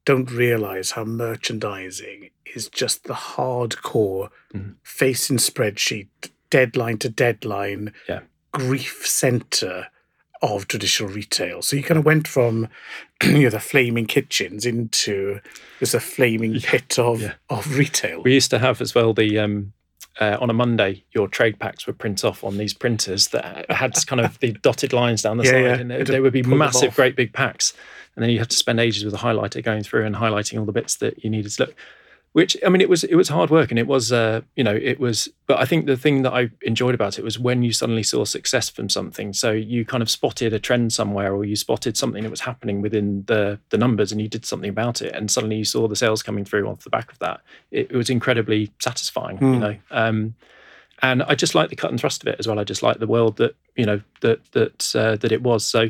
don't 0.07 0.31
realize 0.31 0.93
how 0.93 1.05
merchandising 1.05 2.31
is 2.55 2.69
just 2.69 3.05
the 3.05 3.13
hardcore 3.13 4.31
mm. 4.55 4.75
facing 4.83 5.37
spreadsheet, 5.37 6.09
deadline 6.49 6.97
to 6.99 7.11
deadline, 7.11 7.93
yeah. 8.09 8.21
grief 8.53 9.05
center 9.05 9.89
of 10.41 10.69
traditional 10.69 11.11
retail. 11.11 11.61
So 11.61 11.77
you 11.77 11.83
kind 11.83 11.99
of 11.99 12.05
went 12.05 12.29
from 12.29 12.69
you 13.23 13.43
know 13.43 13.51
the 13.51 13.61
flaming 13.61 14.07
kitchens 14.07 14.65
into 14.65 15.41
just 15.81 15.95
a 15.95 16.01
flaming 16.01 16.61
pit 16.61 16.99
of 16.99 17.21
yeah. 17.21 17.35
of 17.51 17.77
retail. 17.77 18.23
We 18.23 18.33
used 18.33 18.51
to 18.51 18.59
have 18.59 18.81
as 18.81 18.95
well 18.95 19.13
the 19.13 19.39
um, 19.39 19.73
uh, 20.21 20.39
on 20.41 20.49
a 20.49 20.55
Monday, 20.55 21.05
your 21.13 21.29
trade 21.29 21.59
packs 21.59 21.87
would 21.87 21.99
print 21.99 22.25
off 22.25 22.43
on 22.43 22.57
these 22.57 22.73
printers 22.73 23.29
that 23.29 23.71
had 23.71 23.95
kind 24.07 24.21
of 24.21 24.39
the 24.39 24.53
dotted 24.53 24.93
lines 24.93 25.23
down 25.23 25.37
the 25.37 25.45
yeah, 25.45 25.51
side, 25.51 25.63
yeah. 25.63 25.75
and 25.75 25.91
they, 25.91 26.03
they 26.05 26.21
would 26.21 26.33
be 26.33 26.43
massive, 26.43 26.95
great 26.95 27.17
big 27.17 27.33
packs. 27.33 27.75
And 28.17 28.23
then 28.23 28.31
you 28.31 28.39
have 28.39 28.49
to 28.49 28.57
spend 28.57 28.81
ages 28.81 29.05
with 29.05 29.15
a 29.15 29.19
highlighter 29.19 29.63
going 29.63 29.83
through 29.83 30.07
and 30.07 30.17
highlighting 30.17 30.59
all 30.59 30.65
the 30.65 30.73
bits 30.73 30.97
that 30.97 31.23
you 31.23 31.31
needed 31.31 31.53
to 31.53 31.65
look 31.65 31.77
which 32.37 32.55
I 32.63 32.69
mean, 32.69 32.83
it 32.83 32.91
was 32.91 33.03
it 33.03 33.15
was 33.15 33.31
hard 33.31 33.49
work, 33.49 33.71
and 33.71 33.79
it 33.79 33.87
was 33.87 34.13
uh, 34.13 34.43
you 34.57 34.63
know 34.63 34.75
it 34.77 35.01
was. 35.01 35.27
But 35.47 35.59
I 35.59 35.65
think 35.65 35.87
the 35.87 35.97
thing 35.97 36.21
that 36.21 36.35
I 36.35 36.51
enjoyed 36.61 36.95
about 36.95 37.19
it 37.19 37.25
was 37.25 37.39
when 37.39 37.63
you 37.63 37.73
suddenly 37.73 38.03
saw 38.03 38.27
success 38.27 38.69
from 38.69 38.91
something. 38.91 39.33
So 39.33 39.53
you 39.53 39.87
kind 39.87 40.03
of 40.03 40.11
spotted 40.11 40.53
a 40.53 40.59
trend 40.59 40.93
somewhere, 40.93 41.35
or 41.35 41.47
you 41.47 41.57
spotted 41.57 41.97
something 41.97 42.23
that 42.23 42.29
was 42.29 42.43
happening 42.43 42.83
within 42.83 43.25
the 43.27 43.59
the 43.71 43.79
numbers, 43.79 44.13
and 44.13 44.21
you 44.21 44.29
did 44.29 44.45
something 44.45 44.69
about 44.69 45.01
it, 45.01 45.15
and 45.15 45.31
suddenly 45.31 45.57
you 45.57 45.65
saw 45.65 45.89
the 45.89 45.97
sales 45.97 46.23
coming 46.23 46.45
through 46.45 46.69
off 46.69 46.85
the 46.85 46.91
back 46.91 47.11
of 47.11 47.19
that. 47.21 47.41
It, 47.71 47.91
it 47.91 47.97
was 47.97 48.11
incredibly 48.11 48.71
satisfying, 48.81 49.39
mm. 49.39 49.41
you 49.41 49.55
hmm. 49.55 49.61
know. 49.61 49.77
Um, 49.91 50.35
and 51.01 51.23
I 51.23 51.37
just 51.37 51.55
like 51.55 51.71
the 51.71 51.77
cut 51.77 51.91
and 51.91 51.99
thrust 51.99 52.23
of 52.23 52.29
it 52.29 52.37
as 52.39 52.47
well. 52.47 52.59
I 52.59 52.65
just 52.65 52.83
like 52.83 52.99
the 52.99 53.07
world 53.07 53.39
that 53.39 53.57
you 53.77 53.87
know 53.87 54.03
that 54.21 54.45
that 54.53 54.95
uh, 54.95 55.17
that 55.17 55.33
it 55.33 55.43
was. 55.43 55.65
So 55.65 55.89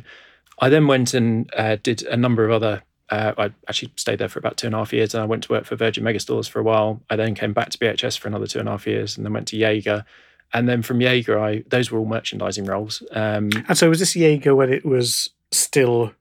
I 0.59 0.69
then 0.69 0.87
went 0.87 1.14
and 1.14 1.51
uh, 1.57 1.77
did 1.83 2.03
a 2.03 2.16
number 2.16 2.45
of 2.45 2.51
other 2.51 2.83
uh, 3.11 3.33
I 3.38 3.51
actually 3.69 3.92
stayed 3.97 4.19
there 4.19 4.29
for 4.29 4.38
about 4.38 4.57
two 4.57 4.66
and 4.66 4.75
a 4.75 4.79
half 4.79 4.92
years 4.92 5.14
and 5.14 5.23
I 5.23 5.27
went 5.27 5.45
to 5.45 5.53
work 5.53 5.64
for 5.64 5.77
Virgin 5.77 6.03
Megastores 6.03 6.49
for 6.49 6.59
a 6.59 6.62
while. 6.62 7.01
I 7.09 7.16
then 7.16 7.35
came 7.35 7.53
back 7.53 7.71
to 7.71 7.79
BHS 7.79 8.19
for 8.19 8.29
another 8.29 8.47
two 8.47 8.59
and 8.59 8.69
a 8.69 8.73
half 8.73 8.87
years 8.87 9.16
and 9.16 9.25
then 9.25 9.33
went 9.33 9.49
to 9.49 9.57
Jaeger. 9.57 10.05
And 10.53 10.69
then 10.69 10.83
from 10.83 11.01
Jaeger, 11.01 11.38
I 11.38 11.62
those 11.69 11.90
were 11.90 11.99
all 11.99 12.07
merchandising 12.07 12.64
roles. 12.64 13.03
Um, 13.12 13.51
and 13.69 13.79
so 13.79 13.88
was 13.88 14.01
this 14.01 14.16
Jaeger 14.16 14.55
when 14.55 14.73
it 14.73 14.85
was 14.85 15.31
still 15.53 16.12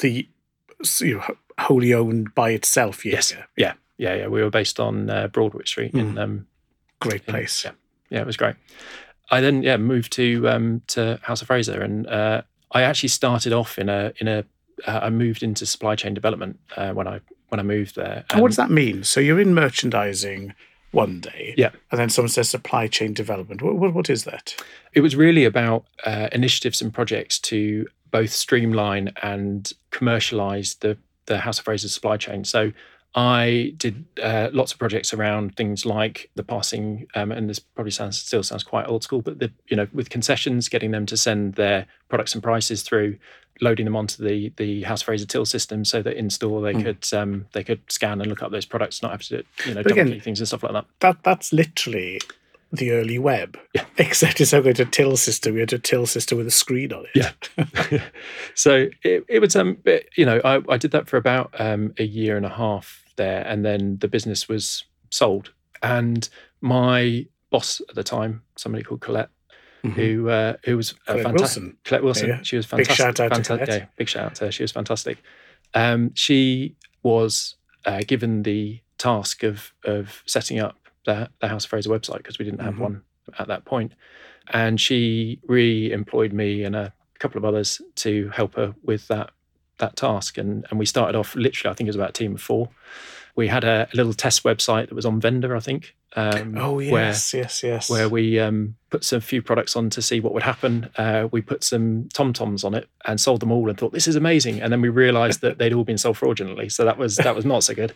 the 0.00 0.28
you 1.00 1.16
know, 1.16 1.36
wholly 1.58 1.94
owned 1.94 2.34
by 2.34 2.50
itself? 2.50 3.04
Jaeger? 3.04 3.16
Yes. 3.16 3.34
Yeah. 3.56 3.72
Yeah. 3.96 4.14
Yeah. 4.14 4.26
We 4.28 4.42
were 4.42 4.50
based 4.50 4.78
on 4.78 5.10
uh, 5.10 5.28
Broadwick 5.28 5.66
Street 5.66 5.92
mm. 5.92 6.00
in 6.00 6.18
um, 6.18 6.46
great 7.00 7.26
place. 7.26 7.64
In, 7.64 7.70
yeah. 7.70 8.18
Yeah. 8.18 8.20
It 8.22 8.26
was 8.26 8.36
great. 8.36 8.56
I 9.32 9.40
then 9.40 9.62
yeah 9.62 9.76
moved 9.76 10.12
to 10.14 10.48
um, 10.48 10.82
to 10.88 11.18
House 11.22 11.40
of 11.40 11.48
Fraser 11.48 11.80
and 11.80 12.06
uh, 12.06 12.42
I 12.72 12.82
actually 12.82 13.08
started 13.08 13.52
off 13.52 13.78
in 13.78 13.88
a 13.88 14.12
in 14.18 14.28
a 14.28 14.44
uh, 14.86 15.00
I 15.02 15.10
moved 15.10 15.42
into 15.42 15.66
supply 15.66 15.96
chain 15.96 16.14
development 16.14 16.58
uh, 16.76 16.92
when 16.92 17.06
I 17.06 17.20
when 17.48 17.60
I 17.60 17.62
moved 17.62 17.96
there. 17.96 18.24
And 18.30 18.40
what 18.40 18.48
does 18.48 18.56
that 18.56 18.70
mean? 18.70 19.04
So 19.04 19.20
you're 19.20 19.40
in 19.40 19.54
merchandising 19.54 20.54
one 20.92 21.20
day, 21.20 21.54
yeah, 21.56 21.70
and 21.90 22.00
then 22.00 22.10
someone 22.10 22.30
says 22.30 22.48
supply 22.48 22.88
chain 22.88 23.12
development. 23.12 23.62
What 23.62 23.76
what, 23.76 23.94
what 23.94 24.10
is 24.10 24.24
that? 24.24 24.54
It 24.92 25.00
was 25.00 25.16
really 25.16 25.44
about 25.44 25.84
uh, 26.04 26.28
initiatives 26.32 26.82
and 26.82 26.92
projects 26.92 27.38
to 27.40 27.86
both 28.10 28.30
streamline 28.30 29.12
and 29.22 29.72
commercialize 29.90 30.76
the 30.76 30.96
the 31.26 31.38
House 31.38 31.58
of 31.58 31.64
Fraser 31.64 31.88
supply 31.88 32.16
chain. 32.16 32.44
So 32.44 32.72
I 33.14 33.74
did 33.76 34.04
uh, 34.22 34.50
lots 34.52 34.72
of 34.72 34.78
projects 34.78 35.12
around 35.12 35.56
things 35.56 35.84
like 35.84 36.30
the 36.36 36.44
passing, 36.44 37.08
um, 37.16 37.32
and 37.32 37.50
this 37.50 37.58
probably 37.58 37.90
sounds 37.90 38.18
still 38.18 38.44
sounds 38.44 38.62
quite 38.62 38.86
old 38.86 39.02
school, 39.02 39.20
but 39.20 39.40
the 39.40 39.50
you 39.68 39.76
know 39.76 39.88
with 39.92 40.10
concessions, 40.10 40.68
getting 40.68 40.92
them 40.92 41.06
to 41.06 41.16
send 41.16 41.54
their 41.54 41.86
products 42.08 42.34
and 42.34 42.42
prices 42.42 42.82
through, 42.82 43.18
loading 43.60 43.84
them 43.84 43.96
onto 43.96 44.22
the 44.22 44.52
the 44.58 44.82
House 44.82 45.02
Fraser 45.02 45.26
till 45.26 45.44
system, 45.44 45.84
so 45.84 46.02
that 46.02 46.16
in 46.16 46.30
store 46.30 46.62
they 46.62 46.72
mm. 46.72 46.84
could 46.84 47.18
um, 47.18 47.46
they 47.52 47.64
could 47.64 47.80
scan 47.90 48.20
and 48.20 48.28
look 48.28 48.44
up 48.44 48.52
those 48.52 48.66
products, 48.66 49.02
not 49.02 49.10
have 49.10 49.22
to 49.22 49.42
you 49.66 49.74
know 49.74 49.80
again, 49.80 50.20
things 50.20 50.38
and 50.38 50.46
stuff 50.46 50.62
like 50.62 50.72
that. 50.72 50.84
That 51.00 51.24
that's 51.24 51.52
literally 51.52 52.20
the 52.72 52.92
early 52.92 53.18
web, 53.18 53.58
yeah. 53.74 53.84
except 53.98 54.40
it's 54.40 54.52
going 54.52 54.74
to 54.74 54.84
till 54.84 55.16
system. 55.16 55.54
We 55.54 55.60
had 55.60 55.72
a 55.72 55.78
till 55.78 56.06
system 56.06 56.38
with 56.38 56.46
a 56.46 56.52
screen 56.52 56.92
on 56.92 57.06
it. 57.14 57.34
Yeah. 57.58 58.00
so 58.54 58.88
it, 59.02 59.24
it 59.28 59.40
was 59.40 59.56
um, 59.56 59.78
you 60.16 60.24
know, 60.24 60.40
I, 60.44 60.62
I 60.68 60.76
did 60.76 60.92
that 60.92 61.08
for 61.08 61.16
about 61.16 61.54
um, 61.58 61.94
a 61.98 62.04
year 62.04 62.36
and 62.36 62.46
a 62.46 62.50
half 62.50 63.04
there, 63.16 63.44
and 63.46 63.64
then 63.64 63.98
the 64.00 64.08
business 64.08 64.48
was 64.48 64.84
sold. 65.10 65.52
And 65.82 66.28
my 66.60 67.26
boss 67.50 67.80
at 67.88 67.94
the 67.94 68.04
time, 68.04 68.42
somebody 68.56 68.84
called 68.84 69.00
Colette, 69.00 69.30
mm-hmm. 69.82 70.00
who 70.00 70.28
uh, 70.28 70.54
who 70.64 70.76
was 70.76 70.92
Colette 70.92 71.24
fantastic. 71.24 71.62
Wilson. 71.62 71.76
Colette 71.84 72.04
Wilson. 72.04 72.28
Yeah. 72.28 72.42
She 72.42 72.56
was 72.56 72.66
fantastic. 72.66 72.90
Big 72.90 72.96
shout 72.96 73.20
out 73.20 73.30
fantastic. 73.32 73.44
to 73.44 73.64
Colette. 73.66 73.82
Yeah, 73.82 73.86
big 73.96 74.08
shout 74.08 74.24
out 74.26 74.34
to 74.36 74.44
her. 74.46 74.52
She 74.52 74.62
was 74.62 74.72
fantastic. 74.72 75.18
Um, 75.74 76.12
she 76.14 76.76
was 77.02 77.56
uh, 77.84 78.02
given 78.06 78.42
the 78.42 78.80
task 78.98 79.42
of 79.42 79.72
of 79.84 80.22
setting 80.26 80.58
up 80.58 80.76
the, 81.10 81.30
the 81.40 81.48
House 81.48 81.64
of 81.64 81.70
Fraser 81.70 81.90
website 81.90 82.18
because 82.18 82.38
we 82.38 82.44
didn't 82.44 82.60
have 82.60 82.74
mm-hmm. 82.74 82.82
one 82.82 83.02
at 83.38 83.48
that 83.48 83.64
point, 83.64 83.92
and 84.52 84.80
she 84.80 85.40
re-employed 85.46 86.32
me 86.32 86.64
and 86.64 86.74
a 86.76 86.92
couple 87.18 87.38
of 87.38 87.44
others 87.44 87.80
to 87.96 88.28
help 88.30 88.54
her 88.54 88.74
with 88.82 89.06
that 89.08 89.30
that 89.78 89.96
task. 89.96 90.38
And 90.38 90.66
and 90.70 90.78
we 90.78 90.86
started 90.86 91.18
off 91.18 91.34
literally, 91.34 91.72
I 91.72 91.74
think 91.74 91.86
it 91.86 91.90
was 91.94 91.96
about 91.96 92.10
a 92.10 92.20
team 92.20 92.34
of 92.34 92.42
four. 92.42 92.70
We 93.36 93.48
had 93.48 93.64
a, 93.64 93.88
a 93.92 93.96
little 93.96 94.12
test 94.12 94.42
website 94.42 94.88
that 94.88 94.94
was 94.94 95.06
on 95.06 95.20
Venda, 95.20 95.54
I 95.54 95.60
think. 95.60 95.94
Um, 96.16 96.58
oh 96.58 96.80
yes, 96.80 97.32
where, 97.32 97.42
yes, 97.42 97.62
yes. 97.62 97.88
Where 97.88 98.08
we 98.08 98.40
um, 98.40 98.74
put 98.90 99.04
some 99.04 99.20
few 99.20 99.42
products 99.42 99.76
on 99.76 99.90
to 99.90 100.02
see 100.02 100.18
what 100.18 100.34
would 100.34 100.42
happen. 100.42 100.90
Uh, 100.96 101.28
we 101.30 101.40
put 101.40 101.62
some 101.62 102.08
Tom 102.12 102.32
Toms 102.32 102.64
on 102.64 102.74
it 102.74 102.88
and 103.04 103.20
sold 103.20 103.40
them 103.40 103.52
all, 103.52 103.68
and 103.68 103.78
thought 103.78 103.92
this 103.92 104.08
is 104.08 104.16
amazing. 104.16 104.60
And 104.60 104.72
then 104.72 104.80
we 104.80 104.88
realised 104.88 105.40
that 105.42 105.58
they'd 105.58 105.72
all 105.72 105.84
been 105.84 105.98
sold 105.98 106.18
fraudulently, 106.18 106.68
so 106.68 106.84
that 106.84 106.98
was 106.98 107.16
that 107.16 107.36
was 107.36 107.44
not 107.44 107.62
so 107.62 107.74
good. 107.74 107.92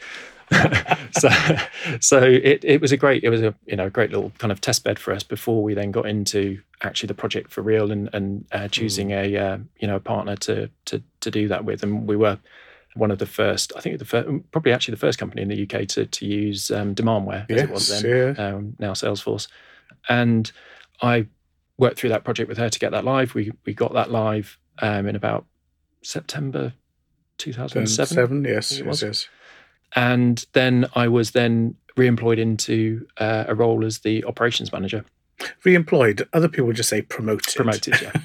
so 1.18 1.28
so 2.00 2.22
it, 2.22 2.64
it 2.64 2.80
was 2.80 2.92
a 2.92 2.96
great 2.96 3.24
it 3.24 3.30
was 3.30 3.42
a 3.42 3.52
you 3.66 3.74
know 3.74 3.86
a 3.86 3.90
great 3.90 4.10
little 4.10 4.30
kind 4.38 4.52
of 4.52 4.60
test 4.60 4.84
bed 4.84 4.98
for 4.98 5.12
us 5.12 5.24
before 5.24 5.64
we 5.64 5.74
then 5.74 5.90
got 5.90 6.06
into 6.06 6.60
actually 6.82 7.08
the 7.08 7.14
project 7.14 7.50
for 7.50 7.62
real 7.62 7.90
and 7.90 8.10
and 8.12 8.44
uh, 8.52 8.68
choosing 8.68 9.08
mm. 9.08 9.34
a 9.34 9.36
uh, 9.36 9.58
you 9.80 9.88
know 9.88 9.96
a 9.96 10.00
partner 10.00 10.36
to 10.36 10.70
to 10.84 11.02
to 11.18 11.32
do 11.32 11.48
that 11.48 11.64
with, 11.64 11.82
and 11.82 12.06
we 12.06 12.14
were 12.14 12.38
one 12.94 13.10
of 13.10 13.18
the 13.18 13.26
first, 13.26 13.72
I 13.76 13.80
think 13.80 13.98
the 13.98 14.04
first, 14.04 14.28
probably 14.50 14.72
actually 14.72 14.92
the 14.92 15.00
first 15.00 15.18
company 15.18 15.42
in 15.42 15.48
the 15.48 15.62
UK 15.62 15.86
to, 15.88 16.06
to 16.06 16.26
use 16.26 16.70
um, 16.70 16.94
Demandware 16.94 17.46
yes, 17.48 17.58
as 17.58 17.62
it 17.62 17.70
was 17.70 18.02
then, 18.02 18.34
yeah. 18.36 18.48
um, 18.48 18.76
now 18.78 18.92
Salesforce. 18.92 19.48
And 20.08 20.50
I 21.02 21.26
worked 21.78 21.98
through 21.98 22.10
that 22.10 22.24
project 22.24 22.48
with 22.48 22.58
her 22.58 22.68
to 22.68 22.78
get 22.78 22.92
that 22.92 23.04
live. 23.04 23.34
We 23.34 23.52
we 23.64 23.74
got 23.74 23.94
that 23.94 24.10
live 24.10 24.58
um, 24.80 25.06
in 25.06 25.16
about 25.16 25.46
September 26.02 26.72
2007. 27.38 28.06
Seven, 28.06 28.44
yes, 28.44 28.78
yes, 28.78 29.02
yes. 29.02 29.28
And 29.96 30.44
then 30.52 30.86
I 30.94 31.08
was 31.08 31.32
then 31.32 31.76
re-employed 31.96 32.38
into 32.38 33.06
uh, 33.18 33.44
a 33.46 33.54
role 33.54 33.84
as 33.84 34.00
the 34.00 34.24
operations 34.24 34.72
manager 34.72 35.04
Re-employed. 35.64 36.28
Other 36.32 36.48
people 36.48 36.72
just 36.72 36.88
say 36.88 37.02
promoted. 37.02 37.54
Promoted, 37.54 38.00
yeah. 38.00 38.12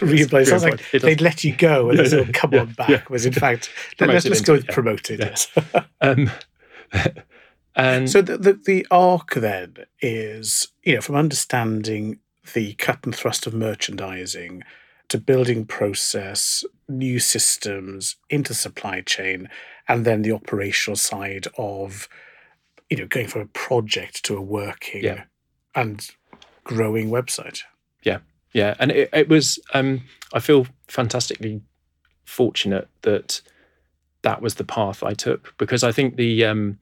Re-employed. 0.00 0.46
Sounds 0.46 0.64
like 0.64 0.90
they'd 0.90 1.20
let 1.20 1.44
you 1.44 1.54
go 1.54 1.90
and 1.90 1.98
yeah, 1.98 2.08
then 2.08 2.32
come 2.32 2.52
yeah, 2.52 2.60
on 2.60 2.72
back. 2.72 2.88
Yeah. 2.88 3.02
Was 3.08 3.26
in 3.26 3.32
fact, 3.32 3.70
let's, 4.00 4.26
let's 4.26 4.40
go 4.40 4.54
with 4.54 4.66
promoted. 4.68 5.20
Yes. 5.20 5.48
um, 6.00 6.30
and 7.76 8.10
so 8.10 8.22
the, 8.22 8.36
the 8.38 8.52
the 8.52 8.86
arc 8.90 9.34
then 9.34 9.76
is 10.00 10.68
you 10.82 10.96
know 10.96 11.00
from 11.00 11.16
understanding 11.16 12.18
the 12.54 12.74
cut 12.74 13.04
and 13.04 13.14
thrust 13.14 13.46
of 13.46 13.54
merchandising 13.54 14.62
to 15.08 15.18
building 15.18 15.64
process, 15.64 16.64
new 16.88 17.18
systems 17.18 18.16
into 18.28 18.54
supply 18.54 19.00
chain, 19.00 19.48
and 19.88 20.04
then 20.04 20.22
the 20.22 20.32
operational 20.32 20.96
side 20.96 21.46
of 21.56 22.08
you 22.90 22.96
know 22.96 23.06
going 23.06 23.28
from 23.28 23.42
a 23.42 23.46
project 23.46 24.24
to 24.24 24.36
a 24.36 24.40
working 24.40 25.22
and 25.74 26.10
growing 26.64 27.10
website. 27.10 27.60
Yeah, 28.02 28.18
yeah, 28.56 28.74
and 28.78 28.90
it, 28.90 29.10
it 29.12 29.28
was. 29.28 29.58
Um, 29.74 30.04
I 30.32 30.40
feel 30.40 30.66
fantastically 30.88 31.60
fortunate 32.24 32.88
that 33.02 33.42
that 34.22 34.40
was 34.40 34.54
the 34.54 34.64
path 34.64 35.02
I 35.02 35.12
took 35.12 35.54
because 35.58 35.84
I 35.84 35.92
think 35.92 36.16
the 36.16 36.46
um, 36.46 36.78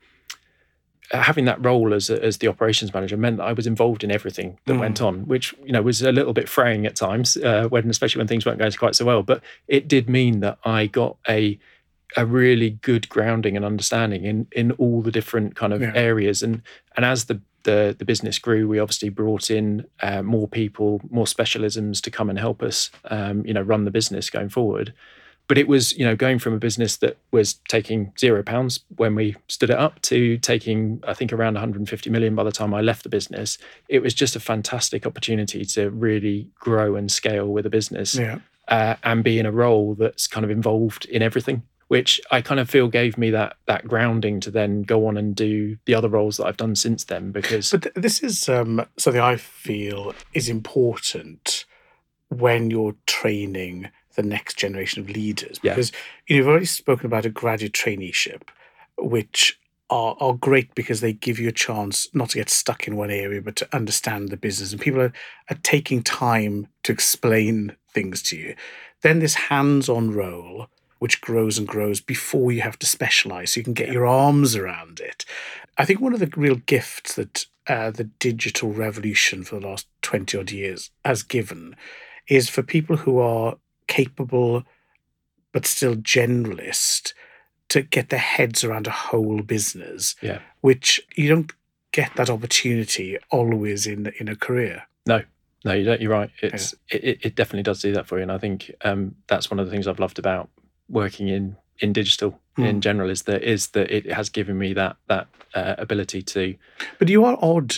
having 1.11 1.47
that 1.47 1.65
role 1.65 1.93
as 1.93 2.11
as 2.11 2.39
the 2.39 2.47
operations 2.47 2.95
manager 2.95 3.17
meant 3.17 3.39
that 3.39 3.45
I 3.47 3.53
was 3.53 3.67
involved 3.67 4.05
in 4.05 4.13
everything 4.13 4.57
that 4.67 4.75
mm. 4.75 4.79
went 4.79 5.03
on, 5.03 5.27
which 5.27 5.53
you 5.65 5.73
know 5.73 5.83
was 5.83 6.01
a 6.01 6.13
little 6.13 6.33
bit 6.33 6.49
fraying 6.49 6.87
at 6.87 6.95
times, 6.95 7.37
uh, 7.39 7.67
when 7.69 7.91
especially 7.91 8.21
when 8.21 8.29
things 8.29 8.47
weren't 8.47 8.61
going 8.61 8.71
quite 8.75 8.95
so 8.95 9.05
well. 9.05 9.25
But 9.25 9.43
it 9.67 9.89
did 9.89 10.09
mean 10.09 10.39
that 10.41 10.59
I 10.65 10.87
got 10.87 11.17
a 11.29 11.59
a 12.17 12.25
really 12.25 12.71
good 12.71 13.09
grounding 13.09 13.57
and 13.57 13.65
understanding 13.65 14.25
in 14.27 14.47
in 14.53 14.71
all 14.73 15.03
the 15.03 15.11
different 15.11 15.57
kind 15.57 15.73
of 15.73 15.81
yeah. 15.81 15.91
areas 15.97 16.41
and 16.41 16.63
and 16.95 17.05
as 17.05 17.25
the 17.25 17.41
the 17.65 17.95
the 17.99 18.05
business 18.05 18.39
grew, 18.39 18.69
we 18.69 18.79
obviously 18.79 19.09
brought 19.09 19.51
in 19.51 19.87
uh, 20.01 20.23
more 20.23 20.49
people, 20.49 21.01
more 21.11 21.27
specialisms 21.27 22.01
to 22.03 22.11
come 22.11 22.31
and 22.31 22.39
help 22.39 22.63
us, 22.63 22.91
um, 23.07 23.45
you 23.45 23.53
know, 23.53 23.63
run 23.63 23.85
the 23.85 23.91
business 23.91 24.31
going 24.31 24.49
forward. 24.49 24.95
But 25.47 25.59
it 25.59 25.69
was, 25.69 25.93
you 25.99 26.07
know, 26.07 26.17
going 26.17 26.39
from 26.39 26.55
a 26.55 26.59
business 26.59 26.97
that 26.99 27.19
was 27.31 27.55
taking 27.69 28.13
zero 28.19 28.43
pounds 28.43 28.81
when 28.97 29.15
we 29.15 29.37
stood 29.49 29.69
it 29.69 29.77
up 29.77 30.01
to 30.03 30.39
taking, 30.39 31.03
I 31.07 31.13
think, 31.13 31.35
around 31.35 31.53
150 31.53 32.09
million 32.09 32.35
by 32.35 32.45
the 32.45 32.53
time 32.53 32.73
I 32.73 32.81
left 32.81 33.03
the 33.03 33.11
business. 33.11 33.59
It 33.91 34.01
was 34.01 34.15
just 34.15 34.37
a 34.37 34.41
fantastic 34.41 35.07
opportunity 35.07 35.67
to 35.67 35.91
really 35.91 36.49
grow 36.59 36.97
and 36.97 37.13
scale 37.13 37.49
with 37.49 37.67
a 37.67 37.71
business, 37.71 38.15
yeah. 38.15 38.39
uh, 38.69 38.97
and 39.05 39.23
be 39.23 39.39
in 39.39 39.45
a 39.45 39.53
role 39.53 39.95
that's 39.95 40.27
kind 40.27 40.45
of 40.45 40.51
involved 40.51 41.05
in 41.07 41.21
everything 41.21 41.63
which 41.89 42.21
I 42.31 42.41
kind 42.41 42.61
of 42.61 42.71
feel 42.71 42.89
gave 42.89 43.19
me 43.19 43.31
that 43.31 43.57
that 43.67 43.87
grounding 43.87 44.41
to 44.41 44.51
then 44.51 44.83
go 44.83 45.07
on 45.07 45.17
and 45.17 45.35
do 45.35 45.77
the 45.87 45.95
other 45.95 46.09
roles 46.09 46.37
that 46.37 46.47
I've 46.47 46.57
done 46.57 46.75
since 46.77 47.05
then. 47.05 47.33
Because 47.33 47.71
but 47.71 47.93
this 47.95 48.23
is 48.23 48.49
um, 48.49 48.85
something 48.99 49.21
I 49.21 49.37
feel 49.37 50.15
is 50.33 50.49
important 50.49 51.65
when 52.29 52.71
you're 52.71 52.97
training 53.07 53.91
the 54.17 54.23
next 54.23 54.57
generation 54.57 55.03
of 55.03 55.11
leaders 55.11 55.59
Yeah. 55.63 55.73
because 55.75 55.93
you 56.29 56.37
know, 56.37 56.39
you've 56.39 56.49
already 56.49 56.67
spoken 56.67 57.07
about 57.07 57.27
a 57.27 57.31
graduate 57.31 57.73
traineeship, 57.73 58.43
which 58.97 59.59
are, 59.91 60.17
are 60.21 60.35
great 60.35 60.75
because 60.75 61.01
they 61.01 61.13
give 61.13 61.39
you 61.39 61.49
a 61.49 61.53
chance 61.53 62.09
not 62.15 62.31
to 62.31 62.39
get 62.39 62.49
stuck 62.49 62.87
in 62.89 62.97
one 62.97 63.11
area 63.11 63.43
but 63.43 63.57
to 63.57 63.69
understand 63.73 64.29
the 64.31 64.37
business 64.37 64.73
and 64.73 64.81
people 64.81 65.01
are, 65.01 65.13
are 65.51 65.59
taking 65.63 66.03
time 66.03 66.67
to 66.83 66.93
explain 66.93 67.77
things 67.93 68.23
to 68.23 68.37
you 68.37 68.55
then 69.03 69.19
this 69.19 69.35
hands-on 69.35 70.11
role 70.11 70.69
which 71.05 71.21
grows 71.21 71.59
and 71.59 71.69
grows 71.69 72.01
before 72.01 72.51
you 72.51 72.63
have 72.63 72.79
to 72.79 72.87
specialize 72.87 73.53
so 73.53 73.61
you 73.61 73.65
can 73.65 73.75
get 73.75 73.93
your 73.93 74.07
arms 74.07 74.57
around 74.57 75.01
it. 75.01 75.27
I 75.77 75.85
think 75.85 76.01
one 76.01 76.15
of 76.15 76.19
the 76.19 76.33
real 76.35 76.55
gifts 76.55 77.17
that 77.17 77.45
uh, 77.67 77.91
the 77.91 78.05
digital 78.05 78.73
revolution 78.73 79.45
for 79.45 79.61
the 79.61 79.67
last 79.67 79.87
20 80.01 80.39
odd 80.39 80.51
years 80.51 80.91
has 81.05 81.23
given 81.23 81.77
is 82.27 82.49
for 82.49 82.63
people 82.63 82.97
who 82.97 83.19
are 83.19 83.57
capable 83.87 84.63
but 85.53 85.67
still 85.67 85.95
generalist 85.95 87.13
to 87.69 87.83
get 87.83 88.09
their 88.09 88.19
heads 88.19 88.65
around 88.65 88.87
a 88.87 88.91
whole 88.91 89.43
business 89.43 90.17
Yeah. 90.23 90.39
which 90.63 91.03
you 91.17 91.29
don't 91.29 91.53
get 91.93 92.17
that 92.17 92.31
opportunity 92.31 93.19
always 93.31 93.87
in 93.87 94.11
in 94.19 94.29
a 94.29 94.37
career. 94.37 94.85
No, 95.07 95.21
no, 95.67 95.73
you 95.75 95.85
don't, 95.85 96.01
you're 96.01 96.11
right. 96.21 96.31
It's 96.43 96.73
it, 96.91 97.05
it- 97.05 97.19
it 97.27 97.35
definitely 97.35 97.63
does 97.63 97.83
do 97.83 97.93
that 97.93 98.07
for 98.07 98.17
you, 98.17 98.23
and 98.23 98.33
I 98.33 98.39
think 98.39 98.71
um, 98.83 99.17
that's 99.27 99.51
one 99.51 99.61
of 99.61 99.67
the 99.67 99.71
things 99.73 99.87
I've 99.87 100.01
loved 100.01 100.19
about 100.19 100.49
working 100.89 101.29
in 101.29 101.57
in 101.79 101.93
digital 101.93 102.41
in 102.57 102.77
Mm. 102.77 102.81
general 102.81 103.11
is 103.11 103.23
that 103.23 103.43
is 103.43 103.69
that 103.71 103.91
it 103.91 104.13
has 104.13 104.31
given 104.31 104.57
me 104.59 104.75
that 104.75 104.97
that 105.09 105.27
uh, 105.55 105.75
ability 105.79 106.23
to 106.23 106.55
But 106.99 107.09
you 107.09 107.25
are 107.25 107.37
odd, 107.43 107.75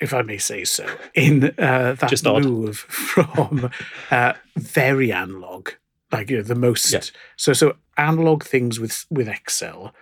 if 0.00 0.12
I 0.14 0.22
may 0.22 0.38
say 0.38 0.64
so, 0.64 0.84
in 1.14 1.44
uh, 1.58 1.94
that 1.98 2.10
Just 2.10 2.26
odd. 2.26 2.44
move 2.44 2.76
from 2.78 3.70
uh, 4.10 4.32
very 4.56 5.12
analog, 5.12 5.70
like 6.12 6.30
you 6.30 6.36
know, 6.36 6.42
the 6.44 6.54
most. 6.54 6.92
Yeah. 6.92 7.00
So 7.36 7.52
so 7.54 7.76
analog 7.96 8.44
things 8.44 8.78
with 8.78 9.04
with 9.10 9.28
Excel 9.28 9.92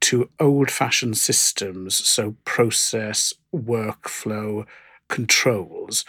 to 0.00 0.28
old-fashioned 0.40 1.16
systems, 1.16 1.94
so 1.94 2.34
process, 2.44 3.32
workflow, 3.54 4.66
controls, 5.08 6.04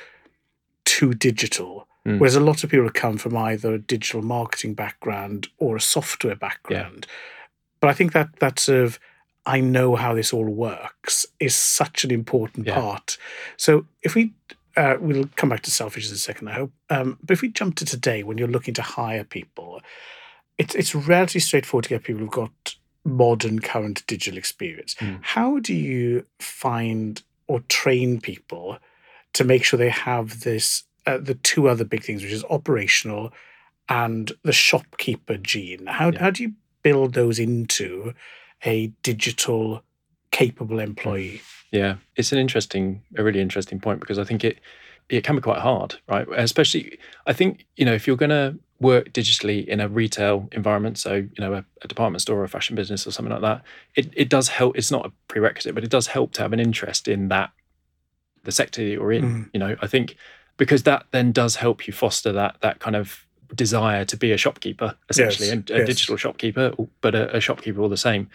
to 0.85 1.13
digital. 1.13 1.87
Mm. 2.07 2.19
Whereas 2.19 2.35
a 2.35 2.41
lot 2.41 2.63
of 2.63 2.69
people 2.69 2.85
have 2.85 2.93
come 2.93 3.17
from 3.17 3.35
either 3.37 3.73
a 3.73 3.79
digital 3.79 4.21
marketing 4.21 4.73
background 4.73 5.47
or 5.57 5.75
a 5.77 5.81
software 5.81 6.35
background. 6.35 7.07
But 7.79 7.89
I 7.89 7.93
think 7.93 8.11
that 8.13 8.39
that 8.39 8.59
sort 8.59 8.83
of 8.83 8.99
I 9.45 9.59
know 9.59 9.95
how 9.95 10.13
this 10.13 10.31
all 10.33 10.45
works 10.45 11.25
is 11.39 11.53
such 11.55 12.03
an 12.05 12.11
important 12.11 12.67
Yeah. 12.67 12.75
part. 12.75 13.17
So 13.57 13.85
if 14.01 14.15
we 14.15 14.33
uh, 14.75 14.95
we'll 14.99 15.29
come 15.35 15.49
back 15.49 15.61
to 15.61 15.71
selfish 15.71 16.07
in 16.07 16.15
a 16.15 16.17
second, 16.17 16.47
I 16.47 16.53
hope. 16.53 16.71
Um, 16.89 17.19
but 17.21 17.33
if 17.33 17.41
we 17.41 17.49
jump 17.49 17.75
to 17.75 17.85
today, 17.85 18.23
when 18.23 18.37
you're 18.39 18.47
looking 18.47 18.73
to 18.75 18.81
hire 18.81 19.23
people, 19.23 19.81
it's 20.57 20.75
it's 20.75 20.95
relatively 20.95 21.41
straightforward 21.41 21.83
to 21.83 21.89
get 21.89 22.03
people 22.03 22.21
who've 22.21 22.31
got 22.31 22.75
modern, 23.05 23.59
current 23.59 24.05
digital 24.07 24.37
experience. 24.37 24.95
Mm. 24.95 25.19
How 25.21 25.59
do 25.59 25.73
you 25.73 26.25
find 26.39 27.21
or 27.47 27.59
train 27.69 28.19
people 28.21 28.77
to 29.33 29.43
make 29.43 29.63
sure 29.63 29.77
they 29.77 29.89
have 29.89 30.41
this? 30.41 30.83
Uh, 31.05 31.17
the 31.17 31.35
two 31.35 31.67
other 31.67 31.83
big 31.83 32.03
things, 32.03 32.23
which 32.23 32.31
is 32.31 32.45
operational 32.49 33.33
and 33.89 34.31
the 34.43 34.53
shopkeeper 34.53 35.37
gene. 35.37 35.85
How 35.87 36.11
Yeah. 36.11 36.19
how 36.19 36.29
do 36.31 36.43
you 36.43 36.53
build 36.81 37.13
those 37.13 37.39
into 37.39 38.13
a 38.65 38.87
digital 39.03 39.83
capable 40.31 40.79
employee? 40.79 41.41
Yeah, 41.71 41.95
it's 42.15 42.31
an 42.31 42.37
interesting, 42.37 43.01
a 43.17 43.23
really 43.23 43.41
interesting 43.41 43.79
point 43.79 43.99
because 43.99 44.17
I 44.19 44.23
think 44.23 44.43
it 44.43 44.59
it 45.09 45.23
can 45.25 45.35
be 45.35 45.41
quite 45.41 45.59
hard, 45.59 45.95
right? 46.07 46.25
Especially, 46.37 46.97
I 47.27 47.33
think 47.33 47.65
you 47.75 47.83
know 47.85 47.93
if 47.93 48.07
you're 48.07 48.15
going 48.15 48.29
to 48.29 48.57
work 48.79 49.11
digitally 49.13 49.65
in 49.65 49.79
a 49.79 49.87
retail 49.87 50.47
environment, 50.53 50.97
so 50.97 51.15
you 51.15 51.29
know 51.39 51.53
a, 51.53 51.65
a 51.81 51.87
department 51.87 52.21
store 52.21 52.39
or 52.39 52.43
a 52.45 52.49
fashion 52.49 52.75
business 52.75 53.05
or 53.05 53.11
something 53.11 53.33
like 53.33 53.41
that, 53.41 53.61
it 53.95 54.13
it 54.15 54.29
does 54.29 54.47
help. 54.49 54.77
It's 54.77 54.91
not 54.91 55.05
a 55.05 55.11
prerequisite, 55.27 55.75
but 55.75 55.83
it 55.83 55.89
does 55.89 56.07
help 56.07 56.31
to 56.33 56.41
have 56.41 56.53
an 56.53 56.59
interest 56.61 57.07
in 57.07 57.27
that 57.27 57.51
the 58.43 58.51
sector 58.51 58.81
that 58.83 58.89
you're 58.89 59.11
in. 59.11 59.23
Mm. 59.23 59.49
You 59.53 59.59
know, 59.59 59.75
I 59.81 59.87
think 59.87 60.15
because 60.63 60.83
that 60.83 61.05
then 61.11 61.33
does 61.33 61.57
help 61.57 61.87
you 61.87 61.91
foster 61.91 62.31
that 62.31 62.55
that 62.61 62.79
kind 62.79 62.95
of 62.95 63.25
desire 63.53 64.05
to 64.05 64.15
be 64.15 64.31
a 64.31 64.37
shopkeeper 64.37 64.95
essentially 65.09 65.47
Yes, 65.47 65.53
and 65.53 65.69
a 65.71 65.79
yes. 65.79 65.87
digital 65.87 66.15
shopkeeper 66.15 66.71
but 67.01 67.13
a, 67.13 67.35
a 67.35 67.41
shopkeeper 67.41 67.81
all 67.81 67.89
the 67.89 67.97
same. 67.97 68.29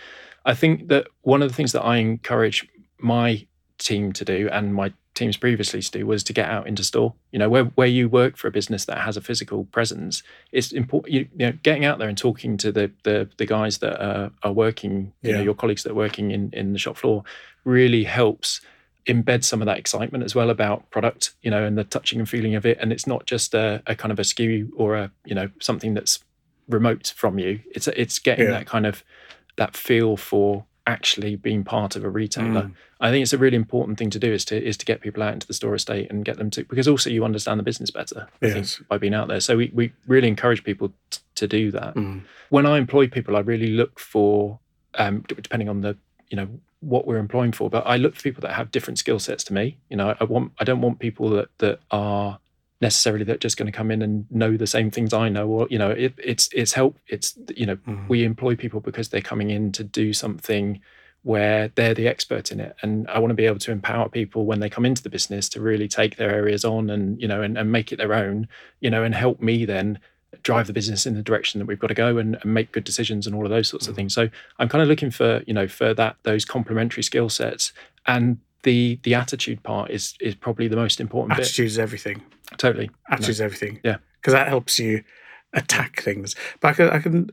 I 0.44 0.52
think 0.52 0.88
that 0.88 1.06
one 1.22 1.40
of 1.42 1.48
the 1.48 1.54
things 1.54 1.72
that 1.72 1.82
i 1.82 1.96
encourage 1.96 2.68
my 2.98 3.46
team 3.78 4.12
to 4.12 4.24
do 4.26 4.48
and 4.52 4.74
my 4.74 4.92
teams 5.14 5.38
previously 5.38 5.80
to 5.80 5.90
do 5.90 6.06
was 6.06 6.22
to 6.22 6.32
get 6.32 6.48
out 6.48 6.66
into 6.68 6.84
store. 6.84 7.14
You 7.32 7.38
know 7.38 7.48
where, 7.48 7.64
where 7.78 7.88
you 7.88 8.08
work 8.08 8.36
for 8.36 8.46
a 8.46 8.50
business 8.50 8.84
that 8.84 8.98
has 8.98 9.16
a 9.16 9.22
physical 9.22 9.64
presence 9.76 10.22
it's 10.52 10.70
important 10.72 11.14
you, 11.14 11.20
you 11.32 11.46
know 11.46 11.52
getting 11.62 11.86
out 11.86 11.98
there 11.98 12.08
and 12.08 12.18
talking 12.18 12.58
to 12.58 12.70
the 12.70 12.92
the, 13.04 13.28
the 13.38 13.46
guys 13.46 13.78
that 13.78 13.96
are, 14.04 14.30
are 14.42 14.52
working 14.52 15.12
you 15.22 15.32
know 15.32 15.40
your 15.40 15.54
colleagues 15.54 15.82
that 15.84 15.92
are 15.92 16.02
working 16.06 16.30
in 16.30 16.50
in 16.52 16.74
the 16.74 16.78
shop 16.78 16.96
floor 16.98 17.24
really 17.64 18.04
helps 18.04 18.60
embed 19.08 19.42
some 19.42 19.60
of 19.62 19.66
that 19.66 19.78
excitement 19.78 20.22
as 20.22 20.34
well 20.34 20.50
about 20.50 20.88
product 20.90 21.32
you 21.42 21.50
know 21.50 21.64
and 21.64 21.76
the 21.78 21.84
touching 21.84 22.18
and 22.20 22.28
feeling 22.28 22.54
of 22.54 22.64
it 22.66 22.76
and 22.80 22.92
it's 22.92 23.06
not 23.06 23.26
just 23.26 23.54
a, 23.54 23.82
a 23.86 23.94
kind 23.96 24.12
of 24.12 24.18
a 24.18 24.22
SKU 24.22 24.68
or 24.76 24.94
a 24.96 25.10
you 25.24 25.34
know 25.34 25.48
something 25.60 25.94
that's 25.94 26.20
remote 26.68 27.12
from 27.16 27.38
you 27.38 27.60
it's 27.74 27.88
it's 27.88 28.18
getting 28.18 28.44
Yeah. 28.46 28.52
that 28.52 28.66
kind 28.66 28.86
of 28.86 29.02
that 29.56 29.76
feel 29.76 30.16
for 30.16 30.66
actually 30.86 31.36
being 31.36 31.64
part 31.64 31.96
of 31.96 32.04
a 32.04 32.08
retailer 32.10 32.62
Mm. 32.64 32.74
I 33.00 33.10
think 33.12 33.22
it's 33.22 33.32
a 33.32 33.38
really 33.38 33.56
important 33.56 33.96
thing 33.98 34.10
to 34.10 34.18
do 34.18 34.32
is 34.32 34.44
to 34.46 34.56
is 34.70 34.76
to 34.78 34.84
get 34.84 35.00
people 35.00 35.22
out 35.22 35.32
into 35.32 35.46
the 35.46 35.54
store 35.54 35.74
estate 35.74 36.10
and 36.10 36.24
get 36.24 36.36
them 36.36 36.50
to 36.50 36.64
because 36.64 36.88
also 36.88 37.08
you 37.10 37.24
understand 37.24 37.58
the 37.60 37.64
business 37.64 37.90
better 37.90 38.26
I 38.42 38.46
Yes. 38.46 38.76
think, 38.76 38.88
by 38.88 38.98
being 38.98 39.14
out 39.14 39.28
there. 39.28 39.40
So 39.40 39.56
we, 39.56 39.70
we 39.72 39.92
really 40.06 40.28
encourage 40.28 40.64
people 40.64 40.92
t- 41.10 41.20
to 41.36 41.46
do 41.46 41.70
that. 41.70 41.94
Mm. 41.94 42.22
When 42.50 42.66
I 42.66 42.76
employ 42.78 43.06
people, 43.08 43.36
I 43.36 43.40
really 43.40 43.68
look 43.68 44.00
for 44.00 44.58
um, 44.94 45.24
depending 45.28 45.68
on 45.68 45.80
the 45.82 45.96
you 46.30 46.36
know 46.36 46.48
what 46.80 47.06
we're 47.06 47.18
employing 47.18 47.50
for, 47.52 47.68
but 47.68 47.84
I 47.86 47.96
look 47.96 48.14
for 48.14 48.22
people 48.22 48.40
that 48.42 48.52
have 48.54 48.70
different 48.70 48.98
skill 48.98 49.18
sets 49.18 49.42
to 49.44 49.52
me. 49.52 49.78
You 49.90 49.96
know, 49.96 50.14
I 50.20 50.24
want 50.24 50.52
I 50.60 50.64
don't 50.64 50.80
want 50.80 50.98
people 51.00 51.30
that 51.30 51.48
that 51.58 51.80
are 51.90 52.38
necessarily 52.80 53.24
that 53.24 53.40
just 53.40 53.56
going 53.56 53.66
to 53.70 53.76
come 53.76 53.90
in 53.90 54.02
and 54.02 54.24
know 54.30 54.56
the 54.56 54.66
same 54.66 54.90
things 54.90 55.12
I 55.12 55.28
know 55.28 55.48
or 55.48 55.66
you 55.68 55.78
know 55.78 55.90
it, 55.90 56.14
it's 56.18 56.48
it's 56.52 56.72
help 56.74 56.96
it's 57.08 57.36
you 57.56 57.66
know 57.66 57.76
Mm. 57.88 58.08
we 58.08 58.22
employ 58.24 58.54
people 58.54 58.80
because 58.80 59.08
they're 59.08 59.20
coming 59.20 59.50
in 59.50 59.72
to 59.72 59.82
do 59.82 60.12
something 60.12 60.80
where 61.22 61.72
they're 61.74 61.94
the 61.94 62.06
expert 62.06 62.52
in 62.52 62.60
it 62.60 62.76
and 62.80 63.08
i 63.10 63.18
want 63.18 63.30
to 63.30 63.34
be 63.34 63.44
able 63.44 63.58
to 63.58 63.72
empower 63.72 64.08
people 64.08 64.46
when 64.46 64.60
they 64.60 64.70
come 64.70 64.84
into 64.86 65.02
the 65.02 65.10
business 65.10 65.48
to 65.48 65.60
really 65.60 65.88
take 65.88 66.16
their 66.16 66.30
areas 66.30 66.64
on 66.64 66.88
and 66.88 67.20
you 67.20 67.26
know 67.26 67.42
and, 67.42 67.58
and 67.58 67.72
make 67.72 67.90
it 67.90 67.96
their 67.96 68.14
own 68.14 68.46
you 68.80 68.88
know 68.88 69.02
and 69.02 69.16
help 69.16 69.40
me 69.40 69.64
then 69.64 69.98
drive 70.42 70.66
the 70.66 70.72
business 70.72 71.06
in 71.06 71.14
the 71.14 71.22
direction 71.22 71.58
that 71.58 71.66
we've 71.66 71.78
got 71.78 71.86
to 71.88 71.94
go 71.94 72.18
and, 72.18 72.36
and 72.42 72.52
make 72.54 72.70
good 72.72 72.84
decisions 72.84 73.26
and 73.26 73.34
all 73.34 73.44
of 73.44 73.50
those 73.50 73.68
sorts 73.68 73.86
of 73.88 73.94
Mhm. 73.94 73.96
things 73.96 74.14
so 74.14 74.28
i'm 74.58 74.68
kind 74.68 74.82
of 74.82 74.88
looking 74.88 75.10
for 75.10 75.42
you 75.46 75.54
know 75.54 75.66
for 75.66 75.94
that 75.94 76.16
those 76.24 76.44
complementary 76.44 77.02
skill 77.02 77.28
sets 77.30 77.72
and 78.06 78.38
the 78.64 78.98
the 79.04 79.14
attitude 79.14 79.62
part 79.62 79.90
is 79.90 80.14
is 80.20 80.34
probably 80.34 80.68
the 80.68 80.76
most 80.76 81.00
important 81.00 81.38
Attitude 81.38 81.66
is 81.66 81.78
everything. 81.78 82.20
totally 82.58 82.90
Attitude 83.10 83.30
is 83.30 83.40
everything. 83.40 83.80
Yeah. 83.84 83.96
because 84.20 84.32
that 84.34 84.48
helps 84.48 84.78
you 84.78 85.02
attack 85.54 86.02
things. 86.02 86.34
But 86.60 86.68
I 86.68 86.72
can, 86.74 86.90
I 86.90 86.98
can 86.98 87.30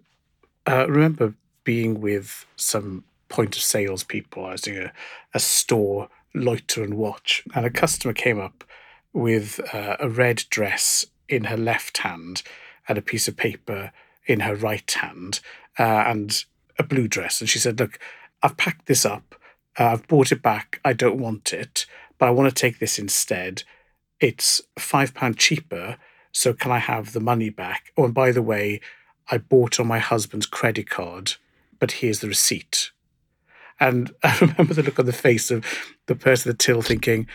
uh, 0.67 0.87
remember 0.87 1.33
being 1.63 1.99
with 1.99 2.45
some 2.55 3.03
point 3.27 3.55
of 3.57 3.61
sales 3.63 4.03
people. 4.03 4.45
I 4.45 4.51
was 4.51 4.61
doing 4.61 4.83
a, 4.83 4.93
a 5.33 5.39
store 5.39 6.09
loiter 6.35 6.83
and 6.83 6.93
watch, 6.93 7.43
and 7.55 7.65
a 7.65 7.69
customer 7.71 8.13
came 8.13 8.39
up 8.39 8.63
with 9.11 9.59
uh, 9.73 9.97
a 9.99 10.07
red 10.07 10.43
dress 10.49 11.05
in 11.27 11.45
her 11.45 11.57
left 11.57 11.97
hand 11.99 12.43
and 12.87 12.97
a 12.97 13.01
piece 13.01 13.27
of 13.27 13.37
paper 13.37 13.91
in 14.25 14.41
her 14.41 14.55
right 14.55 14.89
hand, 14.91 15.39
uh, 15.77 15.83
and 16.07 16.45
a 16.77 16.83
blue 16.83 17.07
dress. 17.07 17.41
And 17.41 17.49
she 17.49 17.59
said, 17.59 17.79
"Look, 17.79 17.99
I've 18.41 18.57
packed 18.57 18.87
this 18.87 19.05
up. 19.05 19.35
Uh, 19.79 19.85
I've 19.87 20.07
bought 20.07 20.31
it 20.31 20.41
back. 20.41 20.79
I 20.85 20.93
don't 20.93 21.19
want 21.19 21.53
it, 21.53 21.85
but 22.17 22.27
I 22.27 22.31
want 22.31 22.49
to 22.49 22.61
take 22.61 22.79
this 22.79 22.97
instead. 22.97 23.63
It's 24.19 24.61
five 24.77 25.13
pound 25.13 25.37
cheaper. 25.37 25.97
So 26.31 26.53
can 26.53 26.71
I 26.71 26.79
have 26.79 27.13
the 27.13 27.19
money 27.19 27.49
back? 27.49 27.91
Oh, 27.97 28.05
and 28.05 28.13
by 28.13 28.31
the 28.31 28.41
way, 28.41 28.81
I 29.29 29.37
bought 29.37 29.79
on 29.79 29.87
my 29.87 29.99
husband's 29.99 30.45
credit 30.45 30.89
card, 30.89 31.33
but 31.79 31.93
here's 31.93 32.19
the 32.19 32.27
receipt. 32.27 32.91
And 33.79 34.13
I 34.23 34.37
remember 34.39 34.73
the 34.73 34.83
look 34.83 34.99
on 34.99 35.05
the 35.05 35.13
face 35.13 35.51
of 35.51 35.65
the 36.07 36.15
person 36.15 36.49
at 36.49 36.57
the 36.57 36.63
till 36.63 36.81
thinking, 36.81 37.27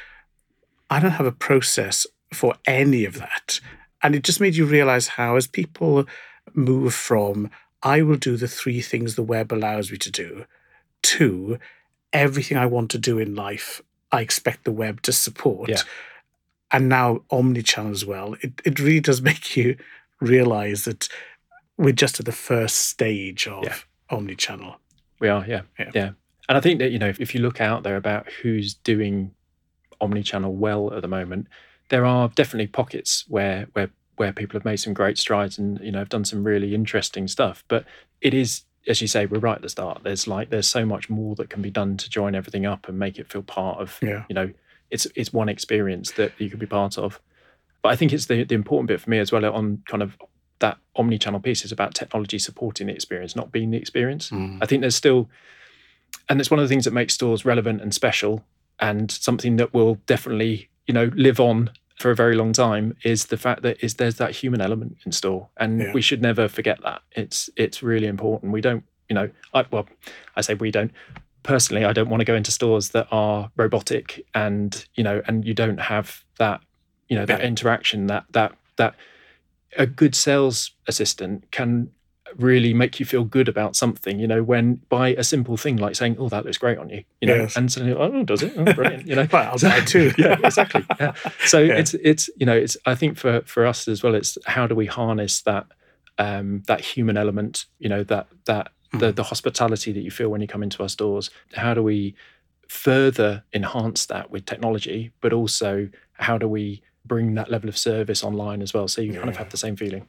I 0.89 1.01
don't 1.01 1.13
have 1.13 1.27
a 1.27 1.33
process 1.33 2.07
for 2.33 2.55
any 2.67 3.05
of 3.05 3.19
that. 3.19 3.61
And 4.03 4.15
it 4.15 4.25
just 4.25 4.41
made 4.41 4.57
you 4.57 4.65
realize 4.65 5.09
how, 5.09 5.37
as 5.37 5.47
people 5.47 6.07
move 6.55 6.95
from, 6.95 7.51
I 7.83 8.03
will 8.03 8.17
do 8.17 8.37
the 8.37 8.49
three 8.49 8.81
things 8.81 9.15
the 9.15 9.23
web 9.23 9.53
allows 9.53 9.91
me 9.91 9.99
to 9.99 10.11
do, 10.11 10.45
to 11.03 11.59
everything 12.13 12.57
I 12.59 12.67
want 12.67 12.91
to 12.93 12.99
do 12.99 13.19
in 13.19 13.35
life, 13.35 13.81
I 14.13 14.21
expect 14.23 14.65
the 14.65 14.73
web 14.73 15.03
to 15.03 15.13
support. 15.13 15.69
Yeah. 15.71 15.83
And 16.73 16.89
now 16.89 17.23
omnichannel 17.31 17.91
as 17.91 18.05
well. 18.07 18.35
It, 18.41 18.61
it 18.65 18.79
really 18.81 19.01
does 19.01 19.23
make 19.31 19.57
you 19.57 19.77
realize 20.21 20.85
that 20.85 21.09
we're 21.77 21.93
just 21.93 22.21
at 22.21 22.27
the 22.27 22.33
first 22.33 22.77
stage 22.77 23.47
of 23.47 23.65
Yeah. 23.65 23.77
omnichannel. 24.11 24.77
We 25.21 25.29
are, 25.29 25.45
yeah, 25.47 25.63
Yeah. 25.79 25.91
yeah, 25.95 26.11
And 26.49 26.57
I 26.59 26.61
think 26.61 26.79
that 26.81 26.91
you 26.91 26.99
know, 26.99 27.09
if, 27.09 27.21
if 27.21 27.35
you 27.35 27.41
look 27.41 27.61
out 27.61 27.83
there 27.83 27.97
about 27.97 28.27
who's 28.43 28.75
doing 28.75 29.33
omni-channel 30.01 30.55
well 30.55 30.93
at 30.95 31.03
the 31.03 31.09
moment, 31.09 31.47
there 31.91 32.07
are 32.07 32.29
definitely 32.29 32.69
pockets 32.69 33.25
where 33.29 33.67
where 33.75 33.91
where 34.17 34.33
people 34.33 34.59
have 34.59 34.65
made 34.65 34.77
some 34.77 34.93
great 34.93 35.19
strides 35.19 35.59
and 35.59 35.79
you 35.81 35.93
know 35.93 35.99
have 35.99 36.09
done 36.09 36.25
some 36.25 36.43
really 36.43 36.75
interesting 36.75 37.29
stuff. 37.29 37.65
But 37.69 37.85
it 38.21 38.35
is, 38.35 38.65
as 38.87 39.01
you 39.01 39.07
say, 39.07 39.27
we're 39.27 39.39
right 39.39 39.57
at 39.57 39.63
the 39.63 39.69
start. 39.69 40.03
There's 40.03 40.27
like 40.27 40.51
there's 40.51 40.69
so 40.69 40.85
much 40.87 41.11
more 41.11 41.35
that 41.37 41.51
can 41.51 41.63
be 41.63 41.71
done 41.71 41.97
to 41.99 42.11
join 42.11 42.35
everything 42.35 42.67
up 42.67 42.89
and 42.89 42.99
make 42.99 43.19
it 43.19 43.31
feel 43.31 43.43
part 43.43 43.79
of. 43.79 43.99
Yeah. 44.01 44.25
You 44.29 44.35
know, 44.35 44.51
it's 44.91 45.07
it's 45.15 45.33
one 45.33 45.49
experience 45.49 46.13
that 46.13 46.33
you 46.39 46.49
could 46.49 46.59
be 46.59 46.67
part 46.67 46.97
of. 46.97 47.21
But 47.83 47.91
I 47.91 47.97
think 47.97 48.13
it's 48.13 48.27
the 48.27 48.45
the 48.45 48.55
important 48.55 48.89
bit 48.89 49.01
for 49.01 49.11
me 49.11 49.19
as 49.19 49.33
well 49.33 49.45
on 49.45 49.83
kind 49.87 50.03
of 50.03 50.17
that 50.61 50.77
omni-channel 50.95 51.41
piece 51.41 51.65
is 51.65 51.73
about 51.73 51.95
technology 51.95 52.39
supporting 52.39 52.87
the 52.87 52.93
experience, 52.93 53.35
not 53.35 53.51
being 53.51 53.71
the 53.71 53.79
experience. 53.79 54.29
Mm. 54.29 54.59
I 54.61 54.67
think 54.67 54.83
there's 54.83 54.95
still, 54.95 55.31
and 56.29 56.39
it's 56.39 56.51
one 56.51 56.61
of 56.61 56.65
the 56.65 56.69
things 56.69 56.85
that 56.85 56.93
makes 56.93 57.15
stores 57.15 57.47
relevant 57.47 57.81
and 57.81 57.95
special, 57.95 58.45
and 58.79 59.11
something 59.11 59.57
that 59.57 59.73
will 59.73 59.95
definitely 60.07 60.69
you 60.87 60.93
know 60.93 61.11
live 61.15 61.41
on 61.41 61.71
for 62.01 62.11
a 62.11 62.15
very 62.17 62.35
long 62.35 62.53
time 62.55 62.97
is 63.05 63.27
the 63.27 63.37
fact 63.37 63.61
that 63.63 63.77
is 63.85 63.95
there's 63.97 64.17
that 64.17 64.31
human 64.31 64.61
element 64.63 64.97
in 65.05 65.13
store, 65.13 65.49
and 65.59 65.81
Yeah. 65.81 65.93
we 65.93 66.01
should 66.01 66.23
never 66.23 66.49
forget 66.49 66.79
that. 66.83 67.03
It's 67.13 67.51
it's 67.57 67.83
really 67.83 68.07
important. 68.07 68.53
We 68.53 68.63
don't, 68.63 68.85
you 69.11 69.15
know, 69.15 69.29
I, 69.53 69.67
well, 69.71 69.87
I 70.35 70.41
say 70.41 70.55
we 70.55 70.71
don't. 70.71 70.93
Personally, 71.43 71.85
I 71.85 71.93
don't 71.93 72.09
want 72.09 72.21
to 72.23 72.25
go 72.25 72.35
into 72.35 72.51
stores 72.51 72.91
that 72.91 73.07
are 73.11 73.51
robotic 73.57 74.25
and 74.35 74.71
you 74.95 75.05
know, 75.05 75.21
and 75.27 75.45
you 75.45 75.53
don't 75.55 75.79
have 75.81 76.25
that, 76.39 76.61
you 77.09 77.17
know, 77.19 77.27
that 77.27 77.41
Yeah. 77.41 77.47
interaction 77.47 78.07
that 78.07 78.25
that 78.33 78.53
that 78.77 78.95
a 79.77 79.87
good 79.87 80.15
sales 80.15 80.71
assistant 80.89 81.51
can 81.51 81.91
really 82.37 82.73
make 82.75 83.01
you 83.01 83.07
feel 83.07 83.25
good 83.25 83.49
about 83.49 83.77
something, 83.77 84.19
you 84.19 84.27
know, 84.27 84.43
when 84.43 84.81
by 84.89 85.09
a 85.15 85.25
simple 85.25 85.57
thing 85.57 85.77
like 85.77 85.97
saying, 85.97 86.17
Oh, 86.19 86.29
that 86.29 86.45
looks 86.45 86.59
great 86.59 86.79
on 86.79 86.89
you, 86.89 87.05
you 87.21 87.29
know, 87.29 87.35
Yes. 87.37 87.57
and 87.57 87.71
suddenly, 87.71 87.95
oh, 87.95 88.23
does 88.25 88.43
it? 88.43 88.53
Oh, 88.57 88.65
brilliant, 88.73 89.07
you 89.07 89.15
know. 89.17 89.27
Well, 89.33 89.51
I'll 89.53 89.59
buy 89.59 89.79
it 89.79 89.87
too. 89.87 90.13
yeah, 90.19 90.37
exactly. 90.43 90.85
Yeah. 91.01 91.15
So 91.47 91.59
Yeah. 91.61 91.75
it's 91.79 91.95
it's 91.95 92.31
you 92.37 92.47
know, 92.47 92.57
it's 92.57 92.77
I 92.87 92.95
think 92.95 93.19
for 93.19 93.41
for 93.43 93.67
us 93.67 93.89
as 93.89 94.03
well, 94.03 94.15
it's 94.15 94.37
how 94.47 94.67
do 94.67 94.75
we 94.75 94.87
harness 94.87 95.43
that 95.43 95.67
um 96.19 96.63
that 96.67 96.81
human 96.81 97.17
element, 97.17 97.67
you 97.79 97.89
know, 97.89 98.03
that 98.05 98.27
that 98.47 98.73
the 98.93 99.13
the 99.13 99.23
hospitality 99.25 99.93
that 99.93 100.01
you 100.03 100.11
feel 100.11 100.29
when 100.31 100.41
you 100.41 100.47
come 100.49 100.63
into 100.63 100.83
our 100.83 100.89
stores. 100.89 101.31
How 101.55 101.75
do 101.75 101.83
we 101.83 102.15
further 102.69 103.43
enhance 103.53 104.07
that 104.07 104.31
with 104.31 104.47
technology, 104.47 105.13
but 105.21 105.33
also 105.33 105.89
how 106.13 106.39
do 106.39 106.47
we 106.49 106.83
bring 107.05 107.35
that 107.35 107.51
level 107.51 107.69
of 107.69 107.79
service 107.79 108.23
online 108.23 108.63
as 108.63 108.75
well 108.75 108.87
so 108.87 109.01
you 109.01 109.13
kind 109.15 109.29
of 109.29 109.37
have 109.37 109.51
the 109.51 109.57
same 109.57 109.77
feeling 109.77 110.07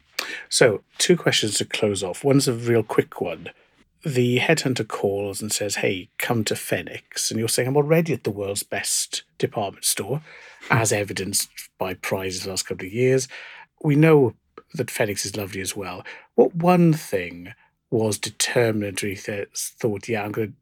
So, 0.50 0.84
two 0.98 1.18
questions 1.18 1.56
to 1.56 1.66
close 1.66 2.04
off. 2.04 2.24
One's 2.24 2.48
a 2.48 2.54
real 2.54 2.84
quick 2.84 3.22
one. 3.22 3.50
The 4.04 4.39
headhunter 4.39 4.88
calls 4.88 5.42
and 5.42 5.52
says, 5.52 5.76
Hey, 5.76 6.10
come 6.18 6.44
to 6.46 6.56
Fenwicks. 6.56 7.30
And 7.30 7.39
you're 7.39 7.50
saying, 7.50 7.68
I'm 7.68 7.78
already 7.78 8.14
at 8.14 8.24
the 8.24 8.32
world's 8.32 8.64
best 8.64 9.24
department 9.38 9.86
store, 9.86 10.22
as 10.70 10.89
hmm. 10.92 10.98
evidenced 10.98 11.50
by 11.78 11.94
prizes 11.94 12.44
the 12.44 12.50
last 12.50 12.68
couple 12.68 12.86
of 12.86 12.94
years. 12.94 13.28
We 13.84 13.96
know 13.96 14.34
that 14.74 14.88
Fenwicks 14.88 15.26
is 15.26 15.38
lovely 15.38 15.62
as 15.62 15.76
well. 15.76 16.04
What 16.36 16.56
one 16.56 16.94
thing 16.94 17.54
was 17.89 18.18
determinant 18.18 19.02
when 19.02 19.12
you 19.12 19.46
thought, 19.56 20.08
Yeah, 20.08 20.24
I'm 20.24 20.32
going 20.32 20.50
to. 20.50 20.54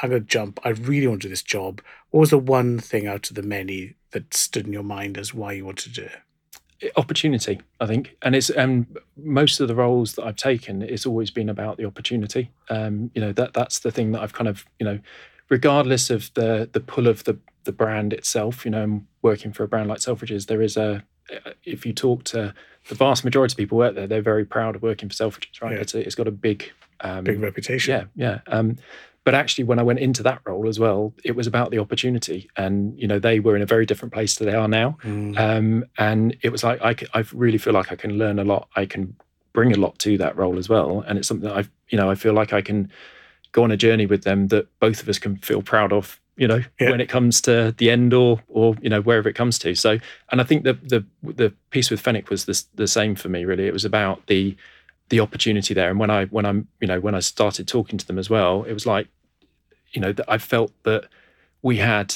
I'm 0.00 0.10
going 0.10 0.22
to 0.22 0.28
jump. 0.28 0.60
I 0.62 0.68
really 0.68 1.08
want 1.08 1.22
to 1.22 1.26
do 1.26 1.30
this 1.32 1.42
job. 1.42 1.82
What 2.10 2.20
was 2.20 2.30
the 2.30 2.38
one 2.38 2.78
thing 2.78 3.08
out 3.08 3.30
of 3.30 3.34
the 3.34 3.42
many 3.42 3.94
that 4.12 4.32
stood 4.34 4.66
in 4.66 4.72
your 4.72 4.82
mind 4.82 5.18
as 5.18 5.32
why 5.34 5.52
you 5.52 5.64
wanted 5.64 5.92
to 5.94 6.00
do 6.00 6.06
it? 6.06 6.92
opportunity 6.96 7.60
i 7.80 7.86
think 7.88 8.14
and 8.22 8.36
it's 8.36 8.52
um 8.56 8.86
most 9.16 9.58
of 9.58 9.66
the 9.66 9.74
roles 9.74 10.14
that 10.14 10.24
i've 10.24 10.36
taken 10.36 10.80
it's 10.80 11.04
always 11.04 11.28
been 11.28 11.48
about 11.48 11.76
the 11.76 11.84
opportunity 11.84 12.52
um 12.70 13.10
you 13.16 13.20
know 13.20 13.32
that 13.32 13.52
that's 13.52 13.80
the 13.80 13.90
thing 13.90 14.12
that 14.12 14.22
i've 14.22 14.32
kind 14.32 14.46
of 14.46 14.64
you 14.78 14.86
know 14.86 14.96
regardless 15.48 16.08
of 16.08 16.30
the 16.34 16.70
the 16.72 16.78
pull 16.78 17.08
of 17.08 17.24
the 17.24 17.36
the 17.64 17.72
brand 17.72 18.12
itself 18.12 18.64
you 18.64 18.70
know 18.70 18.80
I'm 18.84 19.08
working 19.22 19.52
for 19.52 19.64
a 19.64 19.68
brand 19.68 19.88
like 19.88 19.98
selfridges 19.98 20.46
there 20.46 20.62
is 20.62 20.76
a 20.76 21.02
if 21.64 21.84
you 21.84 21.92
talk 21.92 22.22
to 22.24 22.54
the 22.88 22.94
vast 22.94 23.24
majority 23.24 23.54
of 23.54 23.56
people 23.58 23.82
out 23.82 23.96
there 23.96 24.06
they're 24.06 24.22
very 24.22 24.44
proud 24.44 24.76
of 24.76 24.82
working 24.82 25.08
for 25.08 25.16
selfridges 25.16 25.60
right 25.60 25.72
Yeah. 25.72 25.80
it's 25.80 25.94
a, 25.94 26.06
it's 26.06 26.14
got 26.14 26.28
a 26.28 26.30
big 26.30 26.70
um 27.00 27.24
Big 27.24 27.40
reputation. 27.40 28.08
yeah 28.16 28.28
yeah 28.46 28.56
um 28.56 28.76
but 29.24 29.34
actually 29.34 29.64
when 29.64 29.78
i 29.78 29.82
went 29.82 29.98
into 29.98 30.22
that 30.22 30.40
role 30.46 30.68
as 30.68 30.78
well 30.80 31.12
it 31.24 31.36
was 31.36 31.46
about 31.46 31.70
the 31.70 31.78
opportunity 31.78 32.48
and 32.56 32.98
you 32.98 33.06
know 33.06 33.18
they 33.18 33.40
were 33.40 33.56
in 33.56 33.62
a 33.62 33.66
very 33.66 33.84
different 33.86 34.12
place 34.12 34.34
to 34.34 34.44
they 34.44 34.54
are 34.54 34.68
now 34.68 34.96
Mm. 35.04 35.38
um, 35.38 35.84
and 35.98 36.36
it 36.42 36.50
was 36.50 36.62
like 36.64 36.80
I, 36.82 36.94
I 37.18 37.24
really 37.32 37.58
feel 37.58 37.72
like 37.74 37.92
I 37.92 37.96
can 37.96 38.12
learn 38.18 38.38
a 38.38 38.44
lot. 38.44 38.68
I 38.76 38.86
can 38.86 39.14
bring 39.52 39.72
a 39.72 39.78
lot 39.78 39.98
to 40.00 40.16
that 40.18 40.36
role 40.36 40.58
as 40.58 40.68
well, 40.68 41.02
and 41.06 41.18
it's 41.18 41.26
something 41.28 41.48
that 41.48 41.56
I, 41.58 41.64
you 41.88 41.98
know, 41.98 42.10
I 42.10 42.14
feel 42.14 42.32
like 42.32 42.52
I 42.52 42.62
can 42.62 42.90
go 43.52 43.64
on 43.64 43.70
a 43.72 43.76
journey 43.76 44.06
with 44.06 44.22
them 44.24 44.48
that 44.48 44.66
both 44.78 45.02
of 45.02 45.08
us 45.08 45.18
can 45.18 45.36
feel 45.38 45.62
proud 45.62 45.92
of. 45.92 46.20
You 46.36 46.46
know, 46.46 46.60
Yeah. 46.78 46.90
when 46.90 47.00
it 47.00 47.08
comes 47.08 47.40
to 47.42 47.74
the 47.78 47.90
end 47.90 48.14
or 48.14 48.40
or 48.48 48.76
you 48.80 48.88
know 48.88 49.00
wherever 49.00 49.28
it 49.28 49.34
comes 49.34 49.58
to. 49.60 49.74
So, 49.74 49.98
and 50.30 50.40
I 50.40 50.44
think 50.44 50.62
the 50.64 50.74
the 50.74 51.04
the 51.22 51.52
piece 51.70 51.90
with 51.90 52.00
Fenwick 52.00 52.30
was 52.30 52.44
the 52.44 52.86
same 52.86 53.14
for 53.16 53.28
me. 53.28 53.44
Really, 53.44 53.66
it 53.66 53.72
was 53.72 53.84
about 53.84 54.26
the 54.26 54.56
the 55.08 55.20
opportunity 55.20 55.74
there. 55.74 55.90
And 55.90 55.98
when 55.98 56.10
I 56.10 56.26
when 56.26 56.46
I'm 56.46 56.68
you 56.80 56.88
know 56.88 57.00
when 57.00 57.14
I 57.14 57.20
started 57.20 57.68
talking 57.68 57.98
to 57.98 58.06
them 58.06 58.18
as 58.18 58.28
well, 58.28 58.64
it 58.64 58.72
was 58.72 58.86
like, 58.86 59.08
you 59.92 60.00
know, 60.00 60.12
that 60.12 60.30
I 60.30 60.38
felt 60.38 60.72
that 60.84 61.06
we 61.62 61.78
had 61.78 62.14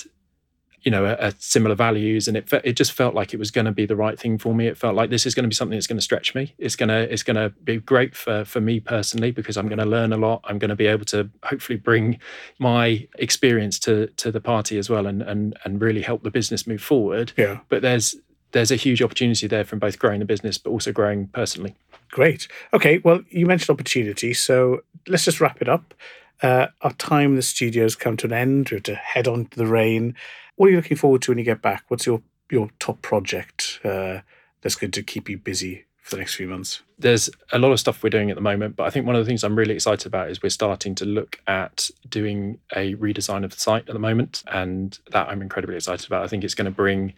you 0.82 0.90
know, 0.90 1.05
a, 1.05 1.12
a 1.14 1.32
similar 1.38 1.74
values, 1.74 2.26
and 2.26 2.36
it 2.36 2.49
fe- 2.49 2.61
it 2.64 2.72
just 2.72 2.93
felt 2.93 3.14
like 3.14 3.32
it 3.32 3.38
was 3.38 3.51
going 3.51 3.64
to 3.64 3.72
be 3.72 3.86
the 3.86 3.97
right 3.97 4.18
thing 4.18 4.36
for 4.36 4.55
me. 4.55 4.66
It 4.66 4.76
felt 4.76 4.97
like 4.97 5.11
this 5.11 5.26
is 5.26 5.34
going 5.34 5.45
to 5.45 5.49
be 5.49 5.55
something 5.55 5.76
that's 5.76 5.86
going 5.86 5.99
to 5.99 6.03
stretch 6.03 6.34
me. 6.34 6.55
It's 6.59 6.76
gonna 6.76 7.01
it's 7.01 7.22
going 7.22 7.36
to 7.36 7.51
be 7.62 7.78
great 7.78 8.16
for 8.16 8.45
for 8.45 8.61
me 8.61 8.80
personally 8.80 9.30
because 9.30 9.57
I'm 9.57 9.68
going 9.68 9.78
to 9.78 9.86
learn 9.86 10.12
a 10.12 10.16
lot. 10.16 10.40
I'm 10.45 10.59
going 10.59 10.70
to 10.70 10.76
be 10.76 10.86
able 10.86 11.05
to 11.07 11.30
hopefully 11.45 11.78
bring 11.78 12.18
my 12.59 13.07
experience 13.18 13.78
to 13.80 14.09
to 14.09 14.32
the 14.32 14.40
party 14.40 14.76
as 14.78 14.90
well, 14.90 15.07
and 15.07 15.22
and 15.22 15.57
and 15.64 15.80
really 15.80 16.03
help 16.03 16.24
the 16.24 16.30
business 16.30 16.66
move 16.66 16.82
forward. 16.82 17.32
Yeah. 17.36 17.61
But 17.68 17.82
there's 17.82 18.16
there's 18.53 18.71
a 18.71 18.77
huge 18.77 19.03
opportunity 19.03 19.47
there 19.47 19.65
from 19.65 19.79
both 19.79 19.99
growing 19.99 20.21
the 20.21 20.25
business 20.25 20.59
but 20.59 20.71
also 20.71 20.93
growing 20.93 21.29
personally. 21.29 21.75
Great. 22.11 22.49
Okay. 22.73 22.99
Well, 22.99 23.23
you 23.31 23.47
mentioned 23.47 23.75
opportunity, 23.75 24.35
so 24.35 24.83
let's 25.09 25.25
just 25.25 25.41
wrap 25.41 25.63
it 25.63 25.69
up. 25.69 25.95
Uh, 26.43 26.67
our 26.83 26.93
time 26.95 27.31
in 27.31 27.37
the 27.37 27.43
studios 27.43 27.97
come 27.97 28.17
to 28.19 28.27
an 28.27 28.33
end. 28.33 28.71
We 28.71 28.77
have 28.77 28.83
to 28.85 28.95
head 28.95 29.29
on 29.29 29.47
to 29.47 29.59
the 29.59 29.67
rain. 29.67 30.15
What 30.57 30.67
are 30.67 30.71
you 30.71 30.77
looking 30.77 30.97
forward 30.97 31.23
to 31.23 31.31
when 31.31 31.39
you 31.39 31.45
get 31.45 31.63
back? 31.63 31.85
What's 31.89 32.07
your 32.07 32.23
your 32.51 32.69
top 32.79 33.01
project 33.01 33.81
uh, 33.85 34.21
that's 34.61 34.75
going 34.75 34.91
to 34.91 35.03
keep 35.03 35.29
you 35.29 35.39
busy 35.39 35.87
for 36.03 36.17
the 36.17 36.19
next 36.19 36.35
few 36.35 36.47
months? 36.47 36.83
there's 37.03 37.29
a 37.53 37.59
lot 37.59 37.73
of 37.73 37.81
stuff 37.81 38.03
we're 38.03 38.11
doing 38.11 38.31
at 38.31 38.37
the 38.37 38.43
moment, 38.43 38.77
but 38.77 38.85
I 38.85 38.91
think 38.91 39.07
one 39.07 39.17
of 39.17 39.25
the 39.25 39.29
things 39.29 39.45
I'm 39.45 39.57
really 39.57 39.75
excited 39.75 40.07
about 40.07 40.31
is 40.31 40.43
we're 40.43 40.51
starting 40.51 40.95
to 40.97 41.05
look 41.05 41.39
at 41.47 41.91
doing 42.09 42.59
a 42.75 42.95
redesign 42.95 43.45
of 43.45 43.51
the 43.51 43.61
site 43.61 43.89
at 43.89 43.93
the 43.93 43.99
moment, 43.99 44.43
and 44.51 44.99
that 45.11 45.29
I'm 45.29 45.43
incredibly 45.43 45.77
excited 45.77 46.07
about. 46.07 46.23
I 46.23 46.29
think 46.29 46.45
it's 46.45 46.55
going 46.55 46.67
to 46.67 46.71
bring 46.71 47.15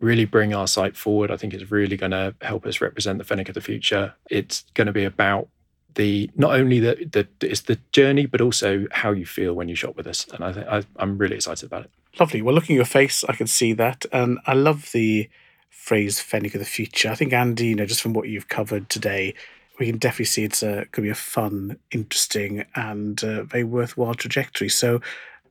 really 0.00 0.24
bring 0.24 0.54
our 0.54 0.66
site 0.66 0.96
forward. 0.96 1.30
I 1.30 1.36
think 1.36 1.54
it's 1.54 1.70
really 1.70 1.96
going 1.96 2.12
to 2.12 2.34
help 2.40 2.66
us 2.66 2.80
represent 2.80 3.18
the 3.18 3.24
Fenwick 3.24 3.48
of 3.48 3.54
the 3.54 3.60
future. 3.60 4.14
It's 4.30 4.64
going 4.74 4.86
to 4.86 4.92
be 4.92 5.04
about 5.04 5.48
the 5.94 6.30
not 6.36 6.54
only 6.54 6.80
the, 6.80 7.08
the 7.10 7.46
it's 7.46 7.62
the 7.62 7.78
journey, 7.92 8.26
but 8.26 8.40
also 8.40 8.86
how 8.92 9.12
you 9.12 9.26
feel 9.26 9.54
when 9.54 9.68
you 9.68 9.74
shop 9.74 9.96
with 9.96 10.06
us, 10.06 10.26
and 10.32 10.44
I 10.44 10.52
think 10.52 10.66
I, 10.68 10.82
I'm 10.96 11.18
really 11.18 11.36
excited 11.36 11.66
about 11.66 11.84
it. 11.84 11.90
Lovely. 12.18 12.42
Well, 12.42 12.54
looking 12.54 12.76
at 12.76 12.78
your 12.78 12.84
face, 12.84 13.24
I 13.28 13.34
can 13.34 13.46
see 13.46 13.72
that, 13.74 14.06
and 14.12 14.38
I 14.46 14.54
love 14.54 14.90
the 14.92 15.28
phrase 15.68 16.20
"Fenwick 16.20 16.54
of 16.54 16.60
the 16.60 16.64
future." 16.66 17.10
I 17.10 17.14
think 17.14 17.32
Andy, 17.32 17.68
you 17.68 17.74
know, 17.74 17.86
just 17.86 18.02
from 18.02 18.12
what 18.12 18.28
you've 18.28 18.48
covered 18.48 18.88
today, 18.88 19.34
we 19.78 19.86
can 19.86 19.98
definitely 19.98 20.26
see 20.26 20.44
it's 20.44 20.62
a 20.62 20.86
could 20.92 21.02
be 21.02 21.10
a 21.10 21.14
fun, 21.14 21.76
interesting, 21.90 22.64
and 22.74 23.22
uh, 23.24 23.42
very 23.44 23.64
worthwhile 23.64 24.14
trajectory. 24.14 24.68
So, 24.68 25.00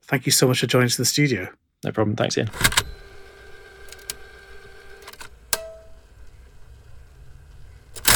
thank 0.03 0.25
you 0.25 0.31
so 0.31 0.47
much 0.47 0.61
for 0.61 0.67
joining 0.67 0.85
us 0.85 0.97
in 0.97 1.01
the 1.01 1.07
studio. 1.07 1.49
No 1.83 1.91
problem. 1.91 2.15
Thanks, 2.15 2.37
Ian. 2.37 2.49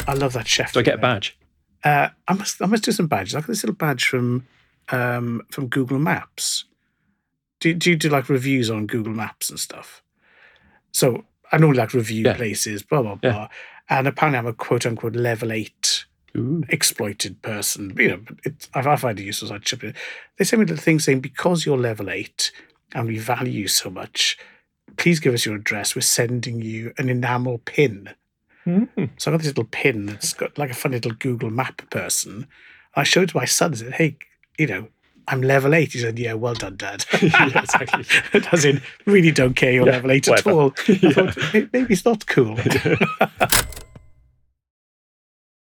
I 0.08 0.14
love 0.14 0.34
that 0.34 0.48
chef. 0.48 0.74
Do 0.74 0.80
I 0.80 0.84
get 0.84 0.96
a 0.96 0.98
badge? 1.00 1.38
Uh, 1.84 2.10
I 2.28 2.34
must 2.34 2.62
I 2.62 2.66
must 2.66 2.84
do 2.84 2.92
some 2.92 3.08
badges. 3.08 3.36
I 3.36 3.40
got 3.42 3.48
this 3.48 3.64
little 3.64 3.76
badge 3.76 4.06
from 4.06 4.46
um, 4.90 5.42
from 5.52 5.68
Google 5.68 6.00
Maps. 6.00 6.66
Do, 7.60 7.74
do 7.74 7.90
you 7.92 7.96
do 7.96 8.10
like 8.10 8.28
reviews 8.30 8.70
on 8.70 8.88
Google 8.88 9.14
Maps 9.14 9.50
and 9.50 9.60
stuff? 9.60 10.04
So 10.92 11.26
I 11.52 11.58
normally 11.58 11.80
like 11.80 11.94
review 11.94 12.26
Yeah. 12.26 12.34
places, 12.36 12.84
blah 12.84 13.02
blah 13.02 13.18
Yeah. 13.24 13.32
blah. 13.32 13.48
And 13.90 14.08
apparently 14.08 14.40
I'm 14.40 14.48
a 14.48 14.54
quote 14.54 14.86
unquote 14.86 15.16
level 15.16 15.52
eight 15.52 16.06
Ooh. 16.38 16.64
exploited 16.70 17.42
person. 17.42 17.94
You 17.98 18.08
know, 18.10 18.22
it, 18.46 18.68
I, 18.74 18.80
I 18.82 18.96
find 18.96 19.20
it 19.20 19.24
useful. 19.24 19.50
So 19.50 19.56
I 19.56 19.60
chip 19.60 19.84
it. 19.84 19.96
They 20.38 20.46
send 20.46 20.60
me 20.62 20.66
a 20.66 20.68
little 20.70 20.84
thing 20.84 21.00
saying 21.00 21.22
because 21.22 21.66
you're 21.66 21.78
level 21.78 22.10
eight 22.10 22.52
and 22.94 23.08
we 23.08 23.18
value 23.18 23.62
you 23.62 23.68
so 23.68 23.90
much, 23.90 24.38
please 24.98 25.20
give 25.20 25.34
us 25.34 25.46
your 25.46 25.56
address. 25.56 25.96
We're 25.96 26.02
sending 26.02 26.62
you 26.62 26.94
an 26.98 27.10
enamel 27.10 27.60
pin. 27.60 28.10
Mm. 28.66 29.10
So 29.18 29.30
I 29.30 29.34
got 29.34 29.40
this 29.40 29.48
little 29.48 29.66
pin 29.66 30.06
that's 30.08 30.34
got 30.34 30.58
like 30.58 30.70
a 30.72 30.74
funny 30.76 30.96
little 30.96 31.14
Google 31.14 31.50
map 31.50 31.82
person. 31.90 32.48
I 32.96 33.04
showed 33.04 33.24
it 33.24 33.30
to 33.32 33.38
my 33.38 33.46
son 33.46 33.72
and 33.72 33.78
said, 33.78 33.94
Hey, 33.94 34.18
you 34.58 34.68
know, 34.68 34.88
I'm 35.28 35.42
level 35.42 35.74
eight. 35.74 35.94
He 35.94 36.00
said, 36.00 36.18
Yeah, 36.20 36.34
well 36.34 36.54
done, 36.54 36.78
Dad. 36.78 37.06
Yeah, 37.22 37.60
exactly. 37.62 38.06
As 38.52 38.66
in, 38.66 38.82
really 39.06 39.32
don't 39.32 39.56
care 39.56 39.72
you're 39.72 39.86
Yeah, 39.86 39.94
level 39.94 40.12
eight 40.12 40.28
whatever. 40.28 40.50
at 40.50 40.54
all. 40.54 40.74
I 40.88 40.94
Yeah. 41.02 41.10
thought, 41.12 41.38
maybe 41.74 41.94
it's 41.94 42.06
not 42.06 42.26
cool. 42.28 42.58